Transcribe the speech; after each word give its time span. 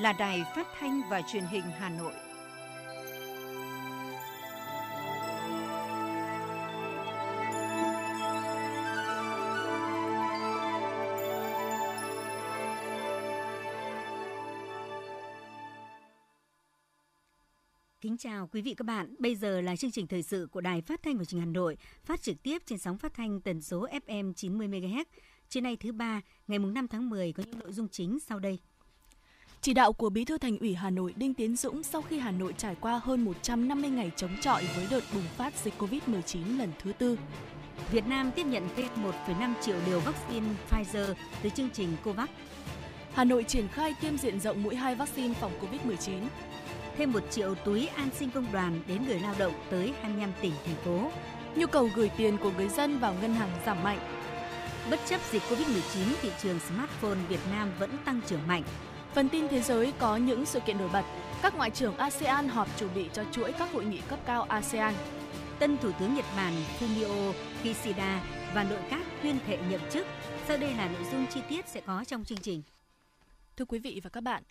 là 0.00 0.12
Đài 0.12 0.44
Phát 0.54 0.66
thanh 0.78 1.02
và 1.10 1.22
Truyền 1.22 1.44
hình 1.44 1.62
Hà 1.78 1.88
Nội. 1.88 2.12
Kính 18.00 18.16
chào 18.18 18.48
quý 18.52 18.62
vị 18.62 18.74
các 18.74 18.84
bạn. 18.84 19.14
Bây 19.18 19.36
giờ 19.36 19.60
là 19.60 19.76
chương 19.76 19.90
trình 19.90 20.06
thời 20.06 20.22
sự 20.22 20.48
của 20.52 20.60
Đài 20.60 20.80
Phát 20.80 21.02
thanh 21.02 21.18
và 21.18 21.24
Truyền 21.24 21.40
hình 21.40 21.48
Hà 21.48 21.52
Nội, 21.52 21.76
phát 22.04 22.22
trực 22.22 22.42
tiếp 22.42 22.62
trên 22.66 22.78
sóng 22.78 22.98
phát 22.98 23.14
thanh 23.14 23.40
tần 23.40 23.60
số 23.60 23.86
FM 24.06 24.32
90 24.32 24.68
MHz. 24.68 25.04
Trưa 25.48 25.60
nay 25.60 25.76
thứ 25.76 25.92
ba, 25.92 26.20
ngày 26.46 26.58
5 26.58 26.88
tháng 26.88 27.10
10 27.10 27.32
có 27.32 27.42
những 27.46 27.58
nội 27.58 27.72
dung 27.72 27.88
chính 27.88 28.18
sau 28.20 28.38
đây. 28.38 28.58
Chỉ 29.62 29.74
đạo 29.74 29.92
của 29.92 30.10
Bí 30.10 30.24
thư 30.24 30.38
Thành 30.38 30.58
ủy 30.58 30.74
Hà 30.74 30.90
Nội 30.90 31.14
Đinh 31.16 31.34
Tiến 31.34 31.56
Dũng 31.56 31.82
sau 31.82 32.02
khi 32.02 32.18
Hà 32.18 32.30
Nội 32.30 32.54
trải 32.58 32.74
qua 32.80 33.00
hơn 33.04 33.24
150 33.24 33.90
ngày 33.90 34.10
chống 34.16 34.30
chọi 34.40 34.64
với 34.76 34.86
đợt 34.90 35.00
bùng 35.14 35.22
phát 35.36 35.52
dịch 35.64 35.74
COVID-19 35.78 36.58
lần 36.58 36.72
thứ 36.82 36.92
tư. 36.92 37.18
Việt 37.90 38.06
Nam 38.06 38.30
tiếp 38.36 38.46
nhận 38.46 38.68
thêm 38.76 38.86
1,5 39.28 39.54
triệu 39.62 39.76
liều 39.86 40.00
vaccine 40.00 40.46
Pfizer 40.70 41.14
từ 41.42 41.50
chương 41.50 41.70
trình 41.70 41.88
COVAX. 42.04 42.28
Hà 43.12 43.24
Nội 43.24 43.44
triển 43.44 43.68
khai 43.68 43.94
tiêm 44.00 44.18
diện 44.18 44.40
rộng 44.40 44.62
mũi 44.62 44.76
2 44.76 44.94
vaccine 44.94 45.34
phòng 45.34 45.52
COVID-19. 45.60 46.18
Thêm 46.96 47.12
1 47.12 47.20
triệu 47.30 47.54
túi 47.54 47.86
an 47.86 48.08
sinh 48.18 48.30
công 48.30 48.52
đoàn 48.52 48.80
đến 48.86 49.06
người 49.06 49.20
lao 49.20 49.34
động 49.38 49.52
tới 49.70 49.92
25 50.02 50.32
tỉnh, 50.40 50.52
thành 50.66 50.76
phố. 50.84 51.10
Nhu 51.56 51.66
cầu 51.66 51.88
gửi 51.94 52.10
tiền 52.16 52.36
của 52.38 52.50
người 52.56 52.68
dân 52.68 52.98
vào 52.98 53.14
ngân 53.20 53.34
hàng 53.34 53.50
giảm 53.66 53.82
mạnh. 53.82 53.98
Bất 54.90 55.00
chấp 55.08 55.20
dịch 55.32 55.42
COVID-19, 55.42 56.04
thị 56.22 56.30
trường 56.42 56.58
smartphone 56.60 57.18
Việt 57.28 57.40
Nam 57.52 57.72
vẫn 57.78 57.90
tăng 58.04 58.20
trưởng 58.26 58.46
mạnh. 58.46 58.62
Phần 59.14 59.28
tin 59.28 59.48
thế 59.48 59.60
giới 59.60 59.92
có 59.98 60.16
những 60.16 60.46
sự 60.46 60.60
kiện 60.60 60.78
nổi 60.78 60.88
bật. 60.92 61.04
Các 61.42 61.56
ngoại 61.56 61.70
trưởng 61.70 61.96
ASEAN 61.96 62.48
họp 62.48 62.78
chuẩn 62.78 62.94
bị 62.94 63.06
cho 63.12 63.24
chuỗi 63.32 63.52
các 63.52 63.72
hội 63.72 63.84
nghị 63.84 64.00
cấp 64.08 64.18
cao 64.26 64.42
ASEAN. 64.42 64.94
Tân 65.58 65.78
Thủ 65.78 65.90
tướng 66.00 66.14
Nhật 66.14 66.24
Bản 66.36 66.52
Fumio 66.78 67.32
Kishida 67.62 68.24
và 68.54 68.64
nội 68.64 68.78
các 68.90 69.02
tuyên 69.22 69.38
thệ 69.46 69.58
nhậm 69.70 69.80
chức. 69.90 70.06
Sau 70.48 70.56
đây 70.56 70.74
là 70.74 70.88
nội 70.88 71.04
dung 71.12 71.26
chi 71.26 71.40
tiết 71.48 71.68
sẽ 71.68 71.80
có 71.80 72.04
trong 72.04 72.24
chương 72.24 72.38
trình. 72.38 72.62
Thưa 73.56 73.64
quý 73.64 73.78
vị 73.78 74.00
và 74.04 74.10
các 74.10 74.20
bạn, 74.20 74.42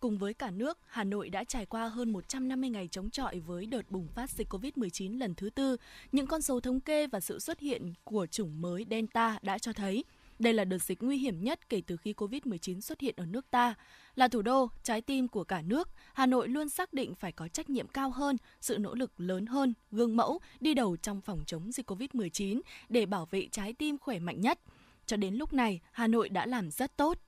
Cùng 0.00 0.18
với 0.18 0.34
cả 0.34 0.50
nước, 0.50 0.78
Hà 0.86 1.04
Nội 1.04 1.28
đã 1.28 1.44
trải 1.44 1.66
qua 1.66 1.88
hơn 1.88 2.10
150 2.10 2.70
ngày 2.70 2.88
chống 2.88 3.10
chọi 3.10 3.38
với 3.40 3.66
đợt 3.66 3.90
bùng 3.90 4.08
phát 4.08 4.30
dịch 4.30 4.48
COVID-19 4.52 5.18
lần 5.18 5.34
thứ 5.34 5.50
tư. 5.50 5.76
Những 6.12 6.26
con 6.26 6.42
số 6.42 6.60
thống 6.60 6.80
kê 6.80 7.06
và 7.06 7.20
sự 7.20 7.38
xuất 7.38 7.60
hiện 7.60 7.92
của 8.04 8.26
chủng 8.26 8.60
mới 8.60 8.86
Delta 8.90 9.38
đã 9.42 9.58
cho 9.58 9.72
thấy 9.72 10.04
đây 10.38 10.52
là 10.52 10.64
đợt 10.64 10.78
dịch 10.78 11.02
nguy 11.02 11.18
hiểm 11.18 11.44
nhất 11.44 11.68
kể 11.68 11.82
từ 11.86 11.96
khi 11.96 12.12
COVID-19 12.12 12.80
xuất 12.80 13.00
hiện 13.00 13.14
ở 13.16 13.26
nước 13.26 13.50
ta. 13.50 13.74
Là 14.16 14.28
thủ 14.28 14.42
đô, 14.42 14.68
trái 14.82 15.00
tim 15.00 15.28
của 15.28 15.44
cả 15.44 15.62
nước, 15.62 15.88
Hà 16.14 16.26
Nội 16.26 16.48
luôn 16.48 16.68
xác 16.68 16.92
định 16.92 17.14
phải 17.14 17.32
có 17.32 17.48
trách 17.48 17.70
nhiệm 17.70 17.88
cao 17.88 18.10
hơn, 18.10 18.36
sự 18.60 18.78
nỗ 18.78 18.94
lực 18.94 19.20
lớn 19.20 19.46
hơn, 19.46 19.74
gương 19.90 20.16
mẫu, 20.16 20.40
đi 20.60 20.74
đầu 20.74 20.96
trong 20.96 21.20
phòng 21.20 21.42
chống 21.46 21.72
dịch 21.72 21.90
COVID-19 21.90 22.60
để 22.88 23.06
bảo 23.06 23.26
vệ 23.30 23.48
trái 23.52 23.72
tim 23.72 23.98
khỏe 23.98 24.18
mạnh 24.18 24.40
nhất. 24.40 24.60
Cho 25.06 25.16
đến 25.16 25.34
lúc 25.34 25.52
này, 25.52 25.80
Hà 25.92 26.06
Nội 26.06 26.28
đã 26.28 26.46
làm 26.46 26.70
rất 26.70 26.96
tốt. 26.96 27.18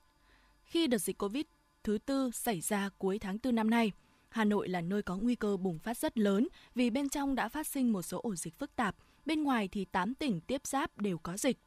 Khi 0.63 0.87
đợt 0.87 0.97
dịch 0.97 1.17
COVID 1.17 1.43
thứ 1.83 1.97
tư 2.05 2.31
xảy 2.33 2.61
ra 2.61 2.89
cuối 2.97 3.19
tháng 3.19 3.37
4 3.43 3.55
năm 3.55 3.69
nay. 3.69 3.91
Hà 4.29 4.45
Nội 4.45 4.69
là 4.69 4.81
nơi 4.81 5.01
có 5.01 5.17
nguy 5.17 5.35
cơ 5.35 5.57
bùng 5.57 5.79
phát 5.79 5.97
rất 5.97 6.17
lớn 6.17 6.47
vì 6.75 6.89
bên 6.89 7.09
trong 7.09 7.35
đã 7.35 7.49
phát 7.49 7.67
sinh 7.67 7.91
một 7.91 8.01
số 8.01 8.19
ổ 8.23 8.35
dịch 8.35 8.59
phức 8.59 8.75
tạp, 8.75 8.95
bên 9.25 9.43
ngoài 9.43 9.67
thì 9.67 9.85
8 9.85 10.15
tỉnh 10.15 10.41
tiếp 10.41 10.67
giáp 10.67 10.97
đều 10.97 11.17
có 11.17 11.37
dịch. 11.37 11.57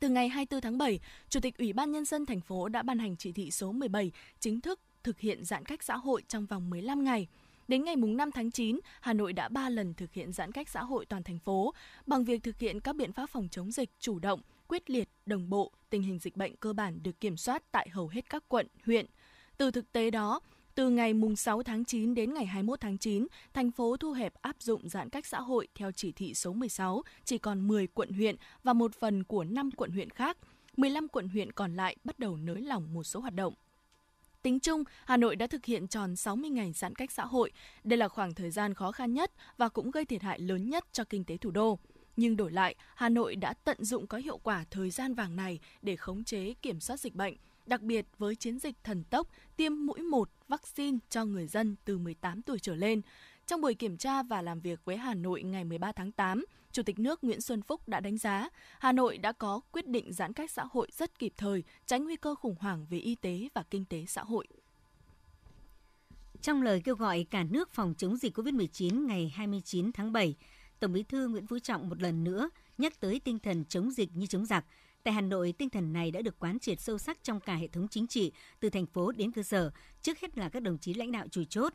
Từ 0.00 0.08
ngày 0.08 0.28
24 0.28 0.60
tháng 0.60 0.78
7, 0.78 1.00
Chủ 1.28 1.40
tịch 1.40 1.58
Ủy 1.58 1.72
ban 1.72 1.92
Nhân 1.92 2.04
dân 2.04 2.26
thành 2.26 2.40
phố 2.40 2.68
đã 2.68 2.82
ban 2.82 2.98
hành 2.98 3.16
chỉ 3.16 3.32
thị 3.32 3.50
số 3.50 3.72
17 3.72 4.12
chính 4.40 4.60
thức 4.60 4.80
thực 5.02 5.20
hiện 5.20 5.44
giãn 5.44 5.64
cách 5.64 5.82
xã 5.82 5.96
hội 5.96 6.22
trong 6.28 6.46
vòng 6.46 6.70
15 6.70 7.04
ngày. 7.04 7.26
Đến 7.68 7.84
ngày 7.84 7.96
5 7.96 8.30
tháng 8.32 8.50
9, 8.50 8.80
Hà 9.00 9.12
Nội 9.12 9.32
đã 9.32 9.48
3 9.48 9.68
lần 9.68 9.94
thực 9.94 10.12
hiện 10.12 10.32
giãn 10.32 10.52
cách 10.52 10.68
xã 10.68 10.82
hội 10.82 11.06
toàn 11.06 11.22
thành 11.22 11.38
phố 11.38 11.74
bằng 12.06 12.24
việc 12.24 12.42
thực 12.42 12.58
hiện 12.58 12.80
các 12.80 12.96
biện 12.96 13.12
pháp 13.12 13.30
phòng 13.30 13.48
chống 13.50 13.72
dịch 13.72 13.90
chủ 14.00 14.18
động, 14.18 14.40
quyết 14.68 14.90
liệt, 14.90 15.08
đồng 15.26 15.50
bộ, 15.50 15.72
tình 15.90 16.02
hình 16.02 16.18
dịch 16.18 16.36
bệnh 16.36 16.56
cơ 16.56 16.72
bản 16.72 17.02
được 17.02 17.20
kiểm 17.20 17.36
soát 17.36 17.62
tại 17.72 17.88
hầu 17.88 18.08
hết 18.08 18.30
các 18.30 18.44
quận, 18.48 18.66
huyện. 18.84 19.06
Từ 19.56 19.70
thực 19.70 19.92
tế 19.92 20.10
đó, 20.10 20.40
từ 20.76 20.90
ngày 20.90 21.14
6 21.36 21.62
tháng 21.62 21.84
9 21.84 22.14
đến 22.14 22.34
ngày 22.34 22.46
21 22.46 22.80
tháng 22.80 22.98
9, 22.98 23.26
thành 23.54 23.70
phố 23.70 23.96
thu 23.96 24.12
hẹp 24.12 24.34
áp 24.34 24.56
dụng 24.60 24.88
giãn 24.88 25.10
cách 25.10 25.26
xã 25.26 25.40
hội 25.40 25.68
theo 25.74 25.92
chỉ 25.92 26.12
thị 26.12 26.34
số 26.34 26.52
16, 26.52 27.02
chỉ 27.24 27.38
còn 27.38 27.68
10 27.68 27.86
quận 27.86 28.12
huyện 28.12 28.36
và 28.62 28.72
một 28.72 28.94
phần 28.94 29.24
của 29.24 29.44
5 29.44 29.70
quận 29.70 29.90
huyện 29.90 30.10
khác. 30.10 30.36
15 30.76 31.08
quận 31.08 31.28
huyện 31.28 31.52
còn 31.52 31.76
lại 31.76 31.96
bắt 32.04 32.18
đầu 32.18 32.36
nới 32.36 32.60
lỏng 32.60 32.94
một 32.94 33.02
số 33.04 33.20
hoạt 33.20 33.34
động. 33.34 33.54
Tính 34.42 34.60
chung, 34.60 34.84
Hà 35.04 35.16
Nội 35.16 35.36
đã 35.36 35.46
thực 35.46 35.64
hiện 35.64 35.88
tròn 35.88 36.16
60 36.16 36.50
ngày 36.50 36.72
giãn 36.72 36.94
cách 36.94 37.12
xã 37.12 37.24
hội. 37.24 37.52
Đây 37.84 37.96
là 37.96 38.08
khoảng 38.08 38.34
thời 38.34 38.50
gian 38.50 38.74
khó 38.74 38.92
khăn 38.92 39.14
nhất 39.14 39.32
và 39.56 39.68
cũng 39.68 39.90
gây 39.90 40.04
thiệt 40.04 40.22
hại 40.22 40.40
lớn 40.40 40.70
nhất 40.70 40.84
cho 40.92 41.04
kinh 41.04 41.24
tế 41.24 41.36
thủ 41.36 41.50
đô. 41.50 41.78
Nhưng 42.16 42.36
đổi 42.36 42.52
lại, 42.52 42.74
Hà 42.94 43.08
Nội 43.08 43.36
đã 43.36 43.54
tận 43.64 43.84
dụng 43.84 44.06
có 44.06 44.18
hiệu 44.18 44.38
quả 44.38 44.64
thời 44.70 44.90
gian 44.90 45.14
vàng 45.14 45.36
này 45.36 45.60
để 45.82 45.96
khống 45.96 46.24
chế 46.24 46.54
kiểm 46.62 46.80
soát 46.80 47.00
dịch 47.00 47.14
bệnh, 47.14 47.36
đặc 47.66 47.82
biệt 47.82 48.06
với 48.18 48.36
chiến 48.36 48.58
dịch 48.58 48.74
thần 48.84 49.04
tốc 49.04 49.28
tiêm 49.56 49.86
mũi 49.86 50.00
1 50.00 50.30
vaccine 50.48 50.98
cho 51.10 51.24
người 51.24 51.46
dân 51.46 51.76
từ 51.84 51.98
18 51.98 52.42
tuổi 52.42 52.58
trở 52.58 52.74
lên. 52.74 53.00
Trong 53.46 53.60
buổi 53.60 53.74
kiểm 53.74 53.96
tra 53.96 54.22
và 54.22 54.42
làm 54.42 54.60
việc 54.60 54.80
với 54.84 54.96
Hà 54.96 55.14
Nội 55.14 55.42
ngày 55.42 55.64
13 55.64 55.92
tháng 55.92 56.12
8, 56.12 56.44
Chủ 56.72 56.82
tịch 56.82 56.98
nước 56.98 57.24
Nguyễn 57.24 57.40
Xuân 57.40 57.62
Phúc 57.62 57.88
đã 57.88 58.00
đánh 58.00 58.18
giá 58.18 58.48
Hà 58.78 58.92
Nội 58.92 59.18
đã 59.18 59.32
có 59.32 59.60
quyết 59.72 59.86
định 59.86 60.12
giãn 60.12 60.32
cách 60.32 60.50
xã 60.50 60.64
hội 60.70 60.88
rất 60.92 61.18
kịp 61.18 61.32
thời, 61.36 61.64
tránh 61.86 62.04
nguy 62.04 62.16
cơ 62.16 62.34
khủng 62.34 62.56
hoảng 62.60 62.86
về 62.90 62.98
y 62.98 63.14
tế 63.14 63.48
và 63.54 63.62
kinh 63.70 63.84
tế 63.84 64.04
xã 64.08 64.22
hội. 64.22 64.46
Trong 66.42 66.62
lời 66.62 66.80
kêu 66.84 66.94
gọi 66.94 67.26
cả 67.30 67.44
nước 67.50 67.70
phòng 67.70 67.94
chống 67.98 68.16
dịch 68.16 68.38
COVID-19 68.38 69.06
ngày 69.06 69.32
29 69.34 69.92
tháng 69.92 70.12
7, 70.12 70.34
Tổng 70.80 70.92
Bí 70.92 71.02
thư 71.02 71.28
Nguyễn 71.28 71.46
Phú 71.46 71.58
Trọng 71.58 71.88
một 71.88 72.02
lần 72.02 72.24
nữa 72.24 72.50
nhắc 72.78 73.00
tới 73.00 73.20
tinh 73.20 73.38
thần 73.38 73.64
chống 73.64 73.90
dịch 73.90 74.10
như 74.14 74.26
chống 74.26 74.46
giặc. 74.46 74.64
Tại 75.06 75.12
Hà 75.12 75.20
Nội, 75.20 75.54
tinh 75.58 75.70
thần 75.70 75.92
này 75.92 76.10
đã 76.10 76.22
được 76.22 76.38
quán 76.38 76.58
triệt 76.58 76.80
sâu 76.80 76.98
sắc 76.98 77.18
trong 77.24 77.40
cả 77.40 77.54
hệ 77.54 77.68
thống 77.68 77.88
chính 77.88 78.06
trị, 78.06 78.32
từ 78.60 78.70
thành 78.70 78.86
phố 78.86 79.12
đến 79.12 79.32
cơ 79.32 79.42
sở, 79.42 79.70
trước 80.02 80.20
hết 80.20 80.38
là 80.38 80.48
các 80.48 80.62
đồng 80.62 80.78
chí 80.78 80.94
lãnh 80.94 81.12
đạo 81.12 81.26
chủ 81.30 81.44
chốt. 81.44 81.72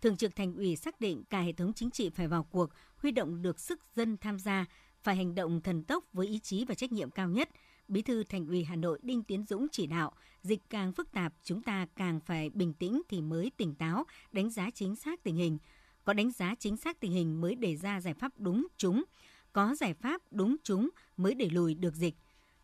Thường 0.00 0.16
trực 0.16 0.36
Thành 0.36 0.54
ủy 0.54 0.76
xác 0.76 1.00
định 1.00 1.24
cả 1.30 1.40
hệ 1.40 1.52
thống 1.52 1.72
chính 1.72 1.90
trị 1.90 2.10
phải 2.10 2.28
vào 2.28 2.44
cuộc, 2.44 2.70
huy 2.96 3.10
động 3.10 3.42
được 3.42 3.60
sức 3.60 3.80
dân 3.96 4.16
tham 4.16 4.38
gia, 4.38 4.66
phải 5.02 5.16
hành 5.16 5.34
động 5.34 5.60
thần 5.60 5.84
tốc 5.84 6.04
với 6.12 6.26
ý 6.26 6.38
chí 6.38 6.64
và 6.64 6.74
trách 6.74 6.92
nhiệm 6.92 7.10
cao 7.10 7.28
nhất. 7.28 7.48
Bí 7.88 8.02
thư 8.02 8.24
Thành 8.24 8.46
ủy 8.46 8.64
Hà 8.64 8.76
Nội 8.76 8.98
Đinh 9.02 9.22
Tiến 9.22 9.44
Dũng 9.48 9.66
chỉ 9.72 9.86
đạo, 9.86 10.12
dịch 10.42 10.60
càng 10.70 10.92
phức 10.92 11.12
tạp, 11.12 11.34
chúng 11.42 11.62
ta 11.62 11.86
càng 11.96 12.20
phải 12.20 12.50
bình 12.50 12.74
tĩnh 12.74 13.02
thì 13.08 13.20
mới 13.20 13.52
tỉnh 13.56 13.74
táo, 13.74 14.04
đánh 14.32 14.50
giá 14.50 14.70
chính 14.70 14.96
xác 14.96 15.22
tình 15.22 15.36
hình, 15.36 15.58
có 16.04 16.12
đánh 16.12 16.30
giá 16.30 16.54
chính 16.58 16.76
xác 16.76 17.00
tình 17.00 17.12
hình 17.12 17.40
mới 17.40 17.54
đề 17.54 17.76
ra 17.76 18.00
giải 18.00 18.14
pháp 18.14 18.32
đúng 18.36 18.66
chúng, 18.76 19.04
có 19.52 19.74
giải 19.74 19.94
pháp 19.94 20.22
đúng 20.30 20.56
chúng 20.62 20.88
mới 21.16 21.34
đẩy 21.34 21.50
lùi 21.50 21.74
được 21.74 21.94
dịch. 21.94 22.14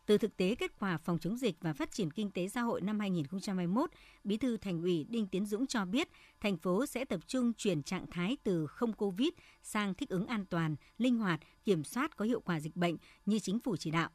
Từ 0.05 0.17
thực 0.17 0.37
tế 0.37 0.55
kết 0.55 0.79
quả 0.79 0.97
phòng 0.97 1.19
chống 1.19 1.37
dịch 1.37 1.55
và 1.61 1.73
phát 1.73 1.91
triển 1.91 2.11
kinh 2.11 2.31
tế 2.31 2.47
xã 2.47 2.61
hội 2.61 2.81
năm 2.81 2.99
2021, 2.99 3.89
Bí 4.23 4.37
thư 4.37 4.57
Thành 4.57 4.81
ủy 4.81 5.05
Đinh 5.09 5.27
Tiến 5.27 5.45
Dũng 5.45 5.67
cho 5.67 5.85
biết, 5.85 6.09
thành 6.41 6.57
phố 6.57 6.85
sẽ 6.85 7.05
tập 7.05 7.19
trung 7.27 7.53
chuyển 7.53 7.83
trạng 7.83 8.07
thái 8.11 8.37
từ 8.43 8.67
không 8.67 8.93
Covid 8.93 9.29
sang 9.63 9.93
thích 9.93 10.09
ứng 10.09 10.27
an 10.27 10.45
toàn, 10.45 10.75
linh 10.97 11.17
hoạt, 11.17 11.39
kiểm 11.63 11.83
soát 11.83 12.17
có 12.17 12.25
hiệu 12.25 12.39
quả 12.39 12.59
dịch 12.59 12.75
bệnh 12.75 12.97
như 13.25 13.39
chính 13.39 13.59
phủ 13.59 13.75
chỉ 13.75 13.91
đạo. 13.91 14.09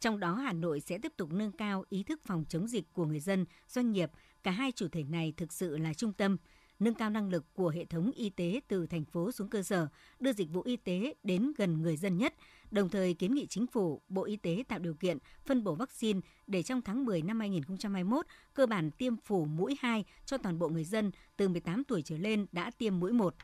Trong 0.00 0.20
đó, 0.20 0.34
Hà 0.34 0.52
Nội 0.52 0.80
sẽ 0.80 0.98
tiếp 0.98 1.12
tục 1.16 1.32
nâng 1.32 1.52
cao 1.52 1.84
ý 1.88 2.02
thức 2.02 2.20
phòng 2.24 2.44
chống 2.48 2.68
dịch 2.68 2.84
của 2.92 3.06
người 3.06 3.20
dân, 3.20 3.44
doanh 3.68 3.92
nghiệp. 3.92 4.10
Cả 4.42 4.50
hai 4.50 4.72
chủ 4.72 4.88
thể 4.88 5.04
này 5.04 5.34
thực 5.36 5.52
sự 5.52 5.76
là 5.76 5.94
trung 5.94 6.12
tâm– 6.12 6.36
nâng 6.84 6.94
cao 6.94 7.10
năng 7.10 7.30
lực 7.30 7.44
của 7.54 7.68
hệ 7.68 7.84
thống 7.84 8.10
y 8.14 8.30
tế 8.30 8.60
từ 8.68 8.86
thành 8.86 9.04
phố 9.04 9.32
xuống 9.32 9.48
cơ 9.48 9.62
sở, 9.62 9.88
đưa 10.20 10.32
dịch 10.32 10.50
vụ 10.52 10.62
y 10.62 10.76
tế 10.76 11.14
đến 11.22 11.52
gần 11.56 11.82
người 11.82 11.96
dân 11.96 12.18
nhất, 12.18 12.34
đồng 12.70 12.88
thời 12.88 13.14
kiến 13.14 13.34
nghị 13.34 13.46
chính 13.46 13.66
phủ, 13.66 14.02
Bộ 14.08 14.24
Y 14.24 14.36
tế 14.36 14.64
tạo 14.68 14.78
điều 14.78 14.94
kiện 14.94 15.18
phân 15.46 15.64
bổ 15.64 15.74
vaccine 15.74 16.20
để 16.46 16.62
trong 16.62 16.82
tháng 16.82 17.04
10 17.04 17.22
năm 17.22 17.40
2021 17.40 18.26
cơ 18.54 18.66
bản 18.66 18.90
tiêm 18.90 19.16
phủ 19.16 19.44
mũi 19.44 19.76
2 19.80 20.04
cho 20.26 20.38
toàn 20.38 20.58
bộ 20.58 20.68
người 20.68 20.84
dân 20.84 21.10
từ 21.36 21.48
18 21.48 21.84
tuổi 21.84 22.02
trở 22.02 22.16
lên 22.16 22.46
đã 22.52 22.70
tiêm 22.70 23.00
mũi 23.00 23.12
1. 23.12 23.34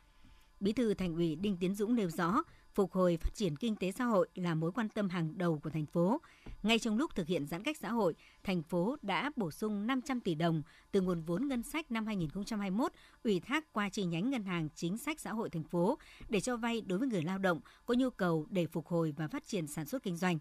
Bí 0.60 0.72
thư 0.72 0.94
Thành 0.94 1.14
ủy 1.14 1.36
Đinh 1.36 1.56
Tiến 1.56 1.74
Dũng 1.74 1.94
nêu 1.94 2.10
rõ, 2.10 2.42
phục 2.74 2.92
hồi 2.92 3.16
phát 3.16 3.34
triển 3.34 3.56
kinh 3.56 3.76
tế 3.76 3.92
xã 3.92 4.04
hội 4.04 4.28
là 4.34 4.54
mối 4.54 4.72
quan 4.72 4.88
tâm 4.88 5.08
hàng 5.08 5.38
đầu 5.38 5.60
của 5.62 5.70
thành 5.70 5.86
phố. 5.86 6.20
Ngay 6.62 6.78
trong 6.78 6.96
lúc 6.96 7.14
thực 7.14 7.26
hiện 7.26 7.46
giãn 7.46 7.62
cách 7.62 7.76
xã 7.76 7.90
hội, 7.90 8.14
thành 8.44 8.62
phố 8.62 8.96
đã 9.02 9.30
bổ 9.36 9.50
sung 9.50 9.86
500 9.86 10.20
tỷ 10.20 10.34
đồng 10.34 10.62
từ 10.92 11.00
nguồn 11.00 11.22
vốn 11.22 11.48
ngân 11.48 11.62
sách 11.62 11.90
năm 11.90 12.06
2021 12.06 12.92
ủy 13.24 13.40
thác 13.40 13.72
qua 13.72 13.88
chi 13.88 14.04
nhánh 14.04 14.30
ngân 14.30 14.44
hàng 14.44 14.68
chính 14.74 14.98
sách 14.98 15.20
xã 15.20 15.32
hội 15.32 15.50
thành 15.50 15.64
phố 15.64 15.98
để 16.28 16.40
cho 16.40 16.56
vay 16.56 16.80
đối 16.80 16.98
với 16.98 17.08
người 17.08 17.22
lao 17.22 17.38
động 17.38 17.60
có 17.86 17.94
nhu 17.94 18.10
cầu 18.10 18.46
để 18.50 18.66
phục 18.66 18.86
hồi 18.86 19.14
và 19.16 19.28
phát 19.28 19.46
triển 19.46 19.66
sản 19.66 19.86
xuất 19.86 20.02
kinh 20.02 20.16
doanh. 20.16 20.38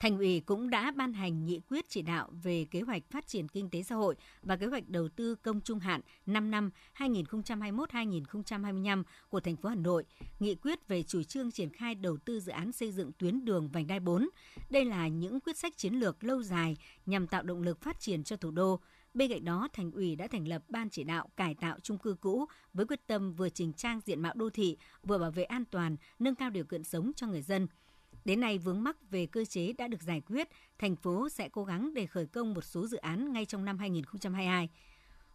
Thành 0.00 0.18
ủy 0.18 0.40
cũng 0.40 0.70
đã 0.70 0.90
ban 0.90 1.12
hành 1.12 1.44
nghị 1.44 1.60
quyết 1.68 1.84
chỉ 1.88 2.02
đạo 2.02 2.30
về 2.42 2.66
kế 2.70 2.80
hoạch 2.80 3.02
phát 3.10 3.26
triển 3.26 3.48
kinh 3.48 3.70
tế 3.70 3.82
xã 3.82 3.94
hội 3.94 4.16
và 4.42 4.56
kế 4.56 4.66
hoạch 4.66 4.88
đầu 4.88 5.08
tư 5.08 5.34
công 5.34 5.60
trung 5.60 5.78
hạn 5.78 6.00
5 6.26 6.50
năm 6.50 6.70
2021-2025 6.98 9.02
của 9.28 9.40
thành 9.40 9.56
phố 9.56 9.68
Hà 9.68 9.74
Nội, 9.74 10.04
nghị 10.40 10.54
quyết 10.54 10.88
về 10.88 11.02
chủ 11.02 11.22
trương 11.22 11.50
triển 11.50 11.70
khai 11.70 11.94
đầu 11.94 12.16
tư 12.16 12.40
dự 12.40 12.52
án 12.52 12.72
xây 12.72 12.92
dựng 12.92 13.12
tuyến 13.18 13.44
đường 13.44 13.68
vành 13.68 13.86
đai 13.86 14.00
4. 14.00 14.28
Đây 14.70 14.84
là 14.84 15.08
những 15.08 15.40
quyết 15.40 15.58
sách 15.58 15.76
chiến 15.76 15.94
lược 15.94 16.24
lâu 16.24 16.42
dài 16.42 16.76
nhằm 17.06 17.26
tạo 17.26 17.42
động 17.42 17.62
lực 17.62 17.80
phát 17.80 18.00
triển 18.00 18.24
cho 18.24 18.36
thủ 18.36 18.50
đô, 18.50 18.80
Bên 19.14 19.30
cạnh 19.30 19.44
đó, 19.44 19.68
thành 19.72 19.90
ủy 19.90 20.16
đã 20.16 20.26
thành 20.26 20.48
lập 20.48 20.62
ban 20.68 20.90
chỉ 20.90 21.04
đạo 21.04 21.28
cải 21.36 21.54
tạo 21.54 21.76
chung 21.82 21.98
cư 21.98 22.16
cũ 22.20 22.46
với 22.74 22.86
quyết 22.86 23.06
tâm 23.06 23.32
vừa 23.32 23.48
chỉnh 23.48 23.72
trang 23.72 24.00
diện 24.06 24.22
mạo 24.22 24.32
đô 24.36 24.50
thị, 24.50 24.76
vừa 25.02 25.18
bảo 25.18 25.30
vệ 25.30 25.44
an 25.44 25.64
toàn, 25.70 25.96
nâng 26.18 26.34
cao 26.34 26.50
điều 26.50 26.64
kiện 26.64 26.84
sống 26.84 27.12
cho 27.16 27.26
người 27.26 27.42
dân. 27.42 27.66
Đến 28.24 28.40
nay, 28.40 28.58
vướng 28.58 28.82
mắc 28.82 28.96
về 29.10 29.26
cơ 29.26 29.44
chế 29.44 29.72
đã 29.72 29.88
được 29.88 30.02
giải 30.02 30.20
quyết, 30.20 30.48
thành 30.78 30.96
phố 30.96 31.28
sẽ 31.28 31.48
cố 31.48 31.64
gắng 31.64 31.94
để 31.94 32.06
khởi 32.06 32.26
công 32.26 32.54
một 32.54 32.64
số 32.64 32.86
dự 32.86 32.96
án 32.96 33.32
ngay 33.32 33.46
trong 33.46 33.64
năm 33.64 33.78
2022. 33.78 34.68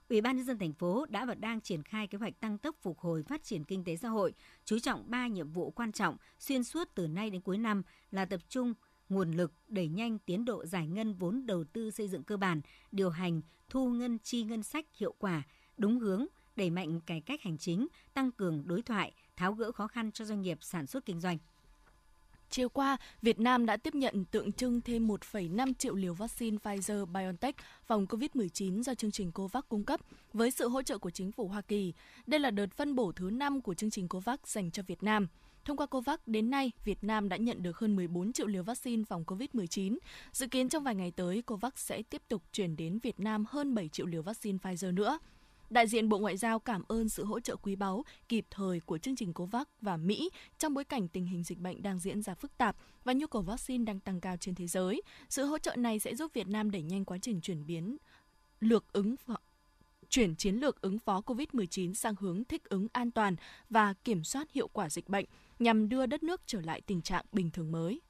Ủy 0.09 0.21
ban 0.21 0.35
nhân 0.35 0.45
dân 0.45 0.59
thành 0.59 0.73
phố 0.73 1.05
đã 1.09 1.25
và 1.25 1.35
đang 1.35 1.61
triển 1.61 1.83
khai 1.83 2.07
kế 2.07 2.17
hoạch 2.17 2.39
tăng 2.39 2.57
tốc 2.57 2.75
phục 2.81 2.99
hồi 2.99 3.23
phát 3.23 3.43
triển 3.43 3.63
kinh 3.63 3.83
tế 3.83 3.97
xã 3.97 4.09
hội, 4.09 4.33
chú 4.65 4.79
trọng 4.79 5.03
3 5.11 5.27
nhiệm 5.27 5.51
vụ 5.51 5.71
quan 5.71 5.91
trọng 5.91 6.17
xuyên 6.39 6.63
suốt 6.63 6.89
từ 6.95 7.07
nay 7.07 7.29
đến 7.29 7.41
cuối 7.41 7.57
năm 7.57 7.83
là 8.11 8.25
tập 8.25 8.39
trung 8.49 8.73
nguồn 9.09 9.31
lực 9.31 9.53
đẩy 9.67 9.87
nhanh 9.87 10.19
tiến 10.19 10.45
độ 10.45 10.65
giải 10.65 10.87
ngân 10.87 11.13
vốn 11.13 11.45
đầu 11.45 11.63
tư 11.63 11.91
xây 11.91 12.07
dựng 12.07 12.23
cơ 12.23 12.37
bản, 12.37 12.61
điều 12.91 13.09
hành, 13.09 13.41
thu 13.69 13.89
ngân 13.89 14.19
chi 14.19 14.43
ngân 14.43 14.63
sách 14.63 14.85
hiệu 14.97 15.15
quả, 15.19 15.43
đúng 15.77 15.99
hướng, 15.99 16.25
đẩy 16.55 16.69
mạnh 16.69 17.01
cải 17.01 17.21
cách 17.21 17.41
hành 17.41 17.57
chính, 17.57 17.87
tăng 18.13 18.31
cường 18.31 18.67
đối 18.67 18.81
thoại, 18.81 19.13
tháo 19.35 19.53
gỡ 19.53 19.71
khó 19.71 19.87
khăn 19.87 20.11
cho 20.11 20.25
doanh 20.25 20.41
nghiệp 20.41 20.57
sản 20.61 20.87
xuất 20.87 21.05
kinh 21.05 21.19
doanh. 21.19 21.37
Chiều 22.53 22.69
qua, 22.69 22.97
Việt 23.21 23.39
Nam 23.39 23.65
đã 23.65 23.77
tiếp 23.77 23.95
nhận 23.95 24.25
tượng 24.25 24.51
trưng 24.51 24.81
thêm 24.81 25.07
1,5 25.07 25.73
triệu 25.73 25.95
liều 25.95 26.13
vaccine 26.13 26.57
Pfizer-BioNTech 26.57 27.53
phòng 27.85 28.05
COVID-19 28.05 28.83
do 28.83 28.93
chương 28.93 29.11
trình 29.11 29.31
COVAX 29.31 29.63
cung 29.69 29.83
cấp 29.83 29.99
với 30.33 30.51
sự 30.51 30.67
hỗ 30.67 30.81
trợ 30.81 30.97
của 30.97 31.09
chính 31.09 31.31
phủ 31.31 31.47
Hoa 31.47 31.61
Kỳ. 31.61 31.93
Đây 32.27 32.39
là 32.39 32.51
đợt 32.51 32.71
phân 32.71 32.95
bổ 32.95 33.11
thứ 33.11 33.29
5 33.29 33.61
của 33.61 33.73
chương 33.73 33.89
trình 33.89 34.07
COVAX 34.07 34.39
dành 34.45 34.71
cho 34.71 34.83
Việt 34.83 35.03
Nam. 35.03 35.27
Thông 35.65 35.77
qua 35.77 35.85
COVAX, 35.85 36.19
đến 36.25 36.49
nay, 36.49 36.71
Việt 36.85 37.03
Nam 37.03 37.29
đã 37.29 37.37
nhận 37.37 37.63
được 37.63 37.77
hơn 37.77 37.95
14 37.95 38.33
triệu 38.33 38.47
liều 38.47 38.63
vaccine 38.63 39.03
phòng 39.03 39.23
COVID-19. 39.27 39.97
Dự 40.31 40.47
kiến 40.47 40.69
trong 40.69 40.83
vài 40.83 40.95
ngày 40.95 41.11
tới, 41.11 41.41
COVAX 41.41 41.73
sẽ 41.75 42.01
tiếp 42.01 42.21
tục 42.27 42.43
chuyển 42.51 42.75
đến 42.75 42.99
Việt 42.99 43.19
Nam 43.19 43.45
hơn 43.49 43.75
7 43.75 43.89
triệu 43.89 44.05
liều 44.05 44.21
vaccine 44.21 44.57
Pfizer 44.57 44.93
nữa. 44.93 45.19
Đại 45.73 45.87
diện 45.87 46.09
Bộ 46.09 46.19
Ngoại 46.19 46.37
giao 46.37 46.59
cảm 46.59 46.83
ơn 46.87 47.09
sự 47.09 47.25
hỗ 47.25 47.39
trợ 47.39 47.55
quý 47.55 47.75
báu, 47.75 48.03
kịp 48.29 48.45
thời 48.51 48.79
của 48.79 48.97
chương 48.97 49.15
trình 49.15 49.33
COVAX 49.33 49.67
và 49.81 49.97
Mỹ 49.97 50.29
trong 50.57 50.73
bối 50.73 50.83
cảnh 50.83 51.07
tình 51.07 51.25
hình 51.25 51.43
dịch 51.43 51.59
bệnh 51.59 51.81
đang 51.83 51.99
diễn 51.99 52.21
ra 52.21 52.35
phức 52.35 52.57
tạp 52.57 52.75
và 53.03 53.13
nhu 53.13 53.27
cầu 53.27 53.41
vaccine 53.41 53.85
đang 53.85 53.99
tăng 53.99 54.21
cao 54.21 54.37
trên 54.37 54.55
thế 54.55 54.67
giới. 54.67 55.01
Sự 55.29 55.45
hỗ 55.45 55.57
trợ 55.57 55.75
này 55.75 55.99
sẽ 55.99 56.15
giúp 56.15 56.31
Việt 56.33 56.47
Nam 56.47 56.71
đẩy 56.71 56.81
nhanh 56.81 57.05
quá 57.05 57.17
trình 57.21 57.41
chuyển 57.41 57.65
biến 57.65 57.97
lược 58.59 58.93
ứng 58.93 59.15
chuyển 60.09 60.35
chiến 60.35 60.55
lược 60.55 60.81
ứng 60.81 60.99
phó 60.99 61.21
COVID-19 61.25 61.93
sang 61.93 62.15
hướng 62.19 62.43
thích 62.43 62.63
ứng 62.63 62.87
an 62.93 63.11
toàn 63.11 63.35
và 63.69 63.93
kiểm 63.93 64.23
soát 64.23 64.51
hiệu 64.51 64.67
quả 64.67 64.89
dịch 64.89 65.09
bệnh 65.09 65.25
nhằm 65.59 65.89
đưa 65.89 66.05
đất 66.05 66.23
nước 66.23 66.41
trở 66.45 66.61
lại 66.61 66.81
tình 66.81 67.01
trạng 67.01 67.25
bình 67.31 67.51
thường 67.51 67.71
mới. 67.71 68.01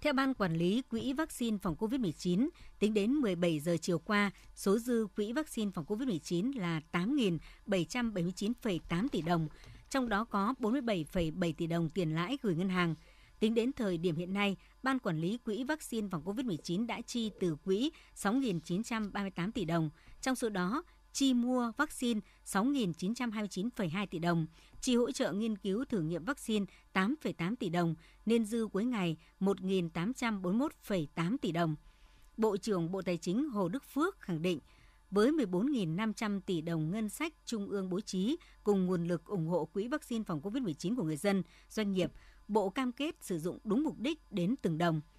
Theo 0.00 0.12
Ban 0.12 0.34
Quản 0.34 0.54
lý 0.54 0.82
Quỹ 0.82 1.12
Vaccine 1.12 1.58
phòng 1.62 1.76
COVID-19, 1.78 2.48
tính 2.78 2.94
đến 2.94 3.12
17 3.12 3.60
giờ 3.60 3.76
chiều 3.80 3.98
qua, 3.98 4.30
số 4.54 4.78
dư 4.78 5.06
quỹ 5.16 5.32
vaccine 5.32 5.70
phòng 5.74 5.84
COVID-19 5.84 6.58
là 6.58 6.80
8.779,8 6.92 9.08
tỷ 9.08 9.22
đồng, 9.22 9.48
trong 9.90 10.08
đó 10.08 10.24
có 10.24 10.54
47,7 10.58 11.52
tỷ 11.52 11.66
đồng 11.66 11.90
tiền 11.90 12.14
lãi 12.14 12.38
gửi 12.42 12.54
ngân 12.54 12.68
hàng. 12.68 12.94
Tính 13.40 13.54
đến 13.54 13.72
thời 13.72 13.98
điểm 13.98 14.16
hiện 14.16 14.32
nay, 14.32 14.56
Ban 14.82 14.98
Quản 14.98 15.20
lý 15.20 15.38
Quỹ 15.38 15.64
vaccine 15.64 16.08
phòng 16.10 16.24
COVID-19 16.24 16.86
đã 16.86 17.00
chi 17.06 17.30
từ 17.40 17.56
quỹ 17.64 17.90
6.938 18.16 19.52
tỷ 19.52 19.64
đồng. 19.64 19.90
Trong 20.20 20.34
số 20.34 20.48
đó, 20.48 20.82
chi 21.12 21.34
mua 21.34 21.72
vaccine 21.76 22.20
6.929,2 22.46 24.06
tỷ 24.06 24.18
đồng, 24.18 24.46
chi 24.80 24.96
hỗ 24.96 25.10
trợ 25.10 25.32
nghiên 25.32 25.58
cứu 25.58 25.84
thử 25.84 26.00
nghiệm 26.00 26.24
vaccine 26.24 26.66
8,8 26.94 27.56
tỷ 27.56 27.68
đồng, 27.68 27.94
nên 28.26 28.44
dư 28.44 28.68
cuối 28.72 28.84
ngày 28.84 29.16
1.841,8 29.40 31.36
tỷ 31.42 31.52
đồng. 31.52 31.76
Bộ 32.36 32.56
trưởng 32.56 32.92
Bộ 32.92 33.02
Tài 33.02 33.16
chính 33.16 33.48
Hồ 33.48 33.68
Đức 33.68 33.84
Phước 33.84 34.20
khẳng 34.20 34.42
định, 34.42 34.58
với 35.10 35.32
14.500 35.32 36.40
tỷ 36.40 36.60
đồng 36.60 36.90
ngân 36.90 37.08
sách 37.08 37.34
trung 37.46 37.68
ương 37.68 37.90
bố 37.90 38.00
trí 38.00 38.36
cùng 38.64 38.86
nguồn 38.86 39.04
lực 39.04 39.24
ủng 39.24 39.46
hộ 39.46 39.64
quỹ 39.64 39.88
vaccine 39.88 40.24
phòng 40.24 40.40
COVID-19 40.40 40.96
của 40.96 41.04
người 41.04 41.16
dân, 41.16 41.42
doanh 41.68 41.92
nghiệp, 41.92 42.12
Bộ 42.48 42.70
cam 42.70 42.92
kết 42.92 43.16
sử 43.20 43.38
dụng 43.38 43.58
đúng 43.64 43.82
mục 43.82 43.98
đích 43.98 44.32
đến 44.32 44.54
từng 44.62 44.78
đồng– 44.78 45.00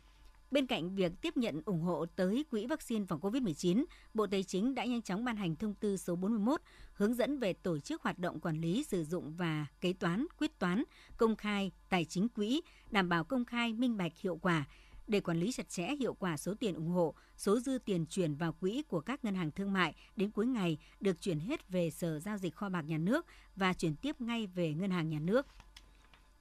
Bên 0.52 0.68
cạnh 0.68 0.96
việc 0.96 1.12
tiếp 1.22 1.38
nhận 1.38 1.62
ủng 1.66 1.82
hộ 1.82 2.06
tới 2.06 2.46
quỹ 2.52 2.66
vaccine 2.66 3.06
phòng 3.06 3.20
COVID-19, 3.20 3.86
Bộ 4.14 4.28
Tài 4.28 4.44
chính 4.44 4.76
đã 4.76 4.86
nhanh 4.86 5.02
chóng 5.02 5.24
ban 5.24 5.36
hành 5.36 5.56
thông 5.56 5.74
tư 5.74 5.98
số 5.98 6.16
41 6.16 6.62
hướng 6.94 7.14
dẫn 7.14 7.40
về 7.40 7.54
tổ 7.54 7.80
chức 7.80 8.02
hoạt 8.02 8.20
động 8.20 8.40
quản 8.40 8.62
lý 8.62 8.84
sử 8.84 9.04
dụng 9.04 9.36
và 9.36 9.66
kế 9.82 9.94
toán, 9.94 10.26
quyết 10.38 10.60
toán, 10.60 10.84
công 11.18 11.36
khai, 11.36 11.72
tài 11.90 12.06
chính 12.06 12.30
quỹ, 12.30 12.62
đảm 12.90 13.10
bảo 13.10 13.24
công 13.24 13.46
khai, 13.46 13.74
minh 13.74 13.98
bạch, 13.98 14.12
hiệu 14.18 14.40
quả 14.42 14.66
để 15.08 15.20
quản 15.20 15.40
lý 15.40 15.52
chặt 15.52 15.70
chẽ 15.70 15.96
hiệu 16.00 16.14
quả 16.14 16.38
số 16.38 16.54
tiền 16.60 16.76
ủng 16.76 16.90
hộ, 16.90 17.16
số 17.38 17.60
dư 17.60 17.78
tiền 17.86 18.06
chuyển 18.06 18.36
vào 18.36 18.54
quỹ 18.54 18.84
của 18.88 19.02
các 19.02 19.26
ngân 19.26 19.36
hàng 19.36 19.52
thương 19.52 19.74
mại 19.74 19.96
đến 20.16 20.32
cuối 20.32 20.46
ngày 20.46 20.78
được 21.00 21.22
chuyển 21.22 21.40
hết 21.40 21.70
về 21.70 21.90
Sở 21.90 22.20
Giao 22.20 22.38
dịch 22.38 22.56
Kho 22.56 22.70
bạc 22.70 22.82
Nhà 22.82 22.98
nước 22.98 23.26
và 23.56 23.74
chuyển 23.74 23.96
tiếp 23.96 24.22
ngay 24.22 24.48
về 24.48 24.74
Ngân 24.74 24.92
hàng 24.92 25.10
Nhà 25.10 25.20
nước. 25.20 25.48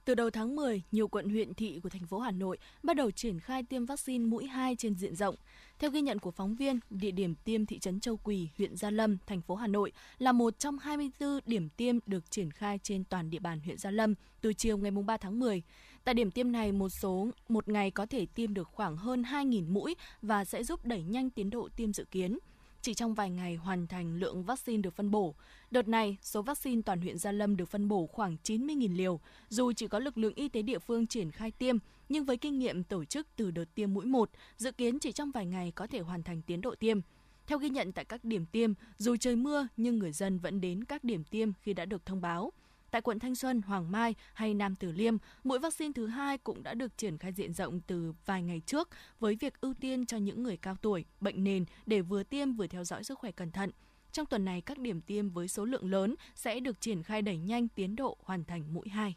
Từ 0.05 0.15
đầu 0.15 0.29
tháng 0.29 0.55
10, 0.55 0.81
nhiều 0.91 1.07
quận 1.07 1.29
huyện 1.29 1.53
thị 1.53 1.79
của 1.83 1.89
thành 1.89 2.05
phố 2.05 2.19
Hà 2.19 2.31
Nội 2.31 2.57
bắt 2.83 2.95
đầu 2.95 3.11
triển 3.11 3.39
khai 3.39 3.63
tiêm 3.63 3.85
vaccine 3.85 4.25
mũi 4.25 4.45
2 4.45 4.75
trên 4.75 4.95
diện 4.95 5.15
rộng. 5.15 5.35
Theo 5.79 5.91
ghi 5.91 6.01
nhận 6.01 6.19
của 6.19 6.31
phóng 6.31 6.55
viên, 6.55 6.79
địa 6.89 7.11
điểm 7.11 7.35
tiêm 7.35 7.65
thị 7.65 7.79
trấn 7.79 7.99
Châu 7.99 8.17
Quỳ, 8.17 8.47
huyện 8.57 8.75
Gia 8.75 8.89
Lâm, 8.89 9.17
thành 9.27 9.41
phố 9.41 9.55
Hà 9.55 9.67
Nội 9.67 9.91
là 10.19 10.31
một 10.31 10.59
trong 10.59 10.79
24 10.79 11.39
điểm 11.45 11.69
tiêm 11.69 11.99
được 12.05 12.31
triển 12.31 12.51
khai 12.51 12.79
trên 12.83 13.03
toàn 13.03 13.29
địa 13.29 13.39
bàn 13.39 13.59
huyện 13.59 13.77
Gia 13.77 13.91
Lâm 13.91 14.13
từ 14.41 14.53
chiều 14.53 14.77
ngày 14.77 14.91
3 14.91 15.17
tháng 15.17 15.39
10. 15.39 15.61
Tại 16.03 16.13
điểm 16.13 16.31
tiêm 16.31 16.51
này, 16.51 16.71
một 16.71 16.89
số 16.89 17.27
một 17.49 17.67
ngày 17.67 17.91
có 17.91 18.05
thể 18.05 18.25
tiêm 18.25 18.53
được 18.53 18.67
khoảng 18.71 18.97
hơn 18.97 19.21
2.000 19.21 19.73
mũi 19.73 19.95
và 20.21 20.45
sẽ 20.45 20.63
giúp 20.63 20.85
đẩy 20.85 21.03
nhanh 21.03 21.29
tiến 21.29 21.49
độ 21.49 21.69
tiêm 21.75 21.93
dự 21.93 22.05
kiến 22.11 22.37
chỉ 22.81 22.93
trong 22.93 23.13
vài 23.13 23.29
ngày 23.29 23.55
hoàn 23.55 23.87
thành 23.87 24.15
lượng 24.15 24.43
vaccine 24.43 24.81
được 24.81 24.95
phân 24.95 25.11
bổ. 25.11 25.35
Đợt 25.71 25.87
này, 25.87 26.17
số 26.21 26.41
vaccine 26.41 26.81
toàn 26.85 27.01
huyện 27.01 27.17
Gia 27.17 27.31
Lâm 27.31 27.57
được 27.57 27.65
phân 27.65 27.87
bổ 27.87 28.07
khoảng 28.07 28.37
90.000 28.43 28.97
liều. 28.97 29.19
Dù 29.49 29.71
chỉ 29.73 29.87
có 29.87 29.99
lực 29.99 30.17
lượng 30.17 30.33
y 30.35 30.49
tế 30.49 30.61
địa 30.61 30.79
phương 30.79 31.07
triển 31.07 31.31
khai 31.31 31.51
tiêm, 31.51 31.77
nhưng 32.09 32.25
với 32.25 32.37
kinh 32.37 32.59
nghiệm 32.59 32.83
tổ 32.83 33.05
chức 33.05 33.27
từ 33.35 33.51
đợt 33.51 33.65
tiêm 33.75 33.93
mũi 33.93 34.05
1, 34.05 34.29
dự 34.57 34.71
kiến 34.71 34.99
chỉ 34.99 35.11
trong 35.11 35.31
vài 35.31 35.45
ngày 35.45 35.71
có 35.75 35.87
thể 35.87 35.99
hoàn 35.99 36.23
thành 36.23 36.41
tiến 36.41 36.61
độ 36.61 36.75
tiêm. 36.75 36.99
Theo 37.47 37.57
ghi 37.57 37.69
nhận 37.69 37.91
tại 37.91 38.05
các 38.05 38.23
điểm 38.23 38.45
tiêm, 38.45 38.73
dù 38.97 39.15
trời 39.17 39.35
mưa 39.35 39.67
nhưng 39.77 39.99
người 39.99 40.11
dân 40.11 40.39
vẫn 40.39 40.61
đến 40.61 40.83
các 40.83 41.03
điểm 41.03 41.23
tiêm 41.23 41.53
khi 41.61 41.73
đã 41.73 41.85
được 41.85 42.05
thông 42.05 42.21
báo. 42.21 42.51
Tại 42.91 43.01
quận 43.01 43.19
Thanh 43.19 43.35
Xuân, 43.35 43.61
Hoàng 43.61 43.91
Mai 43.91 44.15
hay 44.33 44.53
Nam 44.53 44.75
Từ 44.75 44.91
Liêm, 44.91 45.17
mũi 45.43 45.59
vaccine 45.59 45.91
thứ 45.95 46.07
hai 46.07 46.37
cũng 46.37 46.63
đã 46.63 46.73
được 46.73 46.97
triển 46.97 47.17
khai 47.17 47.33
diện 47.33 47.53
rộng 47.53 47.81
từ 47.81 48.13
vài 48.25 48.43
ngày 48.43 48.61
trước 48.65 48.89
với 49.19 49.35
việc 49.35 49.61
ưu 49.61 49.73
tiên 49.73 50.05
cho 50.05 50.17
những 50.17 50.43
người 50.43 50.57
cao 50.57 50.75
tuổi, 50.81 51.05
bệnh 51.21 51.43
nền 51.43 51.65
để 51.85 52.01
vừa 52.01 52.23
tiêm 52.23 52.53
vừa 52.53 52.67
theo 52.67 52.83
dõi 52.83 53.03
sức 53.03 53.19
khỏe 53.19 53.31
cẩn 53.31 53.51
thận. 53.51 53.71
Trong 54.11 54.25
tuần 54.25 54.45
này, 54.45 54.61
các 54.61 54.77
điểm 54.77 55.01
tiêm 55.01 55.29
với 55.29 55.47
số 55.47 55.65
lượng 55.65 55.91
lớn 55.91 56.15
sẽ 56.35 56.59
được 56.59 56.81
triển 56.81 57.03
khai 57.03 57.21
đẩy 57.21 57.37
nhanh 57.37 57.67
tiến 57.67 57.95
độ 57.95 58.17
hoàn 58.23 58.43
thành 58.43 58.73
mũi 58.73 58.89
2. 58.89 59.15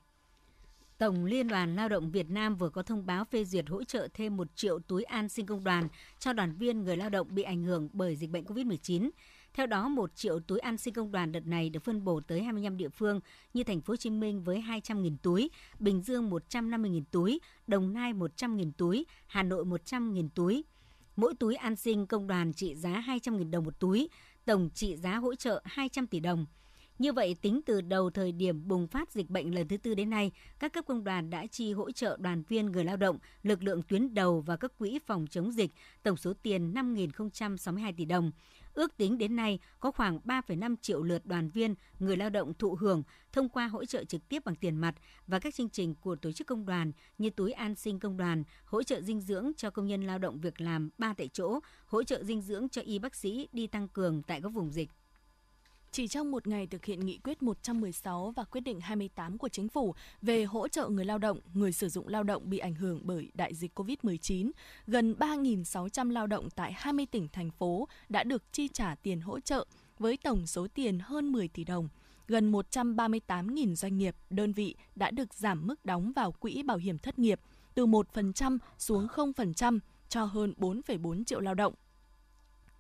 Tổng 0.98 1.24
Liên 1.24 1.48
đoàn 1.48 1.76
Lao 1.76 1.88
động 1.88 2.10
Việt 2.10 2.30
Nam 2.30 2.56
vừa 2.56 2.70
có 2.70 2.82
thông 2.82 3.06
báo 3.06 3.24
phê 3.24 3.44
duyệt 3.44 3.68
hỗ 3.68 3.84
trợ 3.84 4.08
thêm 4.14 4.36
1 4.36 4.56
triệu 4.56 4.78
túi 4.78 5.02
an 5.02 5.28
sinh 5.28 5.46
công 5.46 5.64
đoàn 5.64 5.88
cho 6.18 6.32
đoàn 6.32 6.52
viên 6.52 6.84
người 6.84 6.96
lao 6.96 7.10
động 7.10 7.34
bị 7.34 7.42
ảnh 7.42 7.62
hưởng 7.62 7.88
bởi 7.92 8.16
dịch 8.16 8.30
bệnh 8.30 8.44
COVID-19. 8.44 9.10
Theo 9.54 9.66
đó, 9.66 9.88
1 9.88 10.10
triệu 10.14 10.40
túi 10.40 10.58
an 10.58 10.78
sinh 10.78 10.94
công 10.94 11.12
đoàn 11.12 11.32
đợt 11.32 11.46
này 11.46 11.70
được 11.70 11.84
phân 11.84 12.04
bổ 12.04 12.20
tới 12.20 12.42
25 12.42 12.76
địa 12.76 12.88
phương 12.88 13.20
như 13.54 13.64
thành 13.64 13.80
phố 13.80 13.92
Hồ 13.92 13.96
Chí 13.96 14.10
Minh 14.10 14.42
với 14.42 14.64
200.000 14.68 15.16
túi, 15.22 15.50
Bình 15.78 16.02
Dương 16.02 16.30
150.000 16.30 17.02
túi, 17.10 17.40
Đồng 17.66 17.92
Nai 17.92 18.12
100.000 18.12 18.72
túi, 18.76 19.06
Hà 19.26 19.42
Nội 19.42 19.64
100.000 19.64 20.28
túi. 20.34 20.64
Mỗi 21.16 21.34
túi 21.34 21.54
an 21.54 21.76
sinh 21.76 22.06
công 22.06 22.26
đoàn 22.26 22.52
trị 22.52 22.74
giá 22.74 23.04
200.000 23.06 23.50
đồng 23.50 23.64
một 23.64 23.80
túi, 23.80 24.08
tổng 24.44 24.70
trị 24.74 24.96
giá 24.96 25.16
hỗ 25.16 25.34
trợ 25.34 25.62
200 25.64 26.06
tỷ 26.06 26.20
đồng. 26.20 26.46
Như 26.98 27.12
vậy, 27.12 27.36
tính 27.42 27.60
từ 27.66 27.80
đầu 27.80 28.10
thời 28.10 28.32
điểm 28.32 28.68
bùng 28.68 28.86
phát 28.86 29.12
dịch 29.12 29.30
bệnh 29.30 29.54
lần 29.54 29.68
thứ 29.68 29.76
tư 29.76 29.94
đến 29.94 30.10
nay, 30.10 30.32
các 30.58 30.72
cấp 30.72 30.84
công 30.88 31.04
đoàn 31.04 31.30
đã 31.30 31.46
chi 31.46 31.72
hỗ 31.72 31.90
trợ 31.90 32.16
đoàn 32.20 32.42
viên 32.48 32.66
người 32.66 32.84
lao 32.84 32.96
động, 32.96 33.18
lực 33.42 33.62
lượng 33.62 33.82
tuyến 33.82 34.14
đầu 34.14 34.40
và 34.40 34.56
các 34.56 34.78
quỹ 34.78 34.98
phòng 35.06 35.26
chống 35.30 35.52
dịch, 35.52 35.70
tổng 36.02 36.16
số 36.16 36.32
tiền 36.42 36.74
5.062 36.74 37.92
tỷ 37.96 38.04
đồng. 38.04 38.32
Ước 38.74 38.96
tính 38.96 39.18
đến 39.18 39.36
nay 39.36 39.58
có 39.80 39.90
khoảng 39.90 40.18
3,5 40.24 40.76
triệu 40.82 41.02
lượt 41.02 41.26
đoàn 41.26 41.48
viên, 41.48 41.74
người 41.98 42.16
lao 42.16 42.30
động 42.30 42.54
thụ 42.54 42.74
hưởng 42.74 43.02
thông 43.32 43.48
qua 43.48 43.66
hỗ 43.66 43.84
trợ 43.84 44.04
trực 44.04 44.28
tiếp 44.28 44.44
bằng 44.44 44.54
tiền 44.54 44.76
mặt 44.76 44.94
và 45.26 45.38
các 45.38 45.54
chương 45.54 45.68
trình 45.68 45.94
của 45.94 46.16
tổ 46.16 46.32
chức 46.32 46.46
công 46.46 46.66
đoàn 46.66 46.92
như 47.18 47.30
túi 47.30 47.52
an 47.52 47.74
sinh 47.74 48.00
công 48.00 48.16
đoàn, 48.16 48.44
hỗ 48.64 48.82
trợ 48.82 49.00
dinh 49.00 49.20
dưỡng 49.20 49.52
cho 49.56 49.70
công 49.70 49.86
nhân 49.86 50.02
lao 50.02 50.18
động 50.18 50.40
việc 50.40 50.60
làm 50.60 50.90
ba 50.98 51.14
tại 51.16 51.28
chỗ, 51.32 51.60
hỗ 51.86 52.02
trợ 52.02 52.24
dinh 52.24 52.40
dưỡng 52.40 52.68
cho 52.68 52.82
y 52.82 52.98
bác 52.98 53.14
sĩ 53.14 53.48
đi 53.52 53.66
tăng 53.66 53.88
cường 53.88 54.22
tại 54.22 54.40
các 54.42 54.48
vùng 54.48 54.70
dịch. 54.70 54.90
Chỉ 55.94 56.08
trong 56.08 56.30
một 56.30 56.46
ngày 56.46 56.66
thực 56.66 56.84
hiện 56.84 57.00
nghị 57.00 57.18
quyết 57.18 57.42
116 57.42 58.32
và 58.36 58.44
quyết 58.44 58.60
định 58.60 58.80
28 58.80 59.38
của 59.38 59.48
chính 59.48 59.68
phủ 59.68 59.94
về 60.22 60.44
hỗ 60.44 60.68
trợ 60.68 60.88
người 60.88 61.04
lao 61.04 61.18
động, 61.18 61.40
người 61.54 61.72
sử 61.72 61.88
dụng 61.88 62.08
lao 62.08 62.22
động 62.22 62.50
bị 62.50 62.58
ảnh 62.58 62.74
hưởng 62.74 63.00
bởi 63.02 63.30
đại 63.34 63.54
dịch 63.54 63.78
COVID-19, 63.78 64.50
gần 64.86 65.14
3.600 65.18 66.10
lao 66.10 66.26
động 66.26 66.48
tại 66.50 66.72
20 66.76 67.06
tỉnh, 67.06 67.28
thành 67.28 67.50
phố 67.50 67.88
đã 68.08 68.24
được 68.24 68.52
chi 68.52 68.68
trả 68.68 68.94
tiền 68.94 69.20
hỗ 69.20 69.40
trợ 69.40 69.66
với 69.98 70.16
tổng 70.16 70.46
số 70.46 70.66
tiền 70.74 70.98
hơn 71.02 71.32
10 71.32 71.48
tỷ 71.48 71.64
đồng. 71.64 71.88
Gần 72.28 72.52
138.000 72.52 73.74
doanh 73.74 73.98
nghiệp, 73.98 74.16
đơn 74.30 74.52
vị 74.52 74.76
đã 74.94 75.10
được 75.10 75.34
giảm 75.34 75.66
mức 75.66 75.84
đóng 75.84 76.12
vào 76.16 76.32
quỹ 76.32 76.62
bảo 76.62 76.76
hiểm 76.76 76.98
thất 76.98 77.18
nghiệp 77.18 77.40
từ 77.74 77.86
1% 77.86 78.58
xuống 78.78 79.06
0% 79.06 79.78
cho 80.08 80.24
hơn 80.24 80.54
4,4 80.58 81.24
triệu 81.24 81.40
lao 81.40 81.54
động 81.54 81.74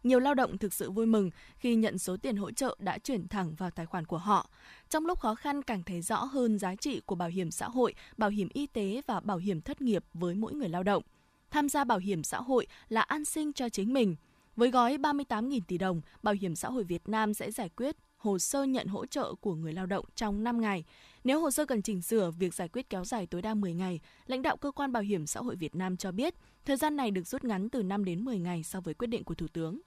nhiều 0.04 0.18
lao 0.18 0.34
động 0.34 0.58
thực 0.58 0.72
sự 0.72 0.90
vui 0.90 1.06
mừng 1.06 1.30
khi 1.56 1.74
nhận 1.74 1.98
số 1.98 2.16
tiền 2.16 2.36
hỗ 2.36 2.50
trợ 2.50 2.76
đã 2.78 2.98
chuyển 2.98 3.28
thẳng 3.28 3.54
vào 3.54 3.70
tài 3.70 3.86
khoản 3.86 4.06
của 4.06 4.18
họ. 4.18 4.50
Trong 4.90 5.06
lúc 5.06 5.20
khó 5.20 5.34
khăn 5.34 5.62
càng 5.62 5.82
thấy 5.82 6.02
rõ 6.02 6.24
hơn 6.24 6.58
giá 6.58 6.74
trị 6.74 7.00
của 7.06 7.14
bảo 7.14 7.28
hiểm 7.28 7.50
xã 7.50 7.68
hội, 7.68 7.94
bảo 8.16 8.30
hiểm 8.30 8.48
y 8.52 8.66
tế 8.66 9.02
và 9.06 9.20
bảo 9.20 9.36
hiểm 9.36 9.60
thất 9.60 9.80
nghiệp 9.80 10.04
với 10.14 10.34
mỗi 10.34 10.52
người 10.54 10.68
lao 10.68 10.82
động. 10.82 11.02
Tham 11.50 11.68
gia 11.68 11.84
bảo 11.84 11.98
hiểm 11.98 12.22
xã 12.22 12.40
hội 12.40 12.66
là 12.88 13.00
an 13.00 13.24
sinh 13.24 13.52
cho 13.52 13.68
chính 13.68 13.92
mình. 13.92 14.16
Với 14.56 14.70
gói 14.70 14.96
38.000 14.96 15.60
tỷ 15.68 15.78
đồng, 15.78 16.00
Bảo 16.22 16.34
hiểm 16.40 16.54
xã 16.54 16.68
hội 16.68 16.84
Việt 16.84 17.08
Nam 17.08 17.34
sẽ 17.34 17.50
giải 17.50 17.68
quyết 17.68 17.96
hồ 18.16 18.38
sơ 18.38 18.64
nhận 18.64 18.86
hỗ 18.86 19.06
trợ 19.06 19.34
của 19.34 19.54
người 19.54 19.72
lao 19.72 19.86
động 19.86 20.04
trong 20.14 20.44
5 20.44 20.60
ngày. 20.60 20.84
Nếu 21.24 21.40
hồ 21.40 21.50
sơ 21.50 21.66
cần 21.66 21.82
chỉnh 21.82 22.02
sửa, 22.02 22.30
việc 22.30 22.54
giải 22.54 22.68
quyết 22.68 22.90
kéo 22.90 23.04
dài 23.04 23.26
tối 23.26 23.42
đa 23.42 23.54
10 23.54 23.74
ngày. 23.74 24.00
Lãnh 24.26 24.42
đạo 24.42 24.56
cơ 24.56 24.70
quan 24.70 24.92
Bảo 24.92 25.02
hiểm 25.02 25.26
xã 25.26 25.40
hội 25.40 25.56
Việt 25.56 25.74
Nam 25.74 25.96
cho 25.96 26.12
biết, 26.12 26.34
thời 26.64 26.76
gian 26.76 26.96
này 26.96 27.10
được 27.10 27.26
rút 27.26 27.44
ngắn 27.44 27.68
từ 27.68 27.82
5 27.82 28.04
đến 28.04 28.24
10 28.24 28.38
ngày 28.38 28.62
so 28.62 28.80
với 28.80 28.94
quyết 28.94 29.06
định 29.06 29.24
của 29.24 29.34
Thủ 29.34 29.46
tướng. 29.52 29.80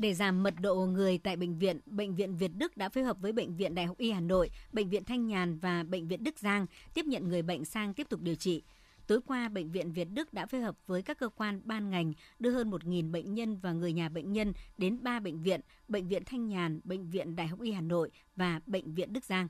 Để 0.00 0.14
giảm 0.14 0.42
mật 0.42 0.54
độ 0.60 0.74
người 0.76 1.18
tại 1.18 1.36
bệnh 1.36 1.58
viện, 1.58 1.80
Bệnh 1.86 2.14
viện 2.14 2.36
Việt 2.36 2.50
Đức 2.54 2.76
đã 2.76 2.88
phối 2.88 3.04
hợp 3.04 3.16
với 3.20 3.32
Bệnh 3.32 3.56
viện 3.56 3.74
Đại 3.74 3.86
học 3.86 3.98
Y 3.98 4.10
Hà 4.10 4.20
Nội, 4.20 4.50
Bệnh 4.72 4.88
viện 4.88 5.04
Thanh 5.04 5.26
Nhàn 5.26 5.58
và 5.58 5.82
Bệnh 5.82 6.08
viện 6.08 6.24
Đức 6.24 6.38
Giang 6.38 6.66
tiếp 6.94 7.06
nhận 7.06 7.28
người 7.28 7.42
bệnh 7.42 7.64
sang 7.64 7.94
tiếp 7.94 8.08
tục 8.08 8.20
điều 8.20 8.34
trị. 8.34 8.62
Tối 9.06 9.20
qua, 9.26 9.48
Bệnh 9.48 9.70
viện 9.70 9.92
Việt 9.92 10.08
Đức 10.10 10.32
đã 10.32 10.46
phối 10.46 10.60
hợp 10.60 10.76
với 10.86 11.02
các 11.02 11.18
cơ 11.18 11.28
quan 11.28 11.60
ban 11.64 11.90
ngành 11.90 12.12
đưa 12.38 12.50
hơn 12.50 12.70
1.000 12.70 13.10
bệnh 13.10 13.34
nhân 13.34 13.56
và 13.56 13.72
người 13.72 13.92
nhà 13.92 14.08
bệnh 14.08 14.32
nhân 14.32 14.52
đến 14.78 14.98
3 15.02 15.20
bệnh 15.20 15.42
viện, 15.42 15.60
Bệnh 15.88 16.08
viện 16.08 16.22
Thanh 16.26 16.48
Nhàn, 16.48 16.80
Bệnh 16.84 17.10
viện 17.10 17.36
Đại 17.36 17.46
học 17.46 17.60
Y 17.60 17.72
Hà 17.72 17.80
Nội 17.80 18.10
và 18.36 18.60
Bệnh 18.66 18.94
viện 18.94 19.12
Đức 19.12 19.24
Giang. 19.24 19.48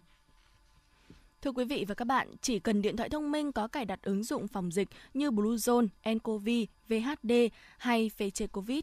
Thưa 1.43 1.53
quý 1.53 1.65
vị 1.65 1.85
và 1.89 1.95
các 1.95 2.05
bạn, 2.05 2.29
chỉ 2.41 2.59
cần 2.59 2.83
điện 2.83 2.97
thoại 2.97 3.09
thông 3.09 3.31
minh 3.31 3.53
có 3.53 3.69
cài 3.69 3.85
đặt 3.85 4.03
ứng 4.03 4.25
dụng 4.25 4.49
phòng 4.49 4.73
dịch 4.73 4.89
như 5.15 5.31
Bluezone, 5.31 5.89
nCoV, 6.05 6.49
VHD 6.89 7.33
hay 7.79 8.11
Face 8.19 8.47
Covid, 8.47 8.81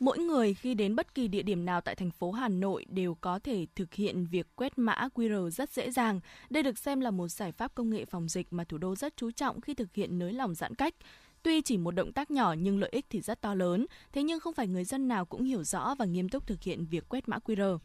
Mỗi 0.00 0.18
người 0.18 0.54
khi 0.54 0.74
đến 0.74 0.96
bất 0.96 1.14
kỳ 1.14 1.28
địa 1.28 1.42
điểm 1.42 1.64
nào 1.64 1.80
tại 1.80 1.94
thành 1.94 2.10
phố 2.10 2.32
Hà 2.32 2.48
Nội 2.48 2.86
đều 2.88 3.14
có 3.14 3.38
thể 3.38 3.66
thực 3.74 3.94
hiện 3.94 4.26
việc 4.26 4.46
quét 4.56 4.78
mã 4.78 5.08
QR 5.14 5.50
rất 5.50 5.70
dễ 5.72 5.90
dàng. 5.90 6.20
Đây 6.50 6.62
được 6.62 6.78
xem 6.78 7.00
là 7.00 7.10
một 7.10 7.28
giải 7.28 7.52
pháp 7.52 7.74
công 7.74 7.90
nghệ 7.90 8.04
phòng 8.04 8.28
dịch 8.28 8.52
mà 8.52 8.64
thủ 8.64 8.78
đô 8.78 8.96
rất 8.96 9.16
chú 9.16 9.30
trọng 9.30 9.60
khi 9.60 9.74
thực 9.74 9.94
hiện 9.94 10.18
nới 10.18 10.32
lỏng 10.32 10.54
giãn 10.54 10.74
cách. 10.74 10.94
Tuy 11.42 11.60
chỉ 11.60 11.78
một 11.78 11.90
động 11.90 12.12
tác 12.12 12.30
nhỏ 12.30 12.54
nhưng 12.58 12.78
lợi 12.80 12.90
ích 12.92 13.06
thì 13.10 13.20
rất 13.20 13.40
to 13.40 13.54
lớn, 13.54 13.86
thế 14.12 14.22
nhưng 14.22 14.40
không 14.40 14.54
phải 14.54 14.66
người 14.68 14.84
dân 14.84 15.08
nào 15.08 15.24
cũng 15.24 15.44
hiểu 15.44 15.64
rõ 15.64 15.94
và 15.98 16.04
nghiêm 16.04 16.28
túc 16.28 16.46
thực 16.46 16.62
hiện 16.62 16.84
việc 16.84 17.08
quét 17.08 17.28
mã 17.28 17.38
QR. 17.38 17.78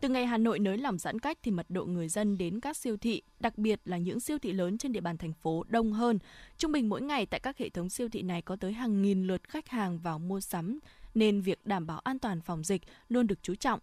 Từ 0.00 0.08
ngày 0.08 0.26
Hà 0.26 0.38
Nội 0.38 0.58
nới 0.58 0.78
lỏng 0.78 0.98
giãn 0.98 1.18
cách 1.18 1.38
thì 1.42 1.50
mật 1.50 1.66
độ 1.68 1.84
người 1.84 2.08
dân 2.08 2.38
đến 2.38 2.60
các 2.60 2.76
siêu 2.76 2.96
thị, 2.96 3.22
đặc 3.40 3.58
biệt 3.58 3.80
là 3.84 3.98
những 3.98 4.20
siêu 4.20 4.38
thị 4.38 4.52
lớn 4.52 4.78
trên 4.78 4.92
địa 4.92 5.00
bàn 5.00 5.16
thành 5.18 5.32
phố 5.32 5.64
đông 5.68 5.92
hơn. 5.92 6.18
Trung 6.58 6.72
bình 6.72 6.88
mỗi 6.88 7.02
ngày 7.02 7.26
tại 7.26 7.40
các 7.40 7.58
hệ 7.58 7.68
thống 7.68 7.88
siêu 7.88 8.08
thị 8.08 8.22
này 8.22 8.42
có 8.42 8.56
tới 8.56 8.72
hàng 8.72 9.02
nghìn 9.02 9.26
lượt 9.26 9.48
khách 9.48 9.68
hàng 9.68 9.98
vào 9.98 10.18
mua 10.18 10.40
sắm, 10.40 10.78
nên 11.14 11.40
việc 11.40 11.66
đảm 11.66 11.86
bảo 11.86 11.98
an 11.98 12.18
toàn 12.18 12.40
phòng 12.40 12.64
dịch 12.64 12.82
luôn 13.08 13.26
được 13.26 13.38
chú 13.42 13.54
trọng. 13.54 13.80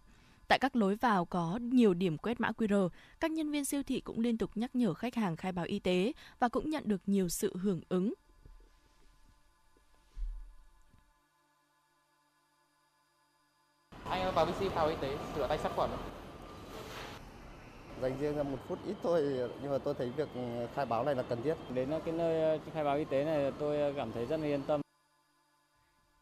Tại 0.48 0.58
các 0.58 0.76
lối 0.76 0.96
vào 0.96 1.24
có 1.24 1.58
nhiều 1.62 1.94
điểm 1.94 2.18
quét 2.18 2.40
mã 2.40 2.50
QR, 2.50 2.88
các 3.20 3.30
nhân 3.30 3.50
viên 3.50 3.64
siêu 3.64 3.82
thị 3.82 4.00
cũng 4.00 4.20
liên 4.20 4.38
tục 4.38 4.50
nhắc 4.54 4.76
nhở 4.76 4.94
khách 4.94 5.14
hàng 5.14 5.36
khai 5.36 5.52
báo 5.52 5.64
y 5.64 5.78
tế 5.78 6.12
và 6.38 6.48
cũng 6.48 6.70
nhận 6.70 6.82
được 6.86 7.00
nhiều 7.06 7.28
sự 7.28 7.56
hưởng 7.56 7.80
ứng. 7.88 8.14
Anh 14.04 14.34
vào 14.34 14.46
BC 14.46 14.58
khai 14.58 14.68
báo 14.76 14.88
y 14.88 14.96
tế, 15.00 15.18
rửa 15.36 15.46
tay 15.48 15.58
sát 15.58 15.72
khuẩn. 15.76 15.90
Dành 18.02 18.20
riêng 18.20 18.36
ra 18.36 18.42
một 18.42 18.58
phút 18.68 18.78
ít 18.86 18.94
thôi, 19.02 19.22
nhưng 19.62 19.70
mà 19.70 19.78
tôi 19.78 19.94
thấy 19.94 20.10
việc 20.16 20.28
khai 20.74 20.86
báo 20.86 21.04
này 21.04 21.14
là 21.14 21.22
cần 21.22 21.42
thiết. 21.42 21.54
Đến 21.74 21.90
cái 22.04 22.14
nơi 22.14 22.60
khai 22.74 22.84
báo 22.84 22.96
y 22.96 23.04
tế 23.04 23.24
này 23.24 23.52
tôi 23.58 23.94
cảm 23.96 24.12
thấy 24.12 24.26
rất 24.26 24.36
là 24.36 24.46
yên 24.46 24.62
tâm 24.66 24.80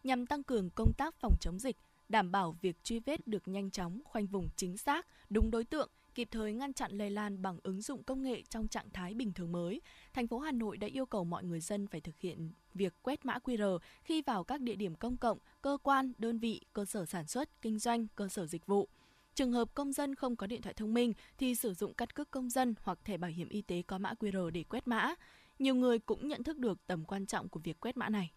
nhằm 0.04 0.26
tăng 0.26 0.42
cường 0.42 0.70
công 0.70 0.92
tác 0.92 1.14
phòng 1.20 1.36
chống 1.40 1.58
dịch, 1.58 1.76
đảm 2.08 2.32
bảo 2.32 2.56
việc 2.60 2.84
truy 2.84 3.00
vết 3.00 3.26
được 3.26 3.48
nhanh 3.48 3.70
chóng, 3.70 4.00
khoanh 4.04 4.26
vùng 4.26 4.48
chính 4.56 4.76
xác, 4.76 5.06
đúng 5.30 5.50
đối 5.50 5.64
tượng, 5.64 5.90
kịp 6.14 6.28
thời 6.30 6.52
ngăn 6.52 6.72
chặn 6.72 6.92
lây 6.92 7.10
lan 7.10 7.42
bằng 7.42 7.58
ứng 7.62 7.82
dụng 7.82 8.02
công 8.02 8.22
nghệ 8.22 8.42
trong 8.48 8.68
trạng 8.68 8.90
thái 8.92 9.14
bình 9.14 9.32
thường 9.32 9.52
mới. 9.52 9.80
Thành 10.12 10.26
phố 10.26 10.38
Hà 10.38 10.52
Nội 10.52 10.76
đã 10.76 10.88
yêu 10.92 11.06
cầu 11.06 11.24
mọi 11.24 11.44
người 11.44 11.60
dân 11.60 11.86
phải 11.86 12.00
thực 12.00 12.18
hiện 12.18 12.50
việc 12.74 12.94
quét 13.02 13.24
mã 13.24 13.38
QR 13.44 13.78
khi 14.02 14.22
vào 14.22 14.44
các 14.44 14.60
địa 14.60 14.76
điểm 14.76 14.94
công 14.94 15.16
cộng, 15.16 15.38
cơ 15.62 15.78
quan, 15.82 16.12
đơn 16.18 16.38
vị, 16.38 16.60
cơ 16.72 16.84
sở 16.84 17.06
sản 17.06 17.26
xuất, 17.26 17.62
kinh 17.62 17.78
doanh, 17.78 18.06
cơ 18.14 18.28
sở 18.28 18.46
dịch 18.46 18.66
vụ. 18.66 18.88
Trường 19.34 19.52
hợp 19.52 19.74
công 19.74 19.92
dân 19.92 20.14
không 20.14 20.36
có 20.36 20.46
điện 20.46 20.62
thoại 20.62 20.74
thông 20.74 20.94
minh 20.94 21.12
thì 21.38 21.54
sử 21.54 21.74
dụng 21.74 21.94
căn 21.94 22.10
cước 22.10 22.30
công 22.30 22.50
dân 22.50 22.74
hoặc 22.82 22.98
thẻ 23.04 23.16
bảo 23.16 23.30
hiểm 23.30 23.48
y 23.48 23.62
tế 23.62 23.82
có 23.82 23.98
mã 23.98 24.12
QR 24.20 24.50
để 24.50 24.64
quét 24.64 24.88
mã. 24.88 25.14
Nhiều 25.58 25.74
người 25.74 25.98
cũng 25.98 26.28
nhận 26.28 26.42
thức 26.42 26.58
được 26.58 26.86
tầm 26.86 27.04
quan 27.04 27.26
trọng 27.26 27.48
của 27.48 27.60
việc 27.60 27.80
quét 27.80 27.96
mã 27.96 28.08
này. 28.08 28.30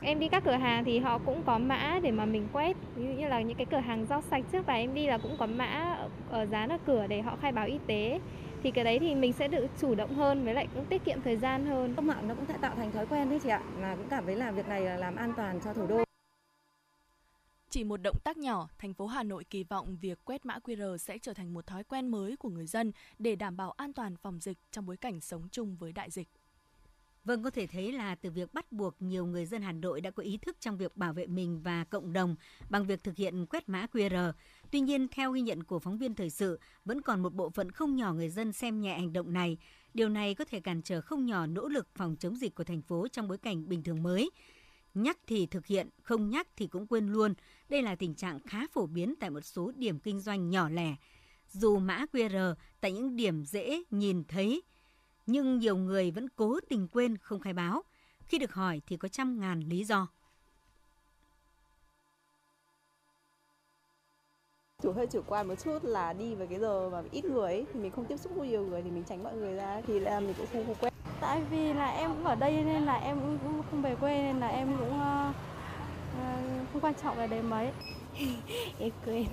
Em 0.00 0.18
đi 0.18 0.28
các 0.28 0.42
cửa 0.44 0.56
hàng 0.56 0.84
thì 0.84 0.98
họ 0.98 1.18
cũng 1.18 1.42
có 1.46 1.58
mã 1.58 2.00
để 2.02 2.10
mà 2.10 2.24
mình 2.24 2.48
quét. 2.52 2.76
Ví 2.94 3.04
dụ 3.04 3.10
như 3.10 3.28
là 3.28 3.40
những 3.40 3.56
cái 3.56 3.66
cửa 3.70 3.78
hàng 3.78 4.06
rau 4.06 4.22
sạch 4.22 4.44
trước 4.52 4.66
và 4.66 4.74
em 4.74 4.94
đi 4.94 5.06
là 5.06 5.18
cũng 5.18 5.36
có 5.38 5.46
mã 5.46 5.98
ở 6.30 6.46
dán 6.46 6.68
ở 6.68 6.78
cửa 6.86 7.06
để 7.06 7.22
họ 7.22 7.36
khai 7.42 7.52
báo 7.52 7.66
y 7.66 7.78
tế. 7.86 8.20
Thì 8.62 8.70
cái 8.70 8.84
đấy 8.84 8.98
thì 8.98 9.14
mình 9.14 9.32
sẽ 9.32 9.48
được 9.48 9.66
chủ 9.80 9.94
động 9.94 10.14
hơn 10.14 10.44
với 10.44 10.54
lại 10.54 10.68
cũng 10.74 10.84
tiết 10.84 11.04
kiệm 11.04 11.22
thời 11.22 11.36
gian 11.36 11.66
hơn. 11.66 11.94
Công 11.94 12.06
mạng 12.06 12.28
nó 12.28 12.34
cũng 12.34 12.44
sẽ 12.48 12.58
tạo 12.60 12.74
thành 12.76 12.92
thói 12.92 13.06
quen 13.06 13.30
đấy 13.30 13.40
chị 13.42 13.48
ạ. 13.48 13.62
Và 13.80 13.96
cũng 13.96 14.08
cảm 14.08 14.26
thấy 14.26 14.36
là 14.36 14.50
việc 14.50 14.68
này 14.68 14.80
là 14.80 14.96
làm 14.96 15.16
an 15.16 15.32
toàn 15.36 15.60
cho 15.64 15.74
thủ 15.74 15.86
đô. 15.86 16.04
Chỉ 17.70 17.84
một 17.84 18.00
động 18.02 18.16
tác 18.24 18.36
nhỏ, 18.36 18.68
thành 18.78 18.94
phố 18.94 19.06
Hà 19.06 19.22
Nội 19.22 19.44
kỳ 19.44 19.64
vọng 19.64 19.96
việc 20.00 20.18
quét 20.24 20.46
mã 20.46 20.58
QR 20.64 20.96
sẽ 20.96 21.18
trở 21.18 21.34
thành 21.34 21.54
một 21.54 21.66
thói 21.66 21.84
quen 21.84 22.08
mới 22.08 22.36
của 22.36 22.48
người 22.48 22.66
dân 22.66 22.92
để 23.18 23.36
đảm 23.36 23.56
bảo 23.56 23.70
an 23.70 23.92
toàn 23.92 24.16
phòng 24.16 24.40
dịch 24.40 24.58
trong 24.70 24.86
bối 24.86 24.96
cảnh 24.96 25.20
sống 25.20 25.48
chung 25.52 25.76
với 25.76 25.92
đại 25.92 26.10
dịch. 26.10 26.28
Vâng, 27.28 27.42
có 27.42 27.50
thể 27.50 27.66
thấy 27.66 27.92
là 27.92 28.14
từ 28.14 28.30
việc 28.30 28.54
bắt 28.54 28.72
buộc 28.72 29.02
nhiều 29.02 29.26
người 29.26 29.46
dân 29.46 29.62
Hà 29.62 29.72
Nội 29.72 30.00
đã 30.00 30.10
có 30.10 30.22
ý 30.22 30.36
thức 30.36 30.56
trong 30.60 30.78
việc 30.78 30.96
bảo 30.96 31.12
vệ 31.12 31.26
mình 31.26 31.60
và 31.62 31.84
cộng 31.84 32.12
đồng 32.12 32.36
bằng 32.70 32.86
việc 32.86 33.04
thực 33.04 33.16
hiện 33.16 33.46
quét 33.46 33.68
mã 33.68 33.86
QR. 33.92 34.32
Tuy 34.70 34.80
nhiên, 34.80 35.08
theo 35.08 35.32
ghi 35.32 35.40
nhận 35.40 35.62
của 35.62 35.78
phóng 35.78 35.98
viên 35.98 36.14
thời 36.14 36.30
sự, 36.30 36.60
vẫn 36.84 37.02
còn 37.02 37.20
một 37.20 37.34
bộ 37.34 37.50
phận 37.50 37.70
không 37.70 37.96
nhỏ 37.96 38.12
người 38.12 38.28
dân 38.28 38.52
xem 38.52 38.80
nhẹ 38.80 38.94
hành 38.94 39.12
động 39.12 39.32
này. 39.32 39.56
Điều 39.94 40.08
này 40.08 40.34
có 40.34 40.44
thể 40.44 40.60
cản 40.60 40.82
trở 40.82 41.00
không 41.00 41.26
nhỏ 41.26 41.46
nỗ 41.46 41.68
lực 41.68 41.88
phòng 41.94 42.16
chống 42.20 42.36
dịch 42.36 42.54
của 42.54 42.64
thành 42.64 42.82
phố 42.82 43.08
trong 43.08 43.28
bối 43.28 43.38
cảnh 43.38 43.68
bình 43.68 43.82
thường 43.82 44.02
mới. 44.02 44.30
Nhắc 44.94 45.18
thì 45.26 45.46
thực 45.46 45.66
hiện, 45.66 45.88
không 46.02 46.30
nhắc 46.30 46.48
thì 46.56 46.66
cũng 46.66 46.86
quên 46.86 47.12
luôn. 47.12 47.34
Đây 47.68 47.82
là 47.82 47.96
tình 47.96 48.14
trạng 48.14 48.40
khá 48.40 48.66
phổ 48.72 48.86
biến 48.86 49.14
tại 49.20 49.30
một 49.30 49.44
số 49.44 49.72
điểm 49.76 49.98
kinh 49.98 50.20
doanh 50.20 50.50
nhỏ 50.50 50.68
lẻ. 50.68 50.96
Dù 51.48 51.78
mã 51.78 52.04
QR 52.12 52.54
tại 52.80 52.92
những 52.92 53.16
điểm 53.16 53.44
dễ 53.44 53.82
nhìn 53.90 54.24
thấy 54.24 54.62
nhưng 55.28 55.58
nhiều 55.58 55.76
người 55.76 56.10
vẫn 56.10 56.28
cố 56.36 56.60
tình 56.68 56.88
quên 56.88 57.16
không 57.16 57.40
khai 57.40 57.52
báo. 57.52 57.82
Khi 58.26 58.38
được 58.38 58.52
hỏi 58.52 58.80
thì 58.86 58.96
có 58.96 59.08
trăm 59.08 59.40
ngàn 59.40 59.60
lý 59.60 59.84
do. 59.84 60.08
chủ 64.82 64.92
hơi 64.92 65.06
chủ 65.06 65.22
quan 65.26 65.48
một 65.48 65.54
chút 65.64 65.84
là 65.84 66.12
đi 66.12 66.34
với 66.34 66.46
cái 66.46 66.58
giờ 66.58 66.90
mà 66.90 67.02
ít 67.10 67.24
người 67.24 67.42
ấy, 67.42 67.66
thì 67.72 67.80
mình 67.80 67.90
không 67.90 68.04
tiếp 68.04 68.16
xúc 68.16 68.32
với 68.36 68.48
nhiều 68.48 68.66
người 68.66 68.82
thì 68.82 68.90
mình 68.90 69.04
tránh 69.08 69.22
mọi 69.22 69.36
người 69.36 69.54
ra 69.54 69.80
thì 69.86 70.00
là 70.00 70.20
mình 70.20 70.34
cũng 70.38 70.46
không 70.52 70.66
có 70.66 70.74
quen 70.80 70.92
tại 71.20 71.42
vì 71.50 71.72
là 71.72 71.90
em 71.90 72.10
cũng 72.10 72.24
ở 72.24 72.34
đây 72.34 72.64
nên 72.64 72.82
là 72.82 72.94
em 72.94 73.20
cũng 73.20 73.62
không 73.70 73.82
về 73.82 73.96
quê 74.00 74.18
nên 74.22 74.40
là 74.40 74.48
em 74.48 74.76
cũng 74.78 74.88
uh, 74.88 75.34
uh, 76.14 76.72
không 76.72 76.80
quan 76.80 76.94
trọng 77.02 77.16
về 77.16 77.26
đấy 77.26 77.42
mấy 77.42 77.70
em 78.78 78.90
quên 79.04 79.26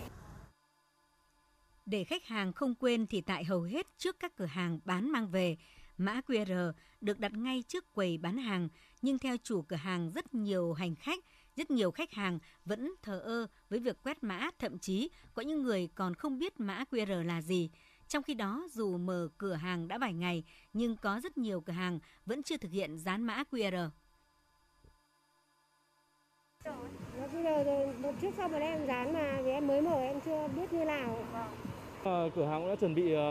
để 1.86 2.04
khách 2.04 2.26
hàng 2.26 2.54
không 2.54 2.76
quên 2.76 3.08
thì 3.08 3.22
tại 3.22 3.44
hầu 3.44 3.62
hết 3.62 3.88
trước 3.98 4.20
các 4.20 4.36
cửa 4.36 4.46
hàng 4.46 4.80
bán 4.86 5.12
mang 5.12 5.28
về 5.28 5.58
Mã 5.98 6.22
QR 6.28 6.72
được 7.02 7.20
đặt 7.20 7.34
ngay 7.34 7.64
trước 7.68 7.94
quầy 7.94 8.18
bán 8.18 8.38
hàng, 8.38 8.70
nhưng 9.02 9.20
theo 9.20 9.38
chủ 9.44 9.62
cửa 9.62 9.76
hàng 9.76 10.12
rất 10.12 10.34
nhiều 10.34 10.74
hành 10.74 10.96
khách, 10.96 11.20
rất 11.56 11.72
nhiều 11.72 11.92
khách 11.92 12.12
hàng 12.12 12.40
vẫn 12.66 12.94
thờ 13.02 13.20
ơ 13.20 13.48
với 13.70 13.80
việc 13.80 14.04
quét 14.04 14.24
mã, 14.24 14.50
thậm 14.60 14.80
chí 14.80 15.10
có 15.34 15.42
những 15.42 15.64
người 15.64 15.90
còn 15.96 16.16
không 16.16 16.40
biết 16.40 16.60
mã 16.60 16.84
QR 16.92 17.24
là 17.24 17.42
gì. 17.42 17.70
Trong 18.08 18.24
khi 18.24 18.34
đó, 18.34 18.68
dù 18.72 18.98
mở 18.98 19.30
cửa 19.38 19.54
hàng 19.54 19.88
đã 19.88 19.98
vài 19.98 20.14
ngày, 20.14 20.44
nhưng 20.74 20.98
có 20.98 21.20
rất 21.24 21.38
nhiều 21.38 21.62
cửa 21.62 21.74
hàng 21.74 22.00
vẫn 22.26 22.44
chưa 22.44 22.58
thực 22.58 22.72
hiện 22.72 22.98
dán 22.98 23.24
mã 23.24 23.44
QR. 23.52 23.90
Nó 26.66 27.28
QR 27.34 28.02
một 28.02 28.12
trước 28.22 28.32
sau 28.38 28.50
một 28.50 28.58
em 28.58 28.88
dán 28.88 29.14
mà 29.14 29.42
vì 29.44 29.50
em 29.50 29.68
mới 29.68 29.82
mở 29.82 30.00
em 30.00 30.22
chưa 30.26 30.48
biết 30.48 30.74
như 30.74 30.86
nào. 30.86 31.26
À, 32.06 32.30
cửa 32.36 32.46
hàng 32.46 32.62
cũng 32.62 32.70
đã 32.70 32.76
chuẩn 32.76 32.96
bị 32.96 33.14
à, 33.14 33.30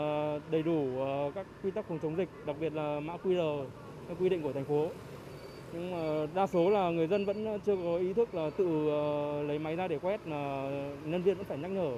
đầy 0.51 0.63
đủ 0.63 1.03
à, 1.05 1.31
các 1.35 1.47
quy 1.63 1.71
tắc 1.71 1.87
phòng 1.87 1.99
chống 2.01 2.17
dịch, 2.17 2.29
đặc 2.45 2.55
biệt 2.59 2.73
là 2.73 2.99
mã 2.99 3.17
QR 3.23 3.65
theo 4.07 4.17
quy 4.19 4.29
định 4.29 4.43
của 4.43 4.53
thành 4.53 4.65
phố. 4.65 4.89
Nhưng 5.73 5.91
mà 5.91 6.27
đa 6.35 6.47
số 6.47 6.69
là 6.69 6.89
người 6.89 7.07
dân 7.07 7.25
vẫn 7.25 7.59
chưa 7.65 7.75
có 7.75 7.97
ý 7.97 8.13
thức 8.13 8.35
là 8.35 8.49
tự 8.49 8.65
lấy 9.47 9.59
máy 9.59 9.75
ra 9.75 9.87
để 9.87 9.99
quét, 9.99 10.27
là 10.27 10.69
nhân 11.05 11.23
viên 11.23 11.37
vẫn 11.37 11.45
phải 11.45 11.57
nhắc 11.57 11.71
nhở. 11.71 11.91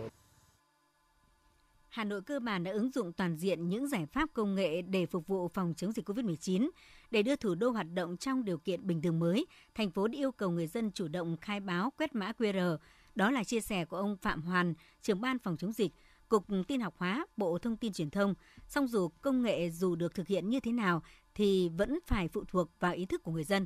Hà 1.90 2.04
Nội 2.04 2.22
cơ 2.22 2.40
bản 2.40 2.64
đã 2.64 2.72
ứng 2.72 2.92
dụng 2.92 3.14
toàn 3.14 3.38
diện 3.38 3.70
những 3.70 3.88
giải 3.88 4.06
pháp 4.06 4.30
công 4.34 4.56
nghệ 4.56 4.82
để 4.82 5.06
phục 5.06 5.28
vụ 5.28 5.48
phòng 5.48 5.74
chống 5.78 5.92
dịch 5.92 6.10
COVID-19. 6.10 6.70
Để 7.12 7.24
đưa 7.24 7.36
thủ 7.36 7.56
đô 7.56 7.70
hoạt 7.70 7.88
động 7.94 8.18
trong 8.18 8.46
điều 8.46 8.58
kiện 8.58 8.88
bình 8.88 9.02
thường 9.02 9.20
mới, 9.20 9.46
thành 9.76 9.92
phố 9.92 10.08
đã 10.08 10.18
yêu 10.18 10.32
cầu 10.32 10.52
người 10.52 10.68
dân 10.68 10.92
chủ 10.92 11.08
động 11.08 11.38
khai 11.42 11.60
báo 11.60 11.92
quét 11.98 12.16
mã 12.16 12.32
QR. 12.38 12.78
Đó 13.16 13.32
là 13.32 13.44
chia 13.44 13.62
sẻ 13.62 13.86
của 13.86 13.98
ông 13.98 14.18
Phạm 14.18 14.42
Hoàn, 14.42 14.74
trưởng 15.02 15.22
ban 15.22 15.40
phòng 15.40 15.58
chống 15.58 15.72
dịch, 15.72 15.92
Cục 16.30 16.44
Tin 16.68 16.82
học 16.82 16.94
hóa, 16.98 17.26
Bộ 17.38 17.58
Thông 17.58 17.78
tin 17.78 17.94
Truyền 17.94 18.10
thông, 18.10 18.34
song 18.68 18.88
dù 18.88 19.10
công 19.22 19.42
nghệ 19.42 19.70
dù 19.70 19.96
được 19.96 20.16
thực 20.16 20.28
hiện 20.28 20.50
như 20.50 20.60
thế 20.60 20.72
nào 20.72 21.02
thì 21.36 21.70
vẫn 21.70 22.00
phải 22.06 22.28
phụ 22.28 22.44
thuộc 22.48 22.70
vào 22.80 22.94
ý 22.94 23.06
thức 23.06 23.24
của 23.24 23.32
người 23.32 23.44
dân. 23.44 23.66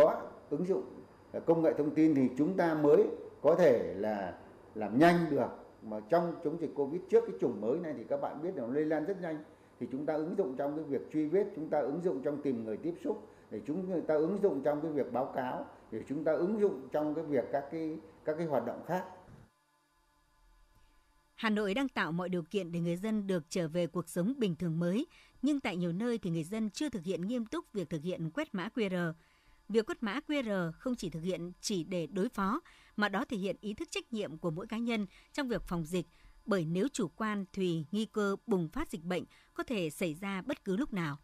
có 0.00 0.22
ứng 0.50 0.66
dụng 0.66 0.84
công 1.46 1.62
nghệ 1.62 1.74
thông 1.78 1.94
tin 1.94 2.14
thì 2.14 2.28
chúng 2.38 2.56
ta 2.56 2.74
mới 2.74 3.06
có 3.42 3.54
thể 3.54 3.94
là 3.94 4.34
làm 4.74 4.98
nhanh 4.98 5.16
được 5.30 5.48
mà 5.82 6.00
trong 6.08 6.34
chống 6.44 6.60
dịch 6.60 6.70
covid 6.74 7.00
trước 7.10 7.24
cái 7.26 7.36
chủng 7.40 7.60
mới 7.60 7.78
này 7.78 7.94
thì 7.96 8.04
các 8.08 8.20
bạn 8.20 8.42
biết 8.42 8.50
là 8.56 8.66
nó 8.66 8.72
lây 8.74 8.84
lan 8.84 9.04
rất 9.04 9.20
nhanh 9.22 9.44
thì 9.80 9.86
chúng 9.92 10.06
ta 10.06 10.14
ứng 10.14 10.34
dụng 10.38 10.56
trong 10.56 10.76
cái 10.76 10.84
việc 10.84 11.12
truy 11.12 11.26
vết 11.26 11.46
chúng 11.56 11.68
ta 11.68 11.80
ứng 11.80 12.00
dụng 12.04 12.22
trong 12.22 12.42
tìm 12.42 12.64
người 12.64 12.76
tiếp 12.76 12.94
xúc 13.04 13.26
để 13.50 13.60
chúng 13.66 14.02
ta 14.06 14.14
ứng 14.14 14.38
dụng 14.42 14.62
trong 14.62 14.80
cái 14.80 14.92
việc 14.92 15.12
báo 15.12 15.32
cáo 15.34 15.66
để 15.90 16.02
chúng 16.08 16.24
ta 16.24 16.32
ứng 16.32 16.60
dụng 16.60 16.88
trong 16.92 17.14
cái 17.14 17.24
việc 17.24 17.44
các 17.52 17.64
cái 17.70 17.98
các 18.24 18.34
cái 18.38 18.46
hoạt 18.46 18.66
động 18.66 18.84
khác 18.86 19.04
Hà 21.40 21.50
Nội 21.50 21.74
đang 21.74 21.88
tạo 21.88 22.12
mọi 22.12 22.28
điều 22.28 22.42
kiện 22.42 22.72
để 22.72 22.80
người 22.80 22.96
dân 22.96 23.26
được 23.26 23.44
trở 23.48 23.68
về 23.68 23.86
cuộc 23.86 24.08
sống 24.08 24.34
bình 24.38 24.56
thường 24.56 24.78
mới, 24.78 25.06
nhưng 25.42 25.60
tại 25.60 25.76
nhiều 25.76 25.92
nơi 25.92 26.18
thì 26.18 26.30
người 26.30 26.44
dân 26.44 26.70
chưa 26.70 26.88
thực 26.88 27.04
hiện 27.04 27.28
nghiêm 27.28 27.46
túc 27.46 27.72
việc 27.72 27.90
thực 27.90 28.02
hiện 28.02 28.30
quét 28.30 28.54
mã 28.54 28.68
QR. 28.74 29.12
Việc 29.68 29.86
quét 29.86 30.02
mã 30.02 30.20
QR 30.28 30.72
không 30.72 30.96
chỉ 30.96 31.10
thực 31.10 31.20
hiện 31.20 31.52
chỉ 31.60 31.84
để 31.84 32.06
đối 32.06 32.28
phó, 32.28 32.60
mà 32.96 33.08
đó 33.08 33.24
thể 33.24 33.36
hiện 33.36 33.56
ý 33.60 33.74
thức 33.74 33.88
trách 33.90 34.12
nhiệm 34.12 34.38
của 34.38 34.50
mỗi 34.50 34.66
cá 34.66 34.78
nhân 34.78 35.06
trong 35.32 35.48
việc 35.48 35.62
phòng 35.62 35.84
dịch, 35.84 36.06
bởi 36.46 36.64
nếu 36.64 36.88
chủ 36.92 37.08
quan 37.08 37.44
thì 37.52 37.84
nghi 37.90 38.06
cơ 38.06 38.36
bùng 38.46 38.68
phát 38.68 38.90
dịch 38.90 39.04
bệnh 39.04 39.24
có 39.54 39.62
thể 39.62 39.90
xảy 39.90 40.14
ra 40.14 40.42
bất 40.42 40.64
cứ 40.64 40.76
lúc 40.76 40.92
nào. 40.92 41.18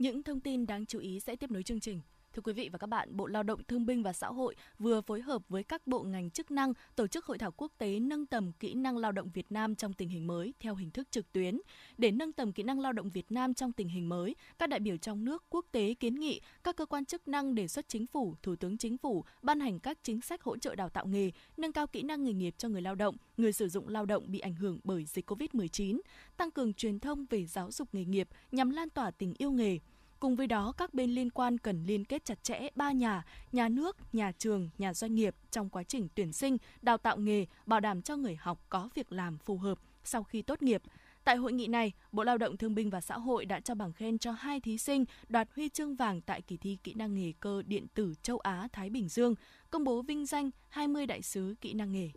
Những 0.00 0.22
thông 0.22 0.40
tin 0.40 0.66
đáng 0.66 0.86
chú 0.86 0.98
ý 0.98 1.20
sẽ 1.20 1.36
tiếp 1.36 1.50
nối 1.50 1.62
chương 1.62 1.80
trình. 1.80 2.00
Thưa 2.34 2.42
quý 2.42 2.52
vị 2.52 2.68
và 2.72 2.78
các 2.78 2.86
bạn, 2.86 3.16
Bộ 3.16 3.26
Lao 3.26 3.42
động 3.42 3.64
Thương 3.64 3.86
binh 3.86 4.02
và 4.02 4.12
Xã 4.12 4.26
hội 4.26 4.54
vừa 4.78 5.00
phối 5.00 5.20
hợp 5.20 5.42
với 5.48 5.64
các 5.64 5.86
bộ 5.86 6.02
ngành 6.02 6.30
chức 6.30 6.50
năng 6.50 6.72
tổ 6.96 7.06
chức 7.06 7.24
hội 7.24 7.38
thảo 7.38 7.52
quốc 7.56 7.72
tế 7.78 8.00
nâng 8.00 8.26
tầm 8.26 8.52
kỹ 8.52 8.74
năng 8.74 8.96
lao 8.96 9.12
động 9.12 9.30
Việt 9.34 9.52
Nam 9.52 9.74
trong 9.74 9.92
tình 9.92 10.08
hình 10.08 10.26
mới 10.26 10.54
theo 10.60 10.74
hình 10.74 10.90
thức 10.90 11.10
trực 11.10 11.32
tuyến. 11.32 11.60
Để 11.98 12.10
nâng 12.10 12.32
tầm 12.32 12.52
kỹ 12.52 12.62
năng 12.62 12.80
lao 12.80 12.92
động 12.92 13.10
Việt 13.10 13.32
Nam 13.32 13.54
trong 13.54 13.72
tình 13.72 13.88
hình 13.88 14.08
mới, 14.08 14.36
các 14.58 14.68
đại 14.68 14.80
biểu 14.80 14.96
trong 14.96 15.24
nước 15.24 15.44
quốc 15.48 15.66
tế 15.72 15.94
kiến 16.00 16.14
nghị 16.14 16.40
các 16.64 16.76
cơ 16.76 16.86
quan 16.86 17.04
chức 17.04 17.28
năng 17.28 17.54
đề 17.54 17.68
xuất 17.68 17.88
chính 17.88 18.06
phủ, 18.06 18.34
thủ 18.42 18.56
tướng 18.56 18.78
chính 18.78 18.98
phủ 18.98 19.24
ban 19.42 19.60
hành 19.60 19.80
các 19.80 19.98
chính 20.02 20.20
sách 20.20 20.42
hỗ 20.42 20.56
trợ 20.56 20.74
đào 20.74 20.88
tạo 20.88 21.06
nghề, 21.06 21.30
nâng 21.56 21.72
cao 21.72 21.86
kỹ 21.86 22.02
năng 22.02 22.24
nghề 22.24 22.32
nghiệp 22.32 22.54
cho 22.58 22.68
người 22.68 22.82
lao 22.82 22.94
động, 22.94 23.16
người 23.36 23.52
sử 23.52 23.68
dụng 23.68 23.88
lao 23.88 24.06
động 24.06 24.24
bị 24.26 24.38
ảnh 24.38 24.54
hưởng 24.54 24.80
bởi 24.84 25.04
dịch 25.04 25.30
COVID-19, 25.30 26.00
tăng 26.36 26.50
cường 26.50 26.74
truyền 26.74 26.98
thông 26.98 27.26
về 27.30 27.46
giáo 27.46 27.70
dục 27.70 27.88
nghề 27.92 28.04
nghiệp 28.04 28.28
nhằm 28.52 28.70
lan 28.70 28.90
tỏa 28.90 29.10
tình 29.10 29.34
yêu 29.38 29.50
nghề, 29.50 29.78
Cùng 30.20 30.36
với 30.36 30.46
đó, 30.46 30.72
các 30.76 30.94
bên 30.94 31.10
liên 31.10 31.30
quan 31.30 31.58
cần 31.58 31.84
liên 31.86 32.04
kết 32.04 32.24
chặt 32.24 32.44
chẽ 32.44 32.68
ba 32.74 32.92
nhà, 32.92 33.24
nhà 33.52 33.68
nước, 33.68 33.96
nhà 34.12 34.32
trường, 34.38 34.70
nhà 34.78 34.94
doanh 34.94 35.14
nghiệp 35.14 35.34
trong 35.50 35.68
quá 35.68 35.82
trình 35.82 36.08
tuyển 36.14 36.32
sinh, 36.32 36.58
đào 36.82 36.98
tạo 36.98 37.16
nghề, 37.18 37.46
bảo 37.66 37.80
đảm 37.80 38.02
cho 38.02 38.16
người 38.16 38.36
học 38.36 38.66
có 38.68 38.88
việc 38.94 39.12
làm 39.12 39.38
phù 39.38 39.56
hợp 39.58 39.78
sau 40.04 40.22
khi 40.22 40.42
tốt 40.42 40.62
nghiệp. 40.62 40.82
Tại 41.24 41.36
hội 41.36 41.52
nghị 41.52 41.66
này, 41.66 41.92
Bộ 42.12 42.24
Lao 42.24 42.38
động 42.38 42.56
Thương 42.56 42.74
binh 42.74 42.90
và 42.90 43.00
Xã 43.00 43.18
hội 43.18 43.44
đã 43.44 43.60
trao 43.60 43.74
bằng 43.74 43.92
khen 43.92 44.18
cho 44.18 44.32
hai 44.32 44.60
thí 44.60 44.78
sinh 44.78 45.04
đoạt 45.28 45.48
huy 45.56 45.68
chương 45.68 45.96
vàng 45.96 46.20
tại 46.20 46.42
kỳ 46.42 46.56
thi 46.56 46.78
kỹ 46.84 46.94
năng 46.94 47.14
nghề 47.14 47.32
cơ 47.40 47.62
điện 47.66 47.86
tử 47.94 48.14
châu 48.22 48.38
Á 48.38 48.68
Thái 48.72 48.90
Bình 48.90 49.08
Dương, 49.08 49.34
công 49.70 49.84
bố 49.84 50.02
vinh 50.02 50.26
danh 50.26 50.50
20 50.68 51.06
đại 51.06 51.22
sứ 51.22 51.54
kỹ 51.60 51.72
năng 51.72 51.92
nghề. 51.92 52.10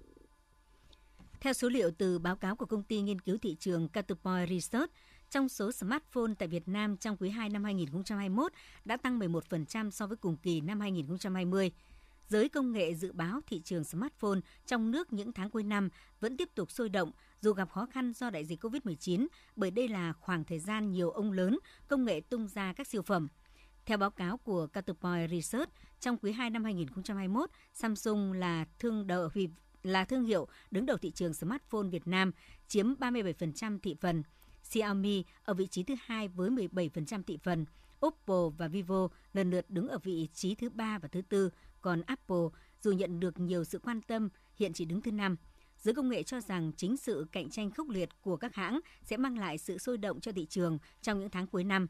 Theo 1.42 1.54
số 1.54 1.70
liệu 1.70 1.92
từ 1.98 2.20
báo 2.20 2.36
cáo 2.36 2.56
của 2.56 2.66
công 2.66 2.84
ty 2.84 3.02
nghiên 3.02 3.22
cứu 3.22 3.38
thị 3.38 3.56
trường 3.60 3.88
Caterpillar 3.88 4.50
Research, 4.50 4.92
trong 5.34 5.50
số 5.50 5.72
smartphone 5.72 6.34
tại 6.40 6.48
Việt 6.48 6.68
Nam 6.68 6.98
trong 6.98 7.18
quý 7.18 7.30
2 7.30 7.50
năm 7.50 7.64
2021 7.64 8.52
đã 8.86 8.98
tăng 8.98 9.20
11% 9.20 9.90
so 9.90 10.08
với 10.08 10.18
cùng 10.18 10.38
kỳ 10.38 10.62
năm 10.62 10.80
2020. 10.80 11.72
Giới 12.28 12.50
công 12.50 12.72
nghệ 12.72 12.94
dự 12.94 13.12
báo 13.12 13.40
thị 13.48 13.62
trường 13.64 13.84
smartphone 13.84 14.40
trong 14.66 14.92
nước 14.92 15.14
những 15.14 15.34
tháng 15.34 15.50
cuối 15.50 15.64
năm 15.64 15.90
vẫn 16.20 16.38
tiếp 16.38 16.50
tục 16.56 16.72
sôi 16.72 16.90
động 16.90 17.12
dù 17.42 17.54
gặp 17.54 17.70
khó 17.70 17.86
khăn 17.86 18.14
do 18.14 18.30
đại 18.30 18.46
dịch 18.46 18.64
COVID-19 18.64 19.28
bởi 19.56 19.72
đây 19.72 19.88
là 19.88 20.14
khoảng 20.14 20.44
thời 20.44 20.60
gian 20.60 20.92
nhiều 20.92 21.10
ông 21.10 21.32
lớn 21.32 21.60
công 21.88 22.06
nghệ 22.06 22.22
tung 22.30 22.48
ra 22.48 22.74
các 22.74 22.88
siêu 22.88 23.02
phẩm. 23.02 23.28
Theo 23.86 23.98
báo 23.98 24.12
cáo 24.12 24.38
của 24.38 24.68
Caterpillar 24.68 25.32
Research, 25.32 25.70
trong 26.00 26.18
quý 26.18 26.32
2 26.32 26.50
năm 26.50 26.64
2021, 26.64 27.50
Samsung 27.74 28.34
là 28.34 28.66
thương 28.80 29.08
đầu 29.08 29.30
là 29.84 30.06
thương 30.06 30.24
hiệu 30.24 30.48
đứng 30.72 30.86
đầu 30.86 30.98
thị 30.98 31.12
trường 31.12 31.34
smartphone 31.34 31.88
Việt 31.90 32.08
Nam, 32.08 32.32
chiếm 32.68 32.94
37% 32.94 33.80
thị 33.80 33.96
phần. 34.02 34.24
Xiaomi 34.64 35.24
ở 35.44 35.54
vị 35.54 35.68
trí 35.68 35.84
thứ 35.84 35.96
hai 36.06 36.28
với 36.28 36.50
17% 36.50 37.24
thị 37.24 37.38
phần. 37.44 37.66
Oppo 38.06 38.50
và 38.58 38.68
Vivo 38.68 39.08
lần 39.34 39.52
lượt 39.52 39.70
đứng 39.70 39.88
ở 39.88 39.98
vị 40.04 40.28
trí 40.34 40.56
thứ 40.56 40.70
ba 40.70 41.00
và 41.00 41.08
thứ 41.08 41.22
tư, 41.22 41.50
còn 41.82 42.02
Apple 42.02 42.48
dù 42.82 42.92
nhận 42.92 43.20
được 43.20 43.40
nhiều 43.40 43.64
sự 43.64 43.80
quan 43.80 44.02
tâm 44.02 44.30
hiện 44.56 44.74
chỉ 44.74 44.86
đứng 44.86 45.02
thứ 45.02 45.12
năm. 45.12 45.36
Giới 45.78 45.94
công 45.94 46.10
nghệ 46.10 46.24
cho 46.24 46.42
rằng 46.42 46.72
chính 46.78 46.98
sự 46.98 47.28
cạnh 47.32 47.50
tranh 47.50 47.72
khốc 47.72 47.90
liệt 47.90 48.10
của 48.22 48.38
các 48.38 48.56
hãng 48.56 48.80
sẽ 49.04 49.18
mang 49.18 49.38
lại 49.38 49.58
sự 49.58 49.78
sôi 49.78 49.98
động 49.98 50.20
cho 50.20 50.32
thị 50.32 50.46
trường 50.46 50.78
trong 51.02 51.20
những 51.20 51.30
tháng 51.30 51.48
cuối 51.48 51.64
năm. 51.64 51.88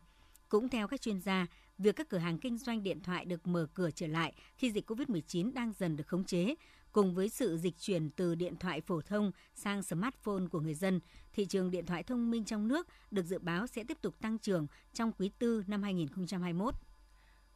Cũng 0.49 0.69
theo 0.69 0.87
các 0.87 1.01
chuyên 1.01 1.21
gia, 1.21 1.47
việc 1.77 1.95
các 1.95 2.09
cửa 2.09 2.17
hàng 2.17 2.37
kinh 2.37 2.57
doanh 2.57 2.83
điện 2.83 2.99
thoại 3.01 3.25
được 3.25 3.47
mở 3.47 3.67
cửa 3.73 3.91
trở 3.91 4.07
lại 4.07 4.33
khi 4.55 4.71
dịch 4.71 4.91
COVID-19 4.91 5.53
đang 5.53 5.73
dần 5.73 5.95
được 5.95 6.07
khống 6.07 6.23
chế, 6.23 6.55
cùng 6.93 7.15
với 7.15 7.29
sự 7.29 7.57
dịch 7.57 7.77
chuyển 7.79 8.09
từ 8.09 8.35
điện 8.35 8.55
thoại 8.59 8.81
phổ 8.81 9.01
thông 9.01 9.31
sang 9.55 9.83
smartphone 9.83 10.47
của 10.51 10.59
người 10.59 10.73
dân, 10.73 10.99
thị 11.33 11.45
trường 11.45 11.71
điện 11.71 11.85
thoại 11.85 12.03
thông 12.03 12.31
minh 12.31 12.45
trong 12.45 12.67
nước 12.67 12.87
được 13.11 13.25
dự 13.25 13.39
báo 13.39 13.67
sẽ 13.67 13.83
tiếp 13.83 13.97
tục 14.01 14.15
tăng 14.21 14.39
trưởng 14.39 14.67
trong 14.93 15.11
quý 15.11 15.31
4 15.41 15.63
năm 15.67 15.83
2021. 15.83 16.75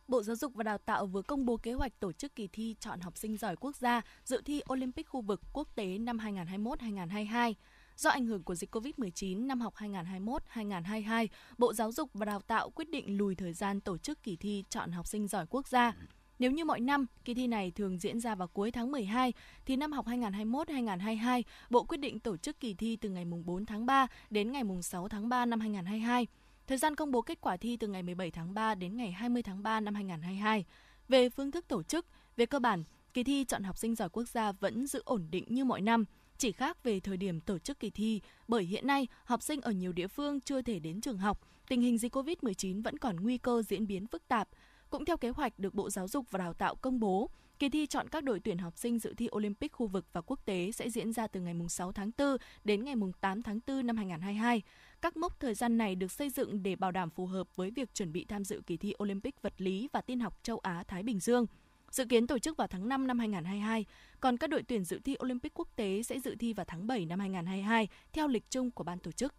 Bộ 0.08 0.24
Giáo 0.24 0.36
dục 0.36 0.54
và 0.56 0.64
Đào 0.64 0.78
tạo 0.78 1.06
vừa 1.06 1.22
công 1.22 1.46
bố 1.46 1.58
kế 1.58 1.74
hoạch 1.74 2.00
tổ 2.00 2.12
chức 2.12 2.36
kỳ 2.36 2.48
thi 2.48 2.76
chọn 2.80 3.00
học 3.00 3.18
sinh 3.18 3.38
giỏi 3.38 3.56
quốc 3.56 3.76
gia 3.76 4.02
dự 4.24 4.42
thi 4.46 4.62
Olympic 4.74 5.10
khu 5.10 5.22
vực 5.22 5.42
quốc 5.54 5.68
tế 5.76 5.98
năm 5.98 6.18
2021-2022. 6.18 7.54
Do 7.96 8.10
ảnh 8.10 8.26
hưởng 8.26 8.44
của 8.44 8.56
dịch 8.56 8.76
COVID-19 8.76 9.48
năm 9.48 9.62
học 9.62 9.74
2021-2022, 9.76 11.28
Bộ 11.58 11.74
Giáo 11.74 11.92
dục 11.92 12.10
và 12.14 12.26
Đào 12.26 12.42
tạo 12.42 12.70
quyết 12.70 12.90
định 12.90 13.18
lùi 13.18 13.36
thời 13.36 13.54
gian 13.54 13.82
tổ 13.82 13.98
chức 13.98 14.24
kỳ 14.24 14.36
thi 14.36 14.64
chọn 14.70 14.92
học 14.92 15.08
sinh 15.08 15.28
giỏi 15.28 15.46
quốc 15.50 15.68
gia. 15.68 15.94
Nếu 16.40 16.52
như 16.52 16.66
mọi 16.66 16.80
năm, 16.80 17.06
kỳ 17.26 17.34
thi 17.34 17.48
này 17.48 17.72
thường 17.72 17.98
diễn 17.98 18.20
ra 18.20 18.36
vào 18.36 18.48
cuối 18.48 18.72
tháng 18.72 18.92
12, 18.92 19.34
thì 19.66 19.76
năm 19.76 19.92
học 19.92 20.06
2021-2022, 20.08 21.44
Bộ 21.70 21.84
quyết 21.84 21.98
định 21.98 22.20
tổ 22.20 22.38
chức 22.38 22.60
kỳ 22.60 22.74
thi 22.74 22.96
từ 22.96 23.10
ngày 23.10 23.26
4 23.46 23.66
tháng 23.66 23.86
3 23.86 24.08
đến 24.30 24.52
ngày 24.52 24.64
6 24.82 25.08
tháng 25.08 25.30
3 25.30 25.46
năm 25.46 25.60
2022. 25.60 26.28
Thời 26.68 26.78
gian 26.78 26.96
công 26.96 27.12
bố 27.12 27.22
kết 27.22 27.42
quả 27.42 27.58
thi 27.58 27.78
từ 27.78 27.88
ngày 27.88 28.04
17 28.04 28.32
tháng 28.32 28.54
3 28.54 28.76
đến 28.76 28.98
ngày 28.98 29.12
20 29.12 29.44
tháng 29.44 29.64
3 29.64 29.80
năm 29.80 29.96
2022. 29.96 30.66
Về 31.08 31.30
phương 31.30 31.52
thức 31.52 31.68
tổ 31.68 31.84
chức, 31.84 32.06
về 32.38 32.46
cơ 32.46 32.60
bản, 32.60 32.84
kỳ 33.14 33.24
thi 33.24 33.46
chọn 33.46 33.64
học 33.64 33.78
sinh 33.78 33.96
giỏi 33.96 34.10
quốc 34.10 34.28
gia 34.28 34.52
vẫn 34.52 34.88
giữ 34.88 35.02
ổn 35.06 35.28
định 35.32 35.46
như 35.48 35.66
mọi 35.66 35.82
năm, 35.82 36.06
chỉ 36.38 36.52
khác 36.52 36.84
về 36.84 37.00
thời 37.00 37.18
điểm 37.18 37.42
tổ 37.42 37.60
chức 37.60 37.80
kỳ 37.80 37.90
thi, 37.90 38.22
bởi 38.48 38.64
hiện 38.64 38.88
nay 38.88 39.08
học 39.24 39.42
sinh 39.42 39.62
ở 39.62 39.72
nhiều 39.72 39.92
địa 39.92 40.08
phương 40.08 40.42
chưa 40.42 40.62
thể 40.62 40.80
đến 40.80 41.02
trường 41.02 41.18
học, 41.18 41.48
tình 41.68 41.82
hình 41.82 41.98
dịch 41.98 42.16
COVID-19 42.16 42.84
vẫn 42.84 42.98
còn 42.98 43.16
nguy 43.16 43.38
cơ 43.38 43.62
diễn 43.62 43.88
biến 43.88 44.08
phức 44.08 44.28
tạp. 44.28 44.50
Cũng 44.90 45.06
theo 45.06 45.18
kế 45.18 45.30
hoạch 45.30 45.60
được 45.60 45.74
Bộ 45.74 45.90
Giáo 45.90 46.08
dục 46.08 46.26
và 46.32 46.38
Đào 46.38 46.54
tạo 46.54 46.76
công 46.76 47.00
bố, 47.00 47.30
kỳ 47.60 47.70
thi 47.70 47.88
chọn 47.88 48.08
các 48.10 48.24
đội 48.24 48.40
tuyển 48.40 48.58
học 48.58 48.78
sinh 48.78 49.00
dự 49.00 49.14
thi 49.14 49.30
Olympic 49.36 49.72
khu 49.72 49.88
vực 49.88 50.06
và 50.14 50.22
quốc 50.22 50.40
tế 50.46 50.72
sẽ 50.72 50.90
diễn 50.90 51.14
ra 51.14 51.28
từ 51.28 51.40
ngày 51.40 51.56
6 51.70 51.92
tháng 51.92 52.12
4 52.18 52.38
đến 52.64 52.84
ngày 52.84 52.96
8 53.22 53.44
tháng 53.44 53.60
4 53.68 53.88
năm 53.88 53.98
2022. 53.98 54.62
Các 55.02 55.18
mốc 55.18 55.40
thời 55.40 55.54
gian 55.54 55.78
này 55.78 55.96
được 55.96 56.12
xây 56.12 56.30
dựng 56.30 56.64
để 56.64 56.76
bảo 56.76 56.92
đảm 56.92 57.10
phù 57.10 57.26
hợp 57.26 57.56
với 57.56 57.72
việc 57.72 57.94
chuẩn 57.94 58.12
bị 58.12 58.26
tham 58.26 58.44
dự 58.44 58.62
kỳ 58.66 58.78
thi 58.78 58.94
Olympic 59.04 59.42
vật 59.42 59.54
lý 59.58 59.90
và 59.94 60.02
tin 60.02 60.20
học 60.20 60.44
châu 60.44 60.60
Á 60.60 60.84
Thái 60.88 61.04
Bình 61.04 61.20
Dương. 61.20 61.46
Dự 61.92 62.06
kiến 62.06 62.28
tổ 62.28 62.40
chức 62.40 62.58
vào 62.58 62.68
tháng 62.68 62.90
5 62.90 63.08
năm 63.08 63.20
2022, 63.20 63.86
còn 64.20 64.38
các 64.38 64.50
đội 64.50 64.64
tuyển 64.64 64.84
dự 64.84 65.00
thi 65.04 65.16
Olympic 65.24 65.54
quốc 65.54 65.68
tế 65.76 66.04
sẽ 66.04 66.20
dự 66.20 66.36
thi 66.40 66.54
vào 66.54 66.66
tháng 66.66 66.88
7 66.88 67.06
năm 67.06 67.20
2022 67.20 67.88
theo 68.14 68.28
lịch 68.28 68.44
chung 68.50 68.72
của 68.72 68.84
ban 68.84 69.00
tổ 69.00 69.12
chức. 69.12 69.34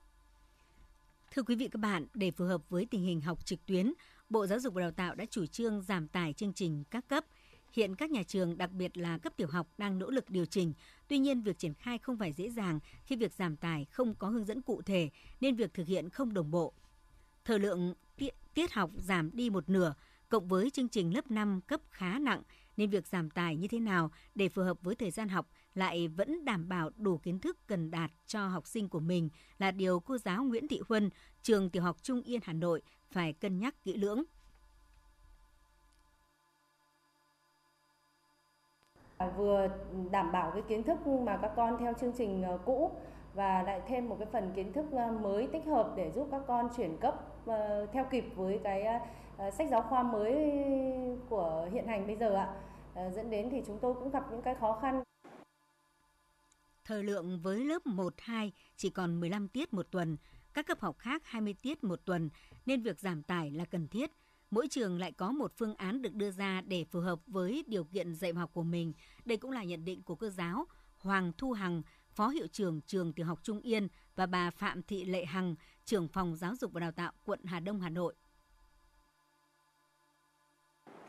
Thưa 1.30 1.42
quý 1.42 1.54
vị 1.54 1.68
các 1.68 1.78
bạn, 1.78 2.06
để 2.14 2.30
phù 2.30 2.44
hợp 2.44 2.70
với 2.70 2.86
tình 2.90 3.02
hình 3.02 3.20
học 3.20 3.46
trực 3.46 3.66
tuyến, 3.66 3.92
Bộ 4.30 4.46
Giáo 4.46 4.60
dục 4.60 4.74
và 4.74 4.80
Đào 4.80 4.90
tạo 4.90 5.14
đã 5.14 5.24
chủ 5.30 5.46
trương 5.46 5.82
giảm 5.82 6.08
tải 6.08 6.32
chương 6.32 6.52
trình 6.52 6.84
các 6.90 7.08
cấp. 7.08 7.24
Hiện 7.72 7.96
các 7.96 8.10
nhà 8.10 8.22
trường, 8.22 8.58
đặc 8.58 8.70
biệt 8.72 8.96
là 8.96 9.18
cấp 9.18 9.32
tiểu 9.36 9.48
học 9.48 9.68
đang 9.78 9.98
nỗ 9.98 10.10
lực 10.10 10.30
điều 10.30 10.46
chỉnh. 10.46 10.72
Tuy 11.08 11.18
nhiên, 11.18 11.42
việc 11.42 11.58
triển 11.58 11.74
khai 11.74 11.98
không 11.98 12.18
phải 12.18 12.32
dễ 12.32 12.50
dàng 12.50 12.80
khi 13.04 13.16
việc 13.16 13.32
giảm 13.32 13.56
tải 13.56 13.84
không 13.84 14.14
có 14.14 14.28
hướng 14.28 14.44
dẫn 14.44 14.62
cụ 14.62 14.82
thể 14.82 15.10
nên 15.40 15.56
việc 15.56 15.74
thực 15.74 15.86
hiện 15.86 16.10
không 16.10 16.34
đồng 16.34 16.50
bộ. 16.50 16.72
Thời 17.44 17.58
lượng 17.58 17.94
tiết 18.54 18.72
học 18.72 18.90
giảm 18.96 19.30
đi 19.32 19.50
một 19.50 19.68
nửa, 19.68 19.94
cộng 20.28 20.48
với 20.48 20.70
chương 20.70 20.88
trình 20.88 21.14
lớp 21.14 21.30
5 21.30 21.60
cấp 21.60 21.80
khá 21.90 22.18
nặng 22.18 22.42
nên 22.76 22.90
việc 22.90 23.06
giảm 23.06 23.30
tải 23.30 23.56
như 23.56 23.68
thế 23.68 23.80
nào 23.80 24.10
để 24.34 24.48
phù 24.48 24.62
hợp 24.62 24.78
với 24.82 24.94
thời 24.94 25.10
gian 25.10 25.28
học 25.28 25.48
lại 25.74 26.08
vẫn 26.08 26.44
đảm 26.44 26.68
bảo 26.68 26.90
đủ 26.96 27.18
kiến 27.18 27.38
thức 27.38 27.58
cần 27.66 27.90
đạt 27.90 28.10
cho 28.26 28.48
học 28.48 28.66
sinh 28.66 28.88
của 28.88 29.00
mình 29.00 29.28
là 29.58 29.70
điều 29.70 30.00
cô 30.00 30.18
giáo 30.18 30.44
Nguyễn 30.44 30.68
Thị 30.68 30.80
Huân, 30.88 31.10
trường 31.42 31.70
tiểu 31.70 31.82
học 31.82 31.96
Trung 32.02 32.22
Yên 32.22 32.40
Hà 32.44 32.52
Nội 32.52 32.82
phải 33.10 33.32
cân 33.32 33.58
nhắc 33.58 33.74
kỹ 33.84 33.96
lưỡng. 33.96 34.22
Vừa 39.36 39.68
đảm 40.10 40.32
bảo 40.32 40.50
cái 40.50 40.62
kiến 40.68 40.82
thức 40.82 41.06
mà 41.06 41.38
các 41.42 41.52
con 41.56 41.76
theo 41.80 41.92
chương 42.00 42.12
trình 42.18 42.42
ờ, 42.42 42.58
cũ 42.64 42.90
và 43.34 43.62
lại 43.62 43.82
thêm 43.86 44.08
một 44.08 44.16
cái 44.18 44.28
phần 44.32 44.52
kiến 44.56 44.72
thức 44.72 44.86
ờ, 44.92 45.12
mới 45.12 45.46
tích 45.46 45.64
hợp 45.66 45.92
để 45.96 46.12
giúp 46.14 46.28
các 46.30 46.42
con 46.46 46.68
chuyển 46.76 46.96
cấp 47.00 47.14
ờ, 47.46 47.86
theo 47.92 48.06
kịp 48.10 48.24
với 48.36 48.60
cái 48.64 49.00
sách 49.52 49.68
giáo 49.70 49.82
khoa 49.82 50.02
mới 50.02 50.34
của 51.28 51.68
hiện 51.72 51.86
hành 51.86 52.06
bây 52.06 52.16
giờ 52.16 52.34
ạ. 52.34 52.54
Dẫn 53.10 53.30
đến 53.30 53.48
thì 53.50 53.62
chúng 53.66 53.78
tôi 53.78 53.94
cũng 53.94 54.10
gặp 54.10 54.24
những 54.30 54.42
cái 54.42 54.54
khó 54.54 54.78
khăn. 54.82 55.02
Thời 56.84 57.02
lượng 57.02 57.40
với 57.42 57.64
lớp 57.64 57.86
1, 57.86 58.14
2 58.18 58.52
chỉ 58.76 58.90
còn 58.90 59.20
15 59.20 59.48
tiết 59.48 59.74
một 59.74 59.86
tuần, 59.90 60.16
các 60.54 60.66
cấp 60.66 60.80
học 60.80 60.98
khác 60.98 61.22
20 61.24 61.54
tiết 61.62 61.84
một 61.84 62.00
tuần, 62.04 62.30
nên 62.66 62.82
việc 62.82 63.00
giảm 63.00 63.22
tải 63.22 63.50
là 63.50 63.64
cần 63.64 63.88
thiết. 63.88 64.10
Mỗi 64.50 64.68
trường 64.68 64.98
lại 64.98 65.12
có 65.12 65.32
một 65.32 65.52
phương 65.56 65.74
án 65.74 66.02
được 66.02 66.14
đưa 66.14 66.30
ra 66.30 66.60
để 66.60 66.84
phù 66.84 67.00
hợp 67.00 67.20
với 67.26 67.64
điều 67.66 67.84
kiện 67.84 68.14
dạy 68.14 68.32
học 68.32 68.50
của 68.52 68.62
mình. 68.62 68.92
Đây 69.24 69.38
cũng 69.38 69.50
là 69.50 69.64
nhận 69.64 69.84
định 69.84 70.02
của 70.02 70.14
cô 70.14 70.28
giáo 70.28 70.66
Hoàng 70.98 71.32
Thu 71.38 71.52
Hằng, 71.52 71.82
Phó 72.10 72.28
Hiệu 72.28 72.46
trưởng 72.46 72.80
Trường 72.80 73.12
Tiểu 73.12 73.26
học 73.26 73.38
Trung 73.42 73.60
Yên 73.60 73.88
và 74.16 74.26
bà 74.26 74.50
Phạm 74.50 74.82
Thị 74.82 75.04
Lệ 75.04 75.24
Hằng, 75.24 75.54
trưởng 75.84 76.08
phòng 76.08 76.36
giáo 76.36 76.56
dục 76.56 76.72
và 76.72 76.80
đào 76.80 76.92
tạo 76.92 77.12
quận 77.24 77.44
Hà 77.44 77.60
Đông, 77.60 77.80
Hà 77.80 77.88
Nội. 77.88 78.14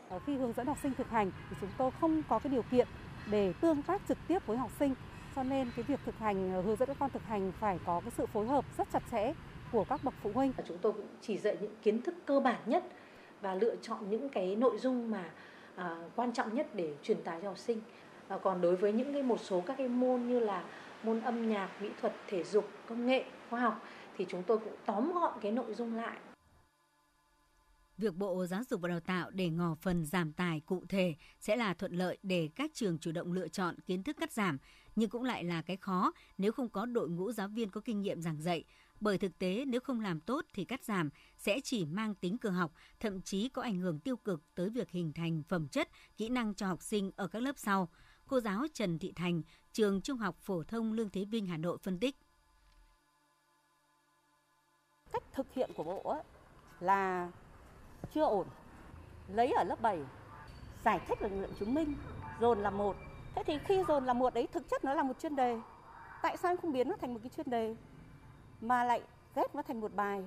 Ờ, 0.08 0.18
khi 0.26 0.36
hướng 0.36 0.52
dẫn 0.52 0.66
học 0.66 0.78
sinh 0.82 0.92
thực 0.94 1.08
hành 1.10 1.32
thì 1.50 1.56
chúng 1.60 1.70
tôi 1.78 1.90
không 2.00 2.22
có 2.28 2.38
cái 2.38 2.52
điều 2.52 2.62
kiện 2.62 2.88
để 3.30 3.52
tương 3.60 3.82
tác 3.82 4.02
trực 4.08 4.18
tiếp 4.28 4.46
với 4.46 4.56
học 4.56 4.70
sinh 4.78 4.94
cho 5.36 5.42
nên 5.42 5.70
cái 5.76 5.82
việc 5.82 6.00
thực 6.04 6.18
hành 6.18 6.62
hướng 6.64 6.76
dẫn 6.76 6.88
các 6.88 6.96
con 7.00 7.10
thực 7.10 7.22
hành 7.22 7.52
phải 7.60 7.78
có 7.86 8.00
cái 8.00 8.10
sự 8.16 8.26
phối 8.26 8.46
hợp 8.46 8.64
rất 8.78 8.88
chặt 8.92 9.02
chẽ 9.12 9.32
của 9.72 9.84
các 9.84 10.04
bậc 10.04 10.14
phụ 10.22 10.30
huynh. 10.34 10.52
Chúng 10.68 10.78
tôi 10.78 10.92
cũng 10.92 11.06
chỉ 11.20 11.38
dạy 11.38 11.56
những 11.60 11.74
kiến 11.82 12.02
thức 12.02 12.14
cơ 12.26 12.40
bản 12.40 12.60
nhất 12.66 12.84
và 13.40 13.54
lựa 13.54 13.76
chọn 13.82 14.10
những 14.10 14.28
cái 14.28 14.56
nội 14.56 14.78
dung 14.78 15.10
mà 15.10 15.30
à, 15.74 15.96
quan 16.16 16.32
trọng 16.32 16.54
nhất 16.54 16.66
để 16.74 16.94
truyền 17.02 17.22
tải 17.22 17.40
cho 17.42 17.48
học 17.48 17.58
sinh. 17.58 17.80
À, 18.28 18.38
còn 18.42 18.60
đối 18.60 18.76
với 18.76 18.92
những 18.92 19.12
cái 19.12 19.22
một 19.22 19.40
số 19.40 19.60
các 19.60 19.74
cái 19.78 19.88
môn 19.88 20.28
như 20.28 20.38
là 20.38 20.64
môn 21.02 21.20
âm 21.20 21.48
nhạc, 21.48 21.68
mỹ 21.80 21.88
thuật, 22.00 22.14
thể 22.26 22.44
dục, 22.44 22.68
công 22.86 23.06
nghệ, 23.06 23.24
khoa 23.50 23.60
học 23.60 23.82
thì 24.18 24.26
chúng 24.28 24.42
tôi 24.42 24.58
cũng 24.58 24.74
tóm 24.86 25.12
gọn 25.12 25.32
cái 25.42 25.52
nội 25.52 25.74
dung 25.74 25.94
lại 25.94 26.16
Việc 28.00 28.16
Bộ 28.16 28.46
Giáo 28.46 28.62
dục 28.70 28.80
và 28.80 28.88
Đào 28.88 29.00
tạo 29.00 29.30
để 29.30 29.48
ngỏ 29.48 29.74
phần 29.74 30.04
giảm 30.04 30.32
tải 30.32 30.60
cụ 30.60 30.84
thể 30.88 31.14
sẽ 31.40 31.56
là 31.56 31.74
thuận 31.74 31.92
lợi 31.92 32.18
để 32.22 32.48
các 32.54 32.70
trường 32.74 32.98
chủ 32.98 33.12
động 33.12 33.32
lựa 33.32 33.48
chọn 33.48 33.74
kiến 33.86 34.02
thức 34.02 34.16
cắt 34.20 34.32
giảm, 34.32 34.58
nhưng 35.00 35.10
cũng 35.10 35.24
lại 35.24 35.44
là 35.44 35.62
cái 35.62 35.76
khó 35.76 36.12
nếu 36.38 36.52
không 36.52 36.68
có 36.68 36.86
đội 36.86 37.08
ngũ 37.08 37.32
giáo 37.32 37.48
viên 37.48 37.70
có 37.70 37.80
kinh 37.80 38.02
nghiệm 38.02 38.22
giảng 38.22 38.42
dạy. 38.42 38.64
Bởi 39.00 39.18
thực 39.18 39.38
tế 39.38 39.64
nếu 39.66 39.80
không 39.80 40.00
làm 40.00 40.20
tốt 40.20 40.44
thì 40.52 40.64
cắt 40.64 40.84
giảm 40.84 41.10
sẽ 41.36 41.60
chỉ 41.64 41.84
mang 41.84 42.14
tính 42.14 42.38
cơ 42.38 42.50
học, 42.50 42.72
thậm 43.00 43.22
chí 43.22 43.48
có 43.48 43.62
ảnh 43.62 43.78
hưởng 43.78 44.00
tiêu 44.00 44.16
cực 44.16 44.54
tới 44.54 44.70
việc 44.70 44.90
hình 44.90 45.12
thành 45.12 45.42
phẩm 45.48 45.68
chất, 45.68 45.88
kỹ 46.16 46.28
năng 46.28 46.54
cho 46.54 46.66
học 46.66 46.82
sinh 46.82 47.10
ở 47.16 47.28
các 47.28 47.42
lớp 47.42 47.58
sau. 47.58 47.88
Cô 48.26 48.40
giáo 48.40 48.66
Trần 48.74 48.98
Thị 48.98 49.12
Thành, 49.12 49.42
trường 49.72 50.00
Trung 50.02 50.18
học 50.18 50.36
phổ 50.40 50.62
thông 50.62 50.92
Lương 50.92 51.10
Thế 51.10 51.24
Vinh 51.24 51.46
Hà 51.46 51.56
Nội 51.56 51.78
phân 51.82 51.98
tích. 51.98 52.16
Cách 55.12 55.24
thực 55.32 55.46
hiện 55.54 55.70
của 55.76 55.84
Bộ 55.84 56.02
ấy 56.02 56.22
là 56.80 57.30
chưa 58.14 58.24
ổn. 58.24 58.46
Lấy 59.28 59.52
ở 59.52 59.64
lớp 59.64 59.80
7 59.80 59.98
giải 60.84 61.00
thích 61.08 61.22
lực 61.22 61.32
lượng 61.32 61.52
chứng 61.60 61.74
minh 61.74 61.94
dồn 62.40 62.58
là 62.58 62.70
một. 62.70 62.96
Thế 63.34 63.42
thì 63.46 63.58
khi 63.64 63.82
dồn 63.88 64.04
là 64.04 64.12
một 64.12 64.34
đấy 64.34 64.48
thực 64.52 64.68
chất 64.70 64.84
nó 64.84 64.94
là 64.94 65.02
một 65.02 65.18
chuyên 65.20 65.36
đề. 65.36 65.60
Tại 66.22 66.36
sao 66.36 66.56
không 66.56 66.72
biến 66.72 66.88
nó 66.88 66.96
thành 67.00 67.14
một 67.14 67.20
cái 67.22 67.30
chuyên 67.36 67.50
đề 67.50 67.74
mà 68.60 68.84
lại 68.84 69.02
ghép 69.34 69.54
nó 69.54 69.62
thành 69.62 69.80
một 69.80 69.94
bài? 69.94 70.24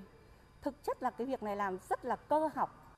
Thực 0.62 0.84
chất 0.84 1.04
là 1.04 1.10
cái 1.10 1.28
việc 1.28 1.44
này 1.44 1.56
làm 1.56 1.78
rất 1.90 2.06
là 2.06 2.16
cơ 2.16 2.50
học. 2.56 2.96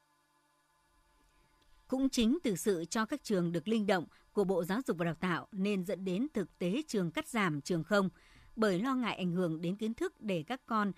Cũng 1.87 2.09
chính 2.09 2.37
từ 2.43 2.55
sự 2.55 2.85
cho 2.85 3.05
các 3.05 3.23
trường 3.23 3.51
được 3.51 3.67
linh 3.67 3.87
động 3.87 4.05
của 4.33 4.43
Bộ 4.43 4.63
Giáo 4.63 4.79
dục 4.87 4.97
và 4.97 5.05
Đào 5.05 5.13
tạo 5.13 5.47
nên 5.51 5.85
dẫn 5.85 6.05
đến 6.05 6.27
thực 6.33 6.59
tế 6.59 6.81
trường 6.87 7.11
cắt 7.11 7.27
giảm 7.27 7.61
trường 7.61 7.83
không, 7.83 8.09
bởi 8.55 8.79
lo 8.79 8.95
ngại 8.95 9.15
ảnh 9.15 9.31
hưởng 9.31 9.61
đến 9.61 9.75
kiến 9.75 9.93
thức 9.93 10.21
để 10.21 10.43
các 10.47 10.61
con 10.65 10.91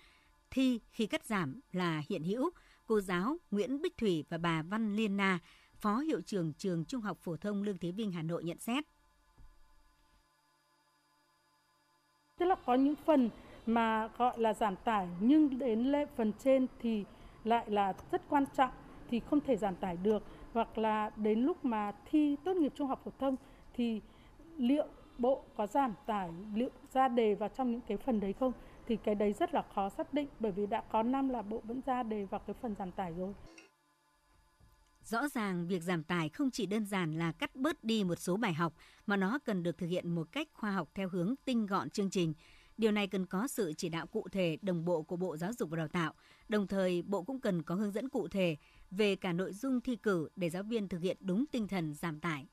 thi 0.50 0.80
khi 0.90 1.06
cắt 1.06 1.24
giảm 1.24 1.60
là 1.72 2.02
hiện 2.08 2.24
hữu, 2.24 2.50
cô 2.86 3.00
giáo 3.00 3.36
Nguyễn 3.50 3.82
Bích 3.82 3.98
Thủy 3.98 4.24
và 4.28 4.38
bà 4.38 4.62
Văn 4.62 4.96
Liên 4.96 5.16
Na, 5.16 5.38
Phó 5.74 5.98
Hiệu 5.98 6.20
trưởng 6.20 6.52
Trường 6.52 6.84
Trung 6.84 7.00
học 7.00 7.18
Phổ 7.20 7.36
thông 7.36 7.62
Lương 7.62 7.78
Thế 7.78 7.90
Vinh 7.90 8.12
Hà 8.12 8.22
Nội 8.22 8.44
nhận 8.44 8.58
xét. 8.60 8.84
Tức 12.38 12.46
là 12.46 12.54
có 12.66 12.74
những 12.74 12.94
phần 13.04 13.30
mà 13.66 14.08
gọi 14.18 14.38
là 14.38 14.54
giảm 14.54 14.76
tải, 14.76 15.08
nhưng 15.20 15.58
đến 15.58 15.80
lệ 15.80 16.06
phần 16.16 16.32
trên 16.44 16.66
thì 16.80 17.04
lại 17.44 17.70
là 17.70 17.94
rất 18.12 18.22
quan 18.28 18.44
trọng, 18.56 18.70
thì 19.10 19.20
không 19.20 19.40
thể 19.40 19.56
giảm 19.56 19.74
tải 19.74 19.96
được 20.02 20.22
hoặc 20.52 20.78
là 20.78 21.10
đến 21.16 21.40
lúc 21.40 21.64
mà 21.64 21.92
thi 22.10 22.36
tốt 22.44 22.56
nghiệp 22.56 22.72
trung 22.74 22.88
học 22.88 23.00
phổ 23.04 23.10
thông 23.18 23.36
thì 23.74 24.00
liệu 24.56 24.86
bộ 25.18 25.42
có 25.56 25.66
giảm 25.66 25.94
tải, 26.06 26.30
liệu 26.54 26.70
ra 26.92 27.08
đề 27.08 27.34
vào 27.34 27.48
trong 27.48 27.72
những 27.72 27.80
cái 27.88 27.96
phần 27.96 28.20
đấy 28.20 28.32
không 28.32 28.52
thì 28.86 28.96
cái 28.96 29.14
đấy 29.14 29.32
rất 29.32 29.54
là 29.54 29.62
khó 29.74 29.88
xác 29.88 30.14
định, 30.14 30.28
bởi 30.40 30.52
vì 30.52 30.66
đã 30.66 30.80
có 30.80 31.02
năm 31.02 31.28
là 31.28 31.42
bộ 31.42 31.60
vẫn 31.64 31.80
ra 31.86 32.02
đề 32.02 32.24
vào 32.24 32.40
cái 32.46 32.54
phần 32.62 32.74
giảm 32.78 32.90
tải 32.90 33.12
rồi. 33.18 33.34
Rõ 35.10 35.28
ràng 35.28 35.66
việc 35.66 35.82
giảm 35.82 36.04
tải 36.04 36.28
không 36.28 36.50
chỉ 36.50 36.66
đơn 36.66 36.86
giản 36.86 37.18
là 37.18 37.32
cắt 37.32 37.56
bớt 37.56 37.84
đi 37.84 38.04
một 38.04 38.18
số 38.18 38.36
bài 38.36 38.54
học 38.54 38.74
mà 39.06 39.16
nó 39.16 39.38
cần 39.44 39.62
được 39.62 39.78
thực 39.78 39.86
hiện 39.86 40.14
một 40.14 40.32
cách 40.32 40.48
khoa 40.52 40.70
học 40.70 40.88
theo 40.94 41.08
hướng 41.08 41.34
tinh 41.44 41.66
gọn 41.66 41.90
chương 41.90 42.10
trình. 42.10 42.34
Điều 42.76 42.92
này 42.92 43.06
cần 43.06 43.26
có 43.26 43.48
sự 43.48 43.72
chỉ 43.76 43.88
đạo 43.88 44.06
cụ 44.06 44.28
thể 44.32 44.58
đồng 44.62 44.84
bộ 44.84 45.02
của 45.02 45.16
Bộ 45.16 45.36
Giáo 45.36 45.52
dục 45.52 45.70
và 45.70 45.76
Đào 45.76 45.88
tạo. 45.88 46.14
Đồng 46.48 46.66
thời, 46.66 47.02
Bộ 47.02 47.22
cũng 47.22 47.40
cần 47.40 47.62
có 47.62 47.74
hướng 47.74 47.92
dẫn 47.92 48.08
cụ 48.08 48.28
thể 48.28 48.56
về 48.90 49.16
cả 49.16 49.32
nội 49.32 49.52
dung 49.52 49.80
thi 49.80 49.96
cử 49.96 50.28
để 50.36 50.50
giáo 50.50 50.62
viên 50.62 50.88
thực 50.88 51.02
hiện 51.02 51.16
đúng 51.20 51.44
tinh 51.46 51.68
thần 51.68 51.94
giảm 51.94 52.20
tải. 52.20 52.46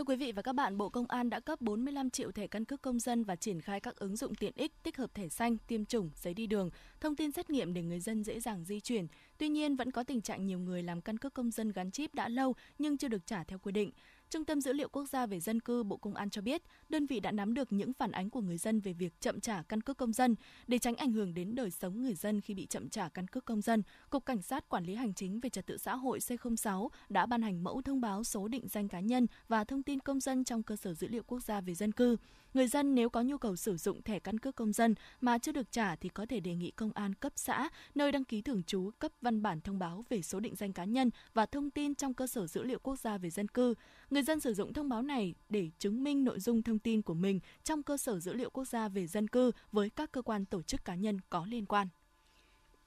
Thưa 0.00 0.04
quý 0.04 0.16
vị 0.16 0.32
và 0.32 0.42
các 0.42 0.52
bạn, 0.52 0.76
Bộ 0.76 0.88
Công 0.88 1.06
an 1.06 1.30
đã 1.30 1.40
cấp 1.40 1.60
45 1.60 2.10
triệu 2.10 2.32
thẻ 2.32 2.46
căn 2.46 2.64
cước 2.64 2.82
công 2.82 2.98
dân 2.98 3.24
và 3.24 3.36
triển 3.36 3.60
khai 3.60 3.80
các 3.80 3.96
ứng 3.96 4.16
dụng 4.16 4.34
tiện 4.34 4.52
ích 4.56 4.72
tích 4.82 4.96
hợp 4.96 5.14
thẻ 5.14 5.28
xanh, 5.28 5.56
tiêm 5.66 5.84
chủng, 5.84 6.10
giấy 6.16 6.34
đi 6.34 6.46
đường, 6.46 6.70
thông 7.00 7.16
tin 7.16 7.32
xét 7.32 7.50
nghiệm 7.50 7.74
để 7.74 7.82
người 7.82 8.00
dân 8.00 8.24
dễ 8.24 8.40
dàng 8.40 8.64
di 8.64 8.80
chuyển. 8.80 9.06
Tuy 9.38 9.48
nhiên, 9.48 9.76
vẫn 9.76 9.90
có 9.90 10.02
tình 10.02 10.20
trạng 10.20 10.46
nhiều 10.46 10.58
người 10.58 10.82
làm 10.82 11.00
căn 11.00 11.18
cước 11.18 11.34
công 11.34 11.50
dân 11.50 11.72
gắn 11.72 11.90
chip 11.90 12.14
đã 12.14 12.28
lâu 12.28 12.54
nhưng 12.78 12.98
chưa 12.98 13.08
được 13.08 13.26
trả 13.26 13.44
theo 13.44 13.58
quy 13.58 13.72
định. 13.72 13.90
Trung 14.30 14.44
tâm 14.44 14.60
Dữ 14.60 14.72
liệu 14.72 14.88
Quốc 14.88 15.08
gia 15.08 15.26
về 15.26 15.40
dân 15.40 15.60
cư 15.60 15.82
Bộ 15.82 15.96
Công 15.96 16.14
an 16.14 16.30
cho 16.30 16.42
biết, 16.42 16.62
đơn 16.88 17.06
vị 17.06 17.20
đã 17.20 17.32
nắm 17.32 17.54
được 17.54 17.72
những 17.72 17.92
phản 17.92 18.12
ánh 18.12 18.30
của 18.30 18.40
người 18.40 18.58
dân 18.58 18.80
về 18.80 18.92
việc 18.92 19.20
chậm 19.20 19.40
trả 19.40 19.62
căn 19.62 19.80
cước 19.80 19.96
công 19.96 20.12
dân. 20.12 20.34
Để 20.66 20.78
tránh 20.78 20.96
ảnh 20.96 21.12
hưởng 21.12 21.34
đến 21.34 21.54
đời 21.54 21.70
sống 21.70 22.02
người 22.02 22.14
dân 22.14 22.40
khi 22.40 22.54
bị 22.54 22.66
chậm 22.66 22.88
trả 22.88 23.08
căn 23.08 23.28
cước 23.28 23.44
công 23.44 23.60
dân, 23.60 23.82
Cục 24.10 24.26
Cảnh 24.26 24.42
sát 24.42 24.68
Quản 24.68 24.84
lý 24.84 24.94
Hành 24.94 25.14
chính 25.14 25.40
về 25.40 25.50
Trật 25.50 25.66
tự 25.66 25.76
xã 25.78 25.96
hội 25.96 26.18
C06 26.18 26.88
đã 27.08 27.26
ban 27.26 27.42
hành 27.42 27.64
mẫu 27.64 27.82
thông 27.82 28.00
báo 28.00 28.24
số 28.24 28.48
định 28.48 28.68
danh 28.68 28.88
cá 28.88 29.00
nhân 29.00 29.26
và 29.48 29.64
thông 29.64 29.82
tin 29.82 30.00
công 30.00 30.20
dân 30.20 30.44
trong 30.44 30.62
cơ 30.62 30.76
sở 30.76 30.94
dữ 30.94 31.08
liệu 31.08 31.22
quốc 31.22 31.40
gia 31.40 31.60
về 31.60 31.74
dân 31.74 31.92
cư. 31.92 32.16
Người 32.54 32.66
dân 32.66 32.94
nếu 32.94 33.10
có 33.10 33.22
nhu 33.22 33.38
cầu 33.38 33.56
sử 33.56 33.76
dụng 33.76 34.02
thẻ 34.02 34.18
căn 34.18 34.38
cước 34.38 34.56
công 34.56 34.72
dân 34.72 34.94
mà 35.20 35.38
chưa 35.38 35.52
được 35.52 35.72
trả 35.72 35.96
thì 35.96 36.08
có 36.08 36.26
thể 36.26 36.40
đề 36.40 36.54
nghị 36.54 36.70
công 36.70 36.92
an 36.92 37.14
cấp 37.14 37.32
xã, 37.36 37.68
nơi 37.94 38.12
đăng 38.12 38.24
ký 38.24 38.42
thường 38.42 38.62
trú 38.62 38.90
cấp 38.98 39.12
văn 39.22 39.42
bản 39.42 39.60
thông 39.60 39.78
báo 39.78 40.04
về 40.08 40.22
số 40.22 40.40
định 40.40 40.54
danh 40.54 40.72
cá 40.72 40.84
nhân 40.84 41.10
và 41.34 41.46
thông 41.46 41.70
tin 41.70 41.94
trong 41.94 42.14
cơ 42.14 42.26
sở 42.26 42.46
dữ 42.46 42.62
liệu 42.62 42.78
quốc 42.78 42.98
gia 42.98 43.18
về 43.18 43.30
dân 43.30 43.48
cư. 43.48 43.74
Người 44.10 44.22
dân 44.22 44.40
sử 44.40 44.54
dụng 44.54 44.72
thông 44.72 44.88
báo 44.88 45.02
này 45.02 45.34
để 45.48 45.70
chứng 45.78 46.04
minh 46.04 46.24
nội 46.24 46.40
dung 46.40 46.62
thông 46.62 46.78
tin 46.78 47.02
của 47.02 47.14
mình 47.14 47.40
trong 47.64 47.82
cơ 47.82 47.96
sở 47.96 48.18
dữ 48.18 48.32
liệu 48.32 48.50
quốc 48.50 48.64
gia 48.64 48.88
về 48.88 49.06
dân 49.06 49.28
cư 49.28 49.52
với 49.72 49.90
các 49.90 50.12
cơ 50.12 50.22
quan 50.22 50.44
tổ 50.44 50.62
chức 50.62 50.84
cá 50.84 50.94
nhân 50.94 51.18
có 51.30 51.46
liên 51.48 51.66
quan. 51.66 51.88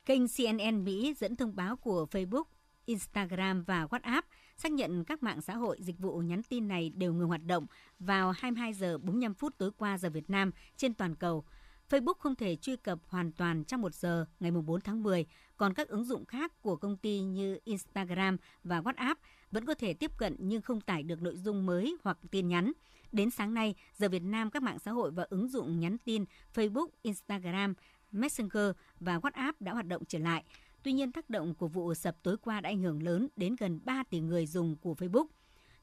Kênh 0.05 0.21
CNN 0.27 0.83
Mỹ 0.83 1.13
dẫn 1.19 1.35
thông 1.35 1.55
báo 1.55 1.75
của 1.75 2.07
Facebook, 2.11 2.43
Instagram 2.85 3.63
và 3.63 3.85
WhatsApp 3.85 4.21
xác 4.57 4.71
nhận 4.71 5.03
các 5.03 5.23
mạng 5.23 5.41
xã 5.41 5.55
hội 5.55 5.77
dịch 5.81 5.99
vụ 5.99 6.17
nhắn 6.17 6.43
tin 6.43 6.67
này 6.67 6.89
đều 6.89 7.13
ngừng 7.13 7.27
hoạt 7.27 7.45
động 7.45 7.65
vào 7.99 8.31
22 8.31 8.73
giờ 8.73 8.97
45 8.97 9.33
phút 9.33 9.57
tối 9.57 9.71
qua 9.77 9.97
giờ 9.97 10.09
Việt 10.09 10.29
Nam 10.29 10.51
trên 10.77 10.93
toàn 10.93 11.15
cầu. 11.15 11.43
Facebook 11.89 12.13
không 12.19 12.35
thể 12.35 12.55
truy 12.55 12.75
cập 12.75 12.99
hoàn 13.07 13.31
toàn 13.31 13.63
trong 13.63 13.81
một 13.81 13.95
giờ 13.95 14.25
ngày 14.39 14.51
4 14.51 14.81
tháng 14.81 15.03
10, 15.03 15.25
còn 15.57 15.73
các 15.73 15.87
ứng 15.87 16.05
dụng 16.05 16.25
khác 16.25 16.61
của 16.61 16.75
công 16.75 16.97
ty 16.97 17.21
như 17.21 17.59
Instagram 17.63 18.37
và 18.63 18.81
WhatsApp 18.81 19.15
vẫn 19.51 19.65
có 19.65 19.73
thể 19.73 19.93
tiếp 19.93 20.11
cận 20.17 20.35
nhưng 20.39 20.61
không 20.61 20.81
tải 20.81 21.03
được 21.03 21.21
nội 21.21 21.37
dung 21.37 21.65
mới 21.65 21.97
hoặc 22.03 22.17
tin 22.31 22.47
nhắn. 22.47 22.71
Đến 23.11 23.29
sáng 23.29 23.53
nay, 23.53 23.75
giờ 23.97 24.09
Việt 24.09 24.23
Nam 24.23 24.49
các 24.49 24.63
mạng 24.63 24.79
xã 24.79 24.91
hội 24.91 25.11
và 25.11 25.25
ứng 25.29 25.47
dụng 25.47 25.79
nhắn 25.79 25.97
tin 25.97 26.25
Facebook, 26.55 26.87
Instagram, 27.01 27.73
Messenger 28.11 28.71
và 28.99 29.17
WhatsApp 29.17 29.53
đã 29.59 29.73
hoạt 29.73 29.87
động 29.87 30.05
trở 30.05 30.19
lại. 30.19 30.43
Tuy 30.83 30.93
nhiên, 30.93 31.11
tác 31.11 31.29
động 31.29 31.55
của 31.55 31.67
vụ 31.67 31.93
sập 31.93 32.23
tối 32.23 32.37
qua 32.37 32.61
đã 32.61 32.69
ảnh 32.69 32.81
hưởng 32.81 33.03
lớn 33.03 33.27
đến 33.35 33.55
gần 33.59 33.79
3 33.83 34.03
tỷ 34.09 34.19
người 34.19 34.47
dùng 34.47 34.75
của 34.75 34.93
Facebook, 34.93 35.25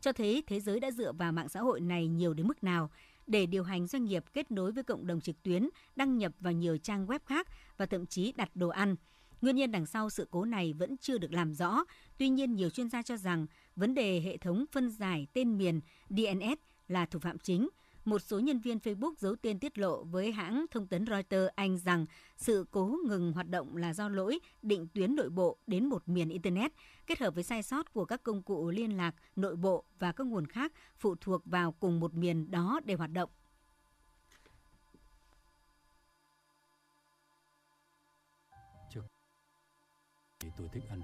cho 0.01 0.13
thấy 0.13 0.43
thế 0.47 0.61
giới 0.61 0.81
đã 0.81 0.91
dựa 0.91 1.13
vào 1.13 1.33
mạng 1.33 1.49
xã 1.49 1.61
hội 1.61 1.81
này 1.81 2.09
nhiều 2.09 2.35
đến 2.35 2.47
mức 2.47 2.65
nào 2.65 2.91
để 3.27 3.47
điều 3.47 3.65
hành 3.65 3.87
doanh 3.87 4.05
nghiệp 4.05 4.25
kết 4.33 4.51
nối 4.51 4.73
với 4.73 4.85
cộng 4.85 5.07
đồng 5.07 5.21
trực 5.21 5.43
tuyến, 5.43 5.69
đăng 5.97 6.19
nhập 6.19 6.33
vào 6.41 6.53
nhiều 6.53 6.79
trang 6.79 7.07
web 7.07 7.19
khác 7.27 7.49
và 7.77 7.87
thậm 7.87 8.07
chí 8.07 8.33
đặt 8.33 8.57
đồ 8.57 8.69
ăn. 8.69 8.97
Nguyên 9.41 9.57
nhân 9.57 9.73
đằng 9.73 9.87
sau 9.87 10.11
sự 10.11 10.29
cố 10.31 10.45
này 10.45 10.73
vẫn 10.73 10.97
chưa 10.97 11.19
được 11.19 11.33
làm 11.33 11.55
rõ, 11.55 11.85
tuy 12.19 12.29
nhiên 12.29 12.55
nhiều 12.55 12.71
chuyên 12.71 12.91
gia 12.91 13.03
cho 13.03 13.17
rằng 13.17 13.47
vấn 13.77 13.95
đề 13.95 14.21
hệ 14.21 14.37
thống 14.37 14.65
phân 14.73 14.91
giải 14.91 15.27
tên 15.33 15.59
miền 15.59 15.81
DNS 16.11 16.59
là 16.89 17.07
thủ 17.07 17.19
phạm 17.19 17.39
chính– 17.39 17.69
một 18.11 18.19
số 18.19 18.39
nhân 18.39 18.61
viên 18.61 18.79
Facebook 18.79 19.15
giấu 19.19 19.37
tên 19.43 19.59
tiết 19.59 19.79
lộ 19.79 20.05
với 20.05 20.33
hãng 20.33 20.67
thông 20.71 20.87
tấn 20.87 21.07
Reuters 21.07 21.55
Anh 21.55 21.79
rằng 21.79 22.07
sự 22.37 22.67
cố 22.71 22.97
ngừng 23.09 23.33
hoạt 23.33 23.49
động 23.49 23.77
là 23.77 23.95
do 23.95 24.09
lỗi 24.09 24.39
định 24.63 24.89
tuyến 24.95 25.17
nội 25.17 25.31
bộ 25.31 25.59
đến 25.67 25.87
một 25.87 26.09
miền 26.09 26.29
Internet, 26.29 26.73
kết 27.07 27.19
hợp 27.19 27.35
với 27.35 27.45
sai 27.45 27.63
sót 27.63 27.93
của 27.93 28.05
các 28.05 28.23
công 28.23 28.43
cụ 28.43 28.71
liên 28.71 28.97
lạc 28.97 29.15
nội 29.37 29.57
bộ 29.57 29.85
và 29.99 30.13
các 30.13 30.27
nguồn 30.27 30.47
khác 30.47 30.73
phụ 30.99 31.15
thuộc 31.21 31.47
vào 31.47 31.73
cùng 31.73 32.01
một 32.01 32.15
miền 32.15 32.51
đó 32.51 32.81
để 32.85 32.95
hoạt 32.95 33.11
động. 33.13 33.31
tôi 40.57 40.69
thích 40.73 40.83
ăn 40.89 41.03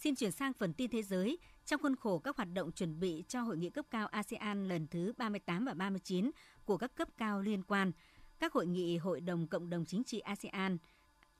Xin 0.00 0.14
chuyển 0.14 0.32
sang 0.32 0.52
phần 0.52 0.72
tin 0.72 0.90
thế 0.90 1.02
giới. 1.02 1.38
Trong 1.70 1.82
khuôn 1.82 1.96
khổ 1.96 2.18
các 2.18 2.36
hoạt 2.36 2.48
động 2.52 2.72
chuẩn 2.72 3.00
bị 3.00 3.24
cho 3.28 3.40
hội 3.40 3.56
nghị 3.56 3.70
cấp 3.70 3.86
cao 3.90 4.06
ASEAN 4.06 4.68
lần 4.68 4.86
thứ 4.86 5.12
38 5.16 5.64
và 5.64 5.74
39 5.74 6.30
của 6.64 6.76
các 6.76 6.94
cấp 6.94 7.08
cao 7.16 7.40
liên 7.40 7.62
quan, 7.62 7.92
các 8.38 8.52
hội 8.52 8.66
nghị 8.66 8.96
Hội 8.96 9.20
đồng 9.20 9.46
Cộng 9.46 9.70
đồng 9.70 9.84
Chính 9.84 10.04
trị 10.04 10.20
ASEAN 10.20 10.78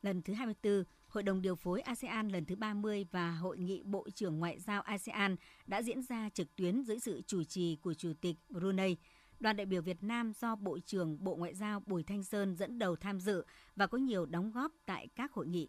lần 0.02 0.22
thứ 0.22 0.32
24, 0.32 0.84
Hội 1.08 1.22
đồng 1.22 1.42
điều 1.42 1.54
phối 1.54 1.80
ASEAN 1.80 2.28
lần 2.28 2.44
thứ 2.44 2.56
30 2.56 3.06
và 3.10 3.30
Hội 3.30 3.58
nghị 3.58 3.82
Bộ 3.82 4.06
trưởng 4.14 4.38
Ngoại 4.38 4.58
giao 4.58 4.82
ASEAN 4.82 5.36
đã 5.66 5.82
diễn 5.82 6.02
ra 6.02 6.28
trực 6.34 6.56
tuyến 6.56 6.82
dưới 6.82 6.98
sự 6.98 7.22
chủ 7.26 7.44
trì 7.44 7.76
của 7.76 7.94
Chủ 7.94 8.12
tịch 8.20 8.36
Brunei. 8.48 8.96
Đoàn 9.40 9.56
đại 9.56 9.66
biểu 9.66 9.82
Việt 9.82 10.02
Nam 10.02 10.32
do 10.40 10.56
Bộ 10.56 10.78
trưởng 10.78 11.24
Bộ 11.24 11.36
Ngoại 11.36 11.54
giao 11.54 11.80
Bùi 11.86 12.02
Thanh 12.02 12.22
Sơn 12.22 12.56
dẫn 12.56 12.78
đầu 12.78 12.96
tham 12.96 13.20
dự 13.20 13.44
và 13.76 13.86
có 13.86 13.98
nhiều 13.98 14.26
đóng 14.26 14.52
góp 14.52 14.72
tại 14.86 15.08
các 15.16 15.32
hội 15.32 15.46
nghị. 15.46 15.68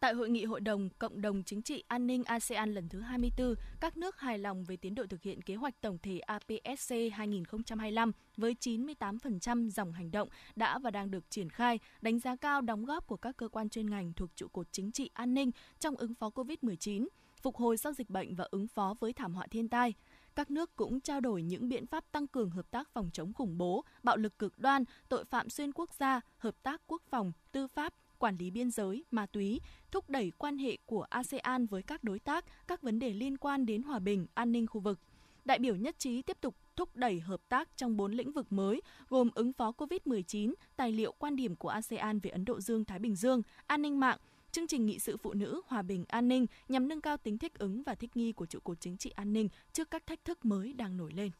Tại 0.00 0.14
hội 0.14 0.30
nghị 0.30 0.44
Hội 0.44 0.60
đồng 0.60 0.88
Cộng 0.98 1.20
đồng 1.20 1.42
Chính 1.42 1.62
trị 1.62 1.84
An 1.88 2.06
ninh 2.06 2.24
ASEAN 2.24 2.74
lần 2.74 2.88
thứ 2.88 3.00
24, 3.00 3.54
các 3.80 3.96
nước 3.96 4.20
hài 4.20 4.38
lòng 4.38 4.64
về 4.64 4.76
tiến 4.76 4.94
độ 4.94 5.06
thực 5.10 5.22
hiện 5.22 5.42
kế 5.42 5.54
hoạch 5.54 5.80
tổng 5.80 5.98
thể 6.02 6.18
APSC 6.18 6.94
2025 7.12 8.12
với 8.36 8.56
98% 8.60 9.70
dòng 9.70 9.92
hành 9.92 10.10
động 10.10 10.28
đã 10.56 10.78
và 10.78 10.90
đang 10.90 11.10
được 11.10 11.30
triển 11.30 11.50
khai, 11.50 11.78
đánh 12.00 12.18
giá 12.18 12.36
cao 12.36 12.60
đóng 12.60 12.84
góp 12.84 13.06
của 13.06 13.16
các 13.16 13.36
cơ 13.36 13.48
quan 13.48 13.68
chuyên 13.68 13.90
ngành 13.90 14.12
thuộc 14.12 14.30
trụ 14.36 14.48
cột 14.48 14.66
chính 14.72 14.92
trị 14.92 15.10
an 15.14 15.34
ninh 15.34 15.50
trong 15.78 15.96
ứng 15.96 16.14
phó 16.14 16.30
COVID-19, 16.34 17.06
phục 17.42 17.56
hồi 17.56 17.76
sau 17.76 17.92
dịch 17.92 18.10
bệnh 18.10 18.34
và 18.34 18.48
ứng 18.50 18.68
phó 18.68 18.94
với 19.00 19.12
thảm 19.12 19.34
họa 19.34 19.46
thiên 19.50 19.68
tai. 19.68 19.94
Các 20.34 20.50
nước 20.50 20.76
cũng 20.76 21.00
trao 21.00 21.20
đổi 21.20 21.42
những 21.42 21.68
biện 21.68 21.86
pháp 21.86 22.12
tăng 22.12 22.26
cường 22.26 22.50
hợp 22.50 22.70
tác 22.70 22.88
phòng 22.92 23.10
chống 23.12 23.32
khủng 23.32 23.58
bố, 23.58 23.84
bạo 24.02 24.16
lực 24.16 24.38
cực 24.38 24.58
đoan, 24.58 24.84
tội 25.08 25.24
phạm 25.24 25.50
xuyên 25.50 25.72
quốc 25.72 25.94
gia, 25.94 26.20
hợp 26.38 26.62
tác 26.62 26.82
quốc 26.86 27.02
phòng, 27.10 27.32
tư 27.52 27.66
pháp, 27.66 27.94
quản 28.18 28.36
lý 28.36 28.50
biên 28.50 28.70
giới, 28.70 29.04
ma 29.10 29.26
túy, 29.26 29.60
thúc 29.90 30.10
đẩy 30.10 30.32
quan 30.38 30.58
hệ 30.58 30.78
của 30.86 31.02
ASEAN 31.02 31.66
với 31.66 31.82
các 31.82 32.04
đối 32.04 32.18
tác, 32.18 32.44
các 32.68 32.82
vấn 32.82 32.98
đề 32.98 33.12
liên 33.12 33.36
quan 33.36 33.66
đến 33.66 33.82
hòa 33.82 33.98
bình, 33.98 34.26
an 34.34 34.52
ninh 34.52 34.66
khu 34.66 34.80
vực. 34.80 35.00
Đại 35.44 35.58
biểu 35.58 35.76
nhất 35.76 35.98
trí 35.98 36.22
tiếp 36.22 36.36
tục 36.40 36.56
thúc 36.76 36.96
đẩy 36.96 37.20
hợp 37.20 37.40
tác 37.48 37.68
trong 37.76 37.96
bốn 37.96 38.12
lĩnh 38.12 38.32
vực 38.32 38.52
mới, 38.52 38.82
gồm 39.08 39.30
ứng 39.34 39.52
phó 39.52 39.72
COVID-19, 39.78 40.54
tài 40.76 40.92
liệu 40.92 41.12
quan 41.12 41.36
điểm 41.36 41.56
của 41.56 41.68
ASEAN 41.68 42.20
về 42.20 42.30
Ấn 42.30 42.44
Độ 42.44 42.60
Dương-Thái 42.60 42.98
Bình 42.98 43.16
Dương, 43.16 43.42
an 43.66 43.82
ninh 43.82 44.00
mạng, 44.00 44.18
chương 44.52 44.66
trình 44.66 44.86
nghị 44.86 44.98
sự 44.98 45.16
phụ 45.16 45.32
nữ 45.32 45.60
hòa 45.66 45.82
bình 45.82 46.04
an 46.08 46.28
ninh 46.28 46.46
nhằm 46.68 46.88
nâng 46.88 47.00
cao 47.00 47.16
tính 47.16 47.38
thích 47.38 47.58
ứng 47.58 47.82
và 47.82 47.94
thích 47.94 48.16
nghi 48.16 48.32
của 48.32 48.46
trụ 48.46 48.58
cột 48.60 48.80
chính 48.80 48.96
trị 48.96 49.10
an 49.10 49.32
ninh 49.32 49.48
trước 49.72 49.90
các 49.90 50.06
thách 50.06 50.24
thức 50.24 50.44
mới 50.44 50.72
đang 50.72 50.96
nổi 50.96 51.12
lên. 51.12 51.30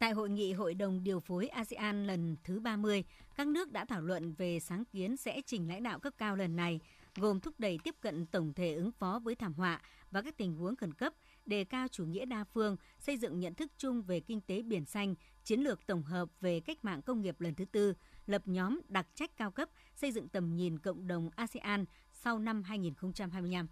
Tại 0.00 0.12
hội 0.12 0.30
nghị 0.30 0.52
Hội 0.52 0.74
đồng 0.74 1.04
điều 1.04 1.20
phối 1.20 1.48
ASEAN 1.48 2.06
lần 2.06 2.36
thứ 2.44 2.60
30, 2.60 3.04
các 3.36 3.46
nước 3.46 3.72
đã 3.72 3.84
thảo 3.84 4.02
luận 4.02 4.32
về 4.32 4.60
sáng 4.60 4.84
kiến 4.84 5.16
sẽ 5.16 5.40
trình 5.46 5.68
lãnh 5.68 5.82
đạo 5.82 5.98
cấp 5.98 6.12
cao 6.18 6.36
lần 6.36 6.56
này, 6.56 6.80
gồm 7.16 7.40
thúc 7.40 7.54
đẩy 7.58 7.78
tiếp 7.84 7.94
cận 8.00 8.26
tổng 8.26 8.52
thể 8.54 8.74
ứng 8.74 8.92
phó 8.92 9.20
với 9.24 9.34
thảm 9.34 9.54
họa 9.54 9.80
và 10.10 10.22
các 10.22 10.36
tình 10.36 10.54
huống 10.54 10.76
khẩn 10.76 10.94
cấp, 10.94 11.12
đề 11.46 11.64
cao 11.64 11.88
chủ 11.88 12.04
nghĩa 12.04 12.24
đa 12.24 12.44
phương, 12.44 12.76
xây 12.98 13.16
dựng 13.16 13.40
nhận 13.40 13.54
thức 13.54 13.72
chung 13.78 14.02
về 14.02 14.20
kinh 14.20 14.40
tế 14.40 14.62
biển 14.62 14.84
xanh, 14.84 15.14
chiến 15.44 15.60
lược 15.60 15.86
tổng 15.86 16.02
hợp 16.02 16.28
về 16.40 16.60
cách 16.60 16.84
mạng 16.84 17.02
công 17.02 17.20
nghiệp 17.20 17.40
lần 17.40 17.54
thứ 17.54 17.64
tư, 17.64 17.94
lập 18.26 18.42
nhóm 18.44 18.80
đặc 18.88 19.06
trách 19.14 19.36
cao 19.36 19.50
cấp, 19.50 19.68
xây 19.94 20.12
dựng 20.12 20.28
tầm 20.28 20.56
nhìn 20.56 20.78
cộng 20.78 21.06
đồng 21.06 21.30
ASEAN 21.36 21.84
sau 22.12 22.38
năm 22.38 22.62
2025. 22.62 23.68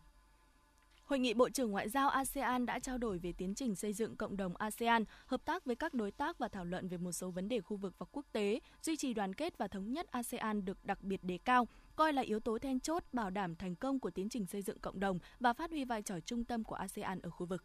Hội 1.09 1.19
nghị 1.19 1.35
Bộ 1.35 1.49
trưởng 1.49 1.71
Ngoại 1.71 1.89
giao 1.89 2.09
ASEAN 2.09 2.67
đã 2.67 2.79
trao 2.79 2.99
đổi 2.99 3.19
về 3.19 3.33
tiến 3.33 3.55
trình 3.55 3.75
xây 3.75 3.93
dựng 3.93 4.17
cộng 4.17 4.37
đồng 4.37 4.57
ASEAN, 4.57 5.05
hợp 5.27 5.45
tác 5.45 5.65
với 5.65 5.77
các 5.77 5.95
đối 5.95 6.11
tác 6.11 6.39
và 6.39 6.49
thảo 6.49 6.65
luận 6.65 6.89
về 6.89 6.97
một 6.97 7.13
số 7.13 7.31
vấn 7.31 7.49
đề 7.49 7.61
khu 7.61 7.77
vực 7.77 7.95
và 7.99 8.07
quốc 8.13 8.27
tế, 8.33 8.61
duy 8.83 8.97
trì 8.97 9.15
đoàn 9.15 9.35
kết 9.35 9.59
và 9.59 9.69
thống 9.69 9.93
nhất 9.93 10.07
ASEAN 10.11 10.65
được 10.65 10.85
đặc 10.85 11.03
biệt 11.03 11.25
đề 11.25 11.39
cao, 11.39 11.69
coi 11.97 12.13
là 12.13 12.23
yếu 12.23 12.41
tố 12.41 12.59
then 12.59 12.81
chốt 12.81 13.05
bảo 13.13 13.31
đảm 13.31 13.57
thành 13.57 13.77
công 13.77 14.01
của 14.01 14.11
tiến 14.11 14.29
trình 14.29 14.47
xây 14.47 14.63
dựng 14.63 14.79
cộng 14.79 15.01
đồng 15.01 15.19
và 15.41 15.53
phát 15.53 15.71
huy 15.71 15.85
vai 15.85 16.03
trò 16.03 16.21
trung 16.21 16.45
tâm 16.45 16.65
của 16.65 16.75
ASEAN 16.75 17.21
ở 17.21 17.31
khu 17.31 17.47
vực. 17.47 17.65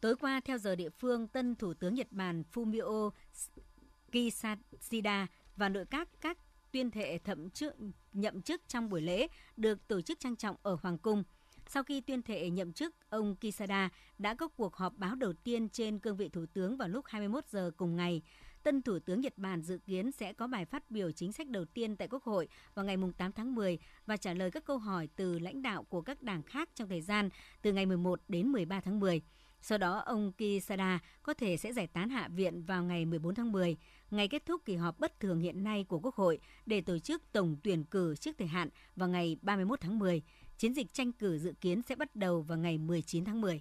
Tối 0.00 0.16
qua, 0.16 0.40
theo 0.44 0.58
giờ 0.58 0.76
địa 0.76 0.90
phương, 0.90 1.28
tân 1.28 1.54
Thủ 1.54 1.74
tướng 1.74 1.94
Nhật 1.94 2.08
Bản 2.10 2.42
Fumio 2.52 3.10
Kishida 4.12 5.26
và 5.56 5.68
nội 5.68 5.84
các 5.90 6.08
các 6.20 6.38
tuyên 6.72 6.90
thệ 6.90 7.18
thậm 7.24 7.50
chức, 7.50 7.74
nhậm 8.12 8.42
chức 8.42 8.62
trong 8.68 8.88
buổi 8.88 9.00
lễ 9.00 9.28
được 9.56 9.88
tổ 9.88 10.00
chức 10.00 10.20
trang 10.20 10.36
trọng 10.36 10.56
ở 10.62 10.78
Hoàng 10.82 10.98
Cung. 10.98 11.22
Sau 11.72 11.82
khi 11.82 12.00
tuyên 12.00 12.22
thệ 12.22 12.50
nhậm 12.50 12.72
chức, 12.72 12.94
ông 13.10 13.36
Kisada 13.36 13.88
đã 14.18 14.34
có 14.34 14.48
cuộc 14.48 14.76
họp 14.76 14.96
báo 14.96 15.14
đầu 15.14 15.32
tiên 15.32 15.68
trên 15.68 15.98
cương 15.98 16.16
vị 16.16 16.28
thủ 16.28 16.46
tướng 16.52 16.76
vào 16.76 16.88
lúc 16.88 17.04
21 17.08 17.44
giờ 17.48 17.70
cùng 17.76 17.96
ngày. 17.96 18.22
Tân 18.62 18.82
Thủ 18.82 18.98
tướng 18.98 19.20
Nhật 19.20 19.38
Bản 19.38 19.62
dự 19.62 19.78
kiến 19.78 20.12
sẽ 20.12 20.32
có 20.32 20.46
bài 20.46 20.64
phát 20.64 20.90
biểu 20.90 21.12
chính 21.12 21.32
sách 21.32 21.48
đầu 21.48 21.64
tiên 21.64 21.96
tại 21.96 22.08
Quốc 22.08 22.24
hội 22.24 22.48
vào 22.74 22.84
ngày 22.84 22.96
8 23.18 23.32
tháng 23.32 23.54
10 23.54 23.78
và 24.06 24.16
trả 24.16 24.34
lời 24.34 24.50
các 24.50 24.64
câu 24.64 24.78
hỏi 24.78 25.08
từ 25.16 25.38
lãnh 25.38 25.62
đạo 25.62 25.84
của 25.84 26.00
các 26.02 26.22
đảng 26.22 26.42
khác 26.42 26.68
trong 26.74 26.88
thời 26.88 27.00
gian 27.00 27.28
từ 27.62 27.72
ngày 27.72 27.86
11 27.86 28.20
đến 28.28 28.48
13 28.48 28.80
tháng 28.80 29.00
10. 29.00 29.22
Sau 29.62 29.78
đó, 29.78 29.98
ông 29.98 30.32
Kisada 30.32 30.98
có 31.22 31.34
thể 31.34 31.56
sẽ 31.56 31.72
giải 31.72 31.86
tán 31.86 32.08
Hạ 32.08 32.28
viện 32.28 32.62
vào 32.62 32.84
ngày 32.84 33.04
14 33.04 33.34
tháng 33.34 33.52
10, 33.52 33.76
ngày 34.10 34.28
kết 34.28 34.46
thúc 34.46 34.62
kỳ 34.64 34.76
họp 34.76 34.98
bất 34.98 35.20
thường 35.20 35.40
hiện 35.40 35.64
nay 35.64 35.84
của 35.84 35.98
Quốc 35.98 36.14
hội 36.14 36.38
để 36.66 36.80
tổ 36.80 36.98
chức 36.98 37.22
tổng 37.32 37.56
tuyển 37.62 37.84
cử 37.84 38.16
trước 38.16 38.38
thời 38.38 38.48
hạn 38.48 38.68
vào 38.96 39.08
ngày 39.08 39.36
31 39.42 39.80
tháng 39.80 39.98
10. 39.98 40.22
Chiến 40.60 40.74
dịch 40.74 40.94
tranh 40.94 41.12
cử 41.12 41.38
dự 41.38 41.52
kiến 41.60 41.82
sẽ 41.82 41.94
bắt 41.94 42.16
đầu 42.16 42.42
vào 42.42 42.58
ngày 42.58 42.78
19 42.78 43.24
tháng 43.24 43.40
10. 43.40 43.60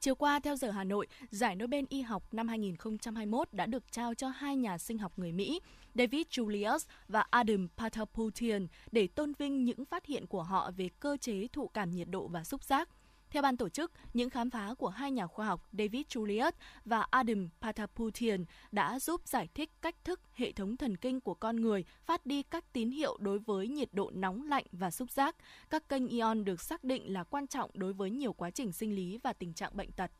Chiều 0.00 0.14
qua, 0.14 0.40
theo 0.40 0.56
giờ 0.56 0.70
Hà 0.70 0.84
Nội, 0.84 1.06
giải 1.30 1.56
Nobel 1.56 1.84
Y 1.88 2.02
học 2.02 2.34
năm 2.34 2.48
2021 2.48 3.52
đã 3.52 3.66
được 3.66 3.92
trao 3.92 4.14
cho 4.14 4.28
hai 4.28 4.56
nhà 4.56 4.78
sinh 4.78 4.98
học 4.98 5.12
người 5.16 5.32
Mỹ, 5.32 5.60
David 5.94 6.26
Julius 6.30 6.78
và 7.08 7.24
Adam 7.30 7.68
Patapoutian, 7.76 8.66
để 8.92 9.06
tôn 9.06 9.32
vinh 9.38 9.64
những 9.64 9.84
phát 9.84 10.06
hiện 10.06 10.26
của 10.26 10.42
họ 10.42 10.70
về 10.76 10.88
cơ 11.00 11.16
chế 11.16 11.46
thụ 11.52 11.68
cảm 11.68 11.90
nhiệt 11.90 12.08
độ 12.10 12.28
và 12.28 12.44
xúc 12.44 12.64
giác. 12.64 12.88
Theo 13.30 13.42
ban 13.42 13.56
tổ 13.56 13.68
chức, 13.68 13.92
những 14.14 14.30
khám 14.30 14.50
phá 14.50 14.74
của 14.78 14.88
hai 14.88 15.10
nhà 15.10 15.26
khoa 15.26 15.46
học 15.46 15.68
David 15.72 16.06
Julius 16.06 16.52
và 16.84 17.06
Adam 17.10 17.48
Pataputian 17.60 18.44
đã 18.72 18.98
giúp 18.98 19.20
giải 19.24 19.48
thích 19.54 19.70
cách 19.82 19.94
thức 20.04 20.20
hệ 20.34 20.52
thống 20.52 20.76
thần 20.76 20.96
kinh 20.96 21.20
của 21.20 21.34
con 21.34 21.56
người 21.56 21.84
phát 22.04 22.26
đi 22.26 22.42
các 22.42 22.72
tín 22.72 22.90
hiệu 22.90 23.16
đối 23.20 23.38
với 23.38 23.68
nhiệt 23.68 23.88
độ 23.92 24.10
nóng 24.14 24.48
lạnh 24.48 24.64
và 24.72 24.90
xúc 24.90 25.10
giác. 25.10 25.36
Các 25.70 25.88
kênh 25.88 26.08
ion 26.08 26.44
được 26.44 26.60
xác 26.60 26.84
định 26.84 27.12
là 27.12 27.24
quan 27.24 27.46
trọng 27.46 27.70
đối 27.74 27.92
với 27.92 28.10
nhiều 28.10 28.32
quá 28.32 28.50
trình 28.50 28.72
sinh 28.72 28.94
lý 28.94 29.18
và 29.22 29.32
tình 29.32 29.54
trạng 29.54 29.76
bệnh 29.76 29.92
tật. 29.92 30.10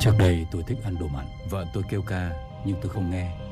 Trước 0.00 0.12
đây 0.18 0.46
tôi 0.52 0.62
thích 0.66 0.78
ăn 0.84 0.96
đồ 1.00 1.08
mặn, 1.08 1.26
vợ 1.50 1.66
tôi 1.74 1.82
kêu 1.90 2.02
ca 2.02 2.30
nhưng 2.66 2.76
tôi 2.82 2.92
không 2.92 3.10
nghe 3.10 3.51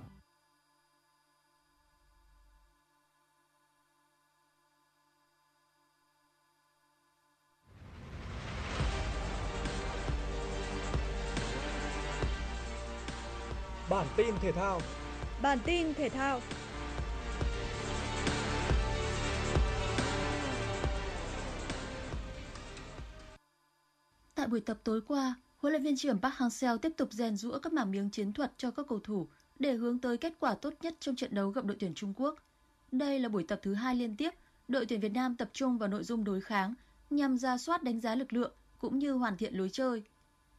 Bản 13.91 14.07
tin 14.17 14.35
thể 14.41 14.51
thao. 14.51 14.81
Bản 15.41 15.59
tin 15.65 15.93
thể 15.93 16.09
thao. 16.09 16.41
Tại 24.35 24.47
buổi 24.47 24.59
tập 24.59 24.77
tối 24.83 25.01
qua, 25.07 25.35
huấn 25.57 25.73
luyện 25.73 25.83
viên 25.83 25.97
trưởng 25.97 26.21
Park 26.21 26.33
Hang-seo 26.33 26.77
tiếp 26.77 26.91
tục 26.97 27.11
rèn 27.11 27.35
rũa 27.35 27.59
các 27.59 27.73
mảng 27.73 27.91
miếng 27.91 28.09
chiến 28.09 28.33
thuật 28.33 28.51
cho 28.57 28.71
các 28.71 28.85
cầu 28.89 28.99
thủ 28.99 29.27
để 29.59 29.73
hướng 29.73 29.99
tới 29.99 30.17
kết 30.17 30.33
quả 30.39 30.55
tốt 30.55 30.73
nhất 30.81 30.95
trong 30.99 31.15
trận 31.15 31.33
đấu 31.33 31.49
gặp 31.49 31.65
đội 31.65 31.77
tuyển 31.79 31.93
Trung 31.93 32.13
Quốc. 32.17 32.35
Đây 32.91 33.19
là 33.19 33.29
buổi 33.29 33.43
tập 33.43 33.59
thứ 33.63 33.73
hai 33.73 33.95
liên 33.95 34.15
tiếp, 34.15 34.33
đội 34.67 34.85
tuyển 34.85 34.99
Việt 34.99 35.13
Nam 35.13 35.35
tập 35.35 35.49
trung 35.53 35.77
vào 35.77 35.89
nội 35.89 36.03
dung 36.03 36.23
đối 36.23 36.41
kháng 36.41 36.73
nhằm 37.09 37.37
ra 37.37 37.57
soát 37.57 37.83
đánh 37.83 37.99
giá 37.99 38.15
lực 38.15 38.33
lượng 38.33 38.51
cũng 38.77 38.99
như 38.99 39.11
hoàn 39.11 39.37
thiện 39.37 39.53
lối 39.53 39.69
chơi. 39.69 40.03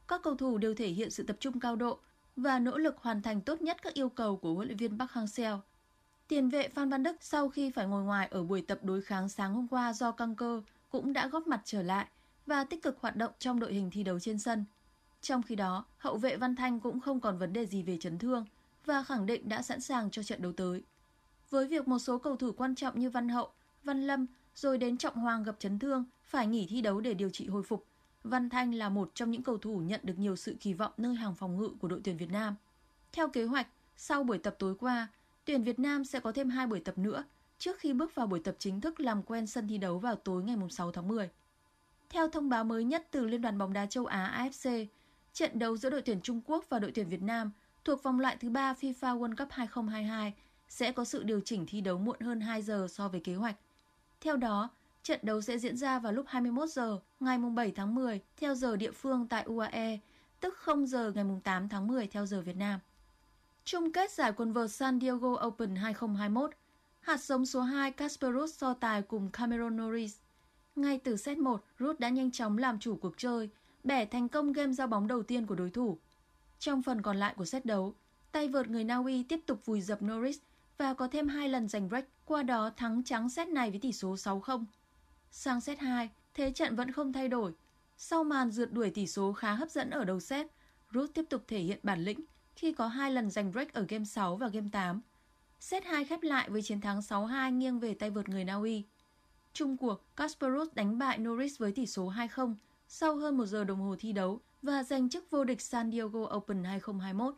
Các 0.08 0.22
cầu 0.22 0.34
thủ 0.34 0.58
đều 0.58 0.74
thể 0.74 0.88
hiện 0.88 1.10
sự 1.10 1.22
tập 1.22 1.36
trung 1.40 1.60
cao 1.60 1.76
độ, 1.76 1.98
và 2.36 2.58
nỗ 2.58 2.78
lực 2.78 2.98
hoàn 2.98 3.22
thành 3.22 3.40
tốt 3.40 3.62
nhất 3.62 3.82
các 3.82 3.94
yêu 3.94 4.08
cầu 4.08 4.36
của 4.36 4.54
huấn 4.54 4.68
luyện 4.68 4.76
viên 4.76 4.98
Park 4.98 5.10
Hang-seo. 5.10 5.58
Tiền 6.28 6.48
vệ 6.48 6.68
Phan 6.68 6.90
Văn 6.90 7.02
Đức 7.02 7.16
sau 7.20 7.48
khi 7.48 7.70
phải 7.70 7.86
ngồi 7.86 8.02
ngoài 8.02 8.28
ở 8.30 8.42
buổi 8.42 8.62
tập 8.62 8.78
đối 8.82 9.02
kháng 9.02 9.28
sáng 9.28 9.54
hôm 9.54 9.68
qua 9.68 9.92
do 9.92 10.12
căng 10.12 10.36
cơ 10.36 10.62
cũng 10.90 11.12
đã 11.12 11.28
góp 11.28 11.46
mặt 11.46 11.60
trở 11.64 11.82
lại 11.82 12.06
và 12.46 12.64
tích 12.64 12.82
cực 12.82 13.00
hoạt 13.00 13.16
động 13.16 13.32
trong 13.38 13.60
đội 13.60 13.74
hình 13.74 13.90
thi 13.90 14.02
đấu 14.02 14.18
trên 14.18 14.38
sân. 14.38 14.64
Trong 15.20 15.42
khi 15.42 15.56
đó, 15.56 15.84
hậu 15.98 16.16
vệ 16.16 16.36
Văn 16.36 16.56
Thanh 16.56 16.80
cũng 16.80 17.00
không 17.00 17.20
còn 17.20 17.38
vấn 17.38 17.52
đề 17.52 17.66
gì 17.66 17.82
về 17.82 17.98
chấn 18.00 18.18
thương 18.18 18.44
và 18.86 19.02
khẳng 19.02 19.26
định 19.26 19.48
đã 19.48 19.62
sẵn 19.62 19.80
sàng 19.80 20.10
cho 20.10 20.22
trận 20.22 20.42
đấu 20.42 20.52
tới. 20.52 20.82
Với 21.50 21.66
việc 21.66 21.88
một 21.88 21.98
số 21.98 22.18
cầu 22.18 22.36
thủ 22.36 22.52
quan 22.52 22.74
trọng 22.74 22.98
như 22.98 23.10
Văn 23.10 23.28
Hậu, 23.28 23.52
Văn 23.84 24.06
Lâm 24.06 24.26
rồi 24.54 24.78
đến 24.78 24.96
Trọng 24.96 25.14
Hoàng 25.14 25.42
gặp 25.42 25.56
chấn 25.58 25.78
thương 25.78 26.04
phải 26.24 26.46
nghỉ 26.46 26.66
thi 26.70 26.80
đấu 26.80 27.00
để 27.00 27.14
điều 27.14 27.30
trị 27.30 27.46
hồi 27.46 27.62
phục, 27.62 27.86
Văn 28.24 28.50
Thanh 28.50 28.74
là 28.74 28.88
một 28.88 29.10
trong 29.14 29.30
những 29.30 29.42
cầu 29.42 29.58
thủ 29.58 29.78
nhận 29.78 30.00
được 30.02 30.18
nhiều 30.18 30.36
sự 30.36 30.56
kỳ 30.60 30.74
vọng 30.74 30.92
nơi 30.96 31.14
hàng 31.14 31.34
phòng 31.34 31.56
ngự 31.56 31.70
của 31.80 31.88
đội 31.88 32.00
tuyển 32.04 32.16
Việt 32.16 32.30
Nam. 32.30 32.54
Theo 33.12 33.28
kế 33.28 33.44
hoạch, 33.44 33.66
sau 33.96 34.24
buổi 34.24 34.38
tập 34.38 34.56
tối 34.58 34.74
qua, 34.74 35.08
tuyển 35.44 35.64
Việt 35.64 35.78
Nam 35.78 36.04
sẽ 36.04 36.20
có 36.20 36.32
thêm 36.32 36.50
2 36.50 36.66
buổi 36.66 36.80
tập 36.80 36.98
nữa 36.98 37.24
trước 37.62 37.78
khi 37.78 37.92
bước 37.92 38.14
vào 38.14 38.26
buổi 38.26 38.40
tập 38.40 38.56
chính 38.58 38.80
thức 38.80 39.00
làm 39.00 39.22
quen 39.22 39.46
sân 39.46 39.68
thi 39.68 39.78
đấu 39.78 39.98
vào 39.98 40.16
tối 40.16 40.42
ngày 40.42 40.56
6 40.70 40.92
tháng 40.92 41.08
10. 41.08 41.30
Theo 42.08 42.28
thông 42.28 42.48
báo 42.48 42.64
mới 42.64 42.84
nhất 42.84 43.08
từ 43.10 43.26
Liên 43.26 43.42
đoàn 43.42 43.58
bóng 43.58 43.72
đá 43.72 43.86
châu 43.86 44.06
Á 44.06 44.48
AFC, 44.50 44.86
trận 45.32 45.58
đấu 45.58 45.76
giữa 45.76 45.90
đội 45.90 46.02
tuyển 46.02 46.20
Trung 46.20 46.40
Quốc 46.46 46.64
và 46.68 46.78
đội 46.78 46.92
tuyển 46.94 47.08
Việt 47.08 47.22
Nam 47.22 47.50
thuộc 47.84 48.02
vòng 48.02 48.20
loại 48.20 48.36
thứ 48.40 48.50
3 48.50 48.74
FIFA 48.80 49.18
World 49.18 49.36
Cup 49.36 49.48
2022 49.50 50.34
sẽ 50.68 50.92
có 50.92 51.04
sự 51.04 51.22
điều 51.22 51.40
chỉnh 51.40 51.66
thi 51.68 51.80
đấu 51.80 51.98
muộn 51.98 52.20
hơn 52.20 52.40
2 52.40 52.62
giờ 52.62 52.86
so 52.90 53.08
với 53.08 53.20
kế 53.20 53.34
hoạch. 53.34 53.56
Theo 54.20 54.36
đó, 54.36 54.70
trận 55.02 55.20
đấu 55.22 55.40
sẽ 55.40 55.58
diễn 55.58 55.76
ra 55.76 55.98
vào 55.98 56.12
lúc 56.12 56.26
21 56.28 56.68
giờ 56.68 56.98
ngày 57.20 57.38
7 57.38 57.72
tháng 57.72 57.94
10 57.94 58.20
theo 58.36 58.54
giờ 58.54 58.76
địa 58.76 58.90
phương 58.90 59.28
tại 59.28 59.44
UAE, 59.44 59.98
tức 60.40 60.54
0 60.56 60.86
giờ 60.86 61.12
ngày 61.14 61.24
8 61.44 61.68
tháng 61.68 61.86
10 61.86 62.06
theo 62.06 62.26
giờ 62.26 62.40
Việt 62.40 62.56
Nam. 62.56 62.80
Chung 63.64 63.92
kết 63.92 64.10
giải 64.10 64.32
quần 64.32 64.52
vợt 64.52 64.70
San 64.70 65.00
Diego 65.00 65.46
Open 65.46 65.76
2021, 65.76 66.50
hạt 67.00 67.20
giống 67.20 67.46
số 67.46 67.60
2 67.60 67.90
Casper 67.92 68.34
Ruud 68.34 68.54
so 68.54 68.74
tài 68.74 69.02
cùng 69.02 69.30
Cameron 69.32 69.76
Norris. 69.76 70.16
Ngay 70.76 70.98
từ 71.04 71.16
set 71.16 71.38
1, 71.38 71.64
Ruud 71.78 71.98
đã 71.98 72.08
nhanh 72.08 72.30
chóng 72.30 72.58
làm 72.58 72.78
chủ 72.78 72.96
cuộc 72.96 73.14
chơi, 73.16 73.50
bẻ 73.84 74.06
thành 74.06 74.28
công 74.28 74.52
game 74.52 74.72
giao 74.72 74.86
bóng 74.86 75.06
đầu 75.06 75.22
tiên 75.22 75.46
của 75.46 75.54
đối 75.54 75.70
thủ. 75.70 75.98
Trong 76.58 76.82
phần 76.82 77.02
còn 77.02 77.16
lại 77.16 77.34
của 77.36 77.44
set 77.44 77.66
đấu, 77.66 77.94
tay 78.32 78.48
vợt 78.48 78.68
người 78.68 78.84
Na 78.84 78.96
Uy 78.96 79.22
tiếp 79.22 79.40
tục 79.46 79.66
vùi 79.66 79.80
dập 79.80 79.98
Norris 80.02 80.38
và 80.78 80.94
có 80.94 81.08
thêm 81.08 81.28
hai 81.28 81.48
lần 81.48 81.68
giành 81.68 81.88
break, 81.88 82.04
qua 82.24 82.42
đó 82.42 82.70
thắng 82.76 83.02
trắng 83.04 83.28
set 83.28 83.48
này 83.48 83.70
với 83.70 83.80
tỷ 83.80 83.92
số 83.92 84.14
6-0. 84.14 84.64
Sang 85.34 85.60
set 85.60 85.78
2, 85.78 86.10
thế 86.34 86.50
trận 86.50 86.76
vẫn 86.76 86.92
không 86.92 87.12
thay 87.12 87.28
đổi. 87.28 87.52
Sau 87.96 88.24
màn 88.24 88.50
rượt 88.50 88.72
đuổi 88.72 88.90
tỷ 88.90 89.06
số 89.06 89.32
khá 89.32 89.52
hấp 89.54 89.70
dẫn 89.70 89.90
ở 89.90 90.04
đầu 90.04 90.20
set, 90.20 90.46
Ruth 90.94 91.14
tiếp 91.14 91.24
tục 91.30 91.44
thể 91.48 91.58
hiện 91.58 91.78
bản 91.82 92.04
lĩnh 92.04 92.20
khi 92.56 92.72
có 92.72 92.86
hai 92.86 93.10
lần 93.10 93.30
giành 93.30 93.52
break 93.52 93.72
ở 93.72 93.86
game 93.88 94.04
6 94.04 94.36
và 94.36 94.48
game 94.48 94.68
8. 94.72 95.00
Set 95.60 95.84
2 95.84 96.04
khép 96.04 96.22
lại 96.22 96.50
với 96.50 96.62
chiến 96.62 96.80
thắng 96.80 97.00
6-2 97.00 97.50
nghiêng 97.50 97.80
về 97.80 97.94
tay 97.94 98.10
vợt 98.10 98.28
người 98.28 98.44
Na 98.44 98.54
Uy. 98.54 98.84
Trung 99.52 99.76
cuộc, 99.76 100.16
Casper 100.16 100.52
đánh 100.74 100.98
bại 100.98 101.18
Norris 101.18 101.58
với 101.58 101.72
tỷ 101.72 101.86
số 101.86 102.12
2-0 102.12 102.54
sau 102.88 103.16
hơn 103.16 103.36
một 103.36 103.46
giờ 103.46 103.64
đồng 103.64 103.80
hồ 103.80 103.96
thi 103.98 104.12
đấu 104.12 104.40
và 104.62 104.82
giành 104.82 105.08
chức 105.08 105.30
vô 105.30 105.44
địch 105.44 105.60
San 105.60 105.92
Diego 105.92 106.20
Open 106.36 106.64
2021. 106.64 107.34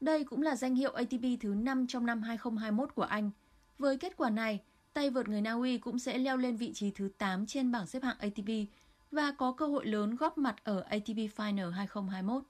Đây 0.00 0.24
cũng 0.24 0.42
là 0.42 0.56
danh 0.56 0.74
hiệu 0.74 0.92
ATP 0.92 1.40
thứ 1.40 1.54
5 1.54 1.86
trong 1.86 2.06
năm 2.06 2.22
2021 2.22 2.94
của 2.94 3.02
anh. 3.02 3.30
Với 3.78 3.96
kết 3.96 4.16
quả 4.16 4.30
này, 4.30 4.60
tay 4.92 5.10
vợt 5.10 5.28
người 5.28 5.40
Na 5.40 5.52
Uy 5.52 5.78
cũng 5.78 5.98
sẽ 5.98 6.18
leo 6.18 6.36
lên 6.36 6.56
vị 6.56 6.72
trí 6.74 6.90
thứ 6.90 7.10
8 7.18 7.46
trên 7.46 7.72
bảng 7.72 7.86
xếp 7.86 8.02
hạng 8.02 8.18
ATP 8.18 8.48
và 9.10 9.32
có 9.38 9.52
cơ 9.52 9.66
hội 9.66 9.86
lớn 9.86 10.16
góp 10.16 10.38
mặt 10.38 10.56
ở 10.64 10.80
ATP 10.80 11.16
Final 11.36 11.70
2021. 11.70 12.42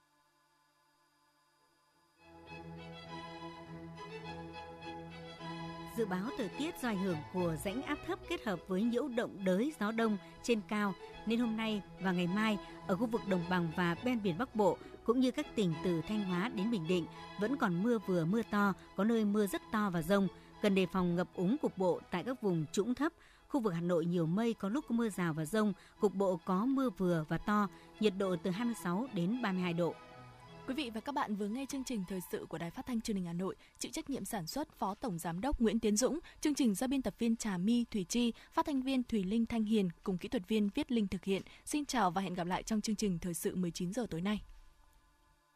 Dự 5.96 6.07
báo 6.07 6.31
thời 6.38 6.48
tiết 6.48 6.74
do 6.83 6.88
ảnh 6.88 7.03
hưởng 7.03 7.18
của 7.33 7.57
rãnh 7.64 7.83
áp 7.83 7.98
thấp 8.07 8.18
kết 8.29 8.44
hợp 8.44 8.61
với 8.68 8.83
nhiễu 8.83 9.09
động 9.09 9.44
đới 9.44 9.72
gió 9.81 9.92
đông 9.92 10.18
trên 10.42 10.61
cao 10.68 10.94
nên 11.26 11.40
hôm 11.40 11.57
nay 11.57 11.83
và 12.00 12.12
ngày 12.12 12.26
mai 12.26 12.59
ở 12.87 12.96
khu 12.96 13.07
vực 13.07 13.20
đồng 13.29 13.44
bằng 13.50 13.72
và 13.76 13.96
ven 14.05 14.22
biển 14.22 14.38
Bắc 14.38 14.55
Bộ 14.55 14.79
cũng 15.05 15.20
như 15.20 15.31
các 15.31 15.46
tỉnh 15.57 15.74
từ 15.85 16.00
Thanh 16.09 16.24
Hóa 16.24 16.48
đến 16.48 16.70
Bình 16.70 16.88
Định 16.88 17.07
vẫn 17.40 17.57
còn 17.57 17.83
mưa 17.83 17.98
vừa 17.98 18.24
mưa 18.24 18.42
to, 18.50 18.72
có 18.96 19.05
nơi 19.05 19.24
mưa 19.24 19.46
rất 19.46 19.62
to 19.72 19.90
và 19.90 20.03
rông, 20.03 20.29
cần 20.62 20.75
đề 20.75 20.87
phòng 20.87 21.16
ngập 21.16 21.29
úng 21.35 21.57
cục 21.62 21.79
bộ 21.79 22.01
tại 22.11 22.25
các 22.25 22.42
vùng 22.42 22.66
trũng 22.73 22.94
thấp. 22.94 23.12
Khu 23.49 23.61
vực 23.61 23.75
Hà 23.75 23.81
Nội 23.81 24.05
nhiều 24.05 24.27
mây, 24.27 24.55
có 24.55 24.68
lúc 24.68 24.85
có 24.88 24.94
mưa 24.94 25.09
rào 25.09 25.33
và 25.33 25.44
rông, 25.44 25.73
cục 26.01 26.14
bộ 26.14 26.40
có 26.44 26.66
mưa 26.66 26.90
vừa 26.90 27.25
và 27.29 27.38
to, 27.38 27.68
nhiệt 28.01 28.12
độ 28.18 28.37
từ 28.42 28.51
26 28.51 29.09
đến 29.14 29.42
32 29.42 29.73
độ. 29.73 29.94
Quý 30.66 30.75
vị 30.75 30.90
và 30.94 31.01
các 31.01 31.14
bạn 31.14 31.37
vừa 31.37 31.49
nghe 31.49 31.66
chương 31.68 31.85
trình 31.85 32.05
thời 32.09 32.20
sự 32.33 32.46
của 32.49 32.59
Đài 32.59 32.70
Phát 32.70 32.87
thanh 32.87 33.01
Truyền 33.01 33.16
hình 33.16 33.27
Hà 33.27 33.33
Nội, 33.33 33.57
chịu 33.79 33.92
trách 33.92 34.11
nhiệm 34.11 34.25
sản 34.25 34.46
xuất 34.46 34.73
Phó 34.79 34.94
Tổng 34.94 35.18
giám 35.18 35.40
đốc 35.40 35.61
Nguyễn 35.61 35.79
Tiến 35.79 35.96
Dũng, 35.96 36.18
chương 36.40 36.55
trình 36.55 36.75
do 36.75 36.87
biên 36.87 37.03
tập 37.03 37.14
viên 37.18 37.37
Trà 37.37 37.59
My, 37.59 37.85
Thủy 37.90 38.05
Chi, 38.09 38.33
phát 38.53 38.66
thanh 38.66 38.83
viên 38.83 39.03
Thủy 39.03 39.25
Linh 39.25 39.46
Thanh 39.46 39.64
Hiền 39.64 39.88
cùng 40.03 40.18
kỹ 40.18 40.29
thuật 40.29 40.49
viên 40.49 40.68
Viết 40.75 40.92
Linh 40.92 41.09
thực 41.09 41.25
hiện. 41.25 41.42
Xin 41.64 41.85
chào 41.85 42.11
và 42.11 42.23
hẹn 42.23 42.35
gặp 42.35 42.46
lại 42.46 42.62
trong 42.62 42.81
chương 42.81 42.96
trình 42.96 43.18
thời 43.18 43.35
sự 43.35 43.55
19 43.57 43.92
giờ 43.92 44.07
tối 44.11 44.20
nay. 44.20 44.42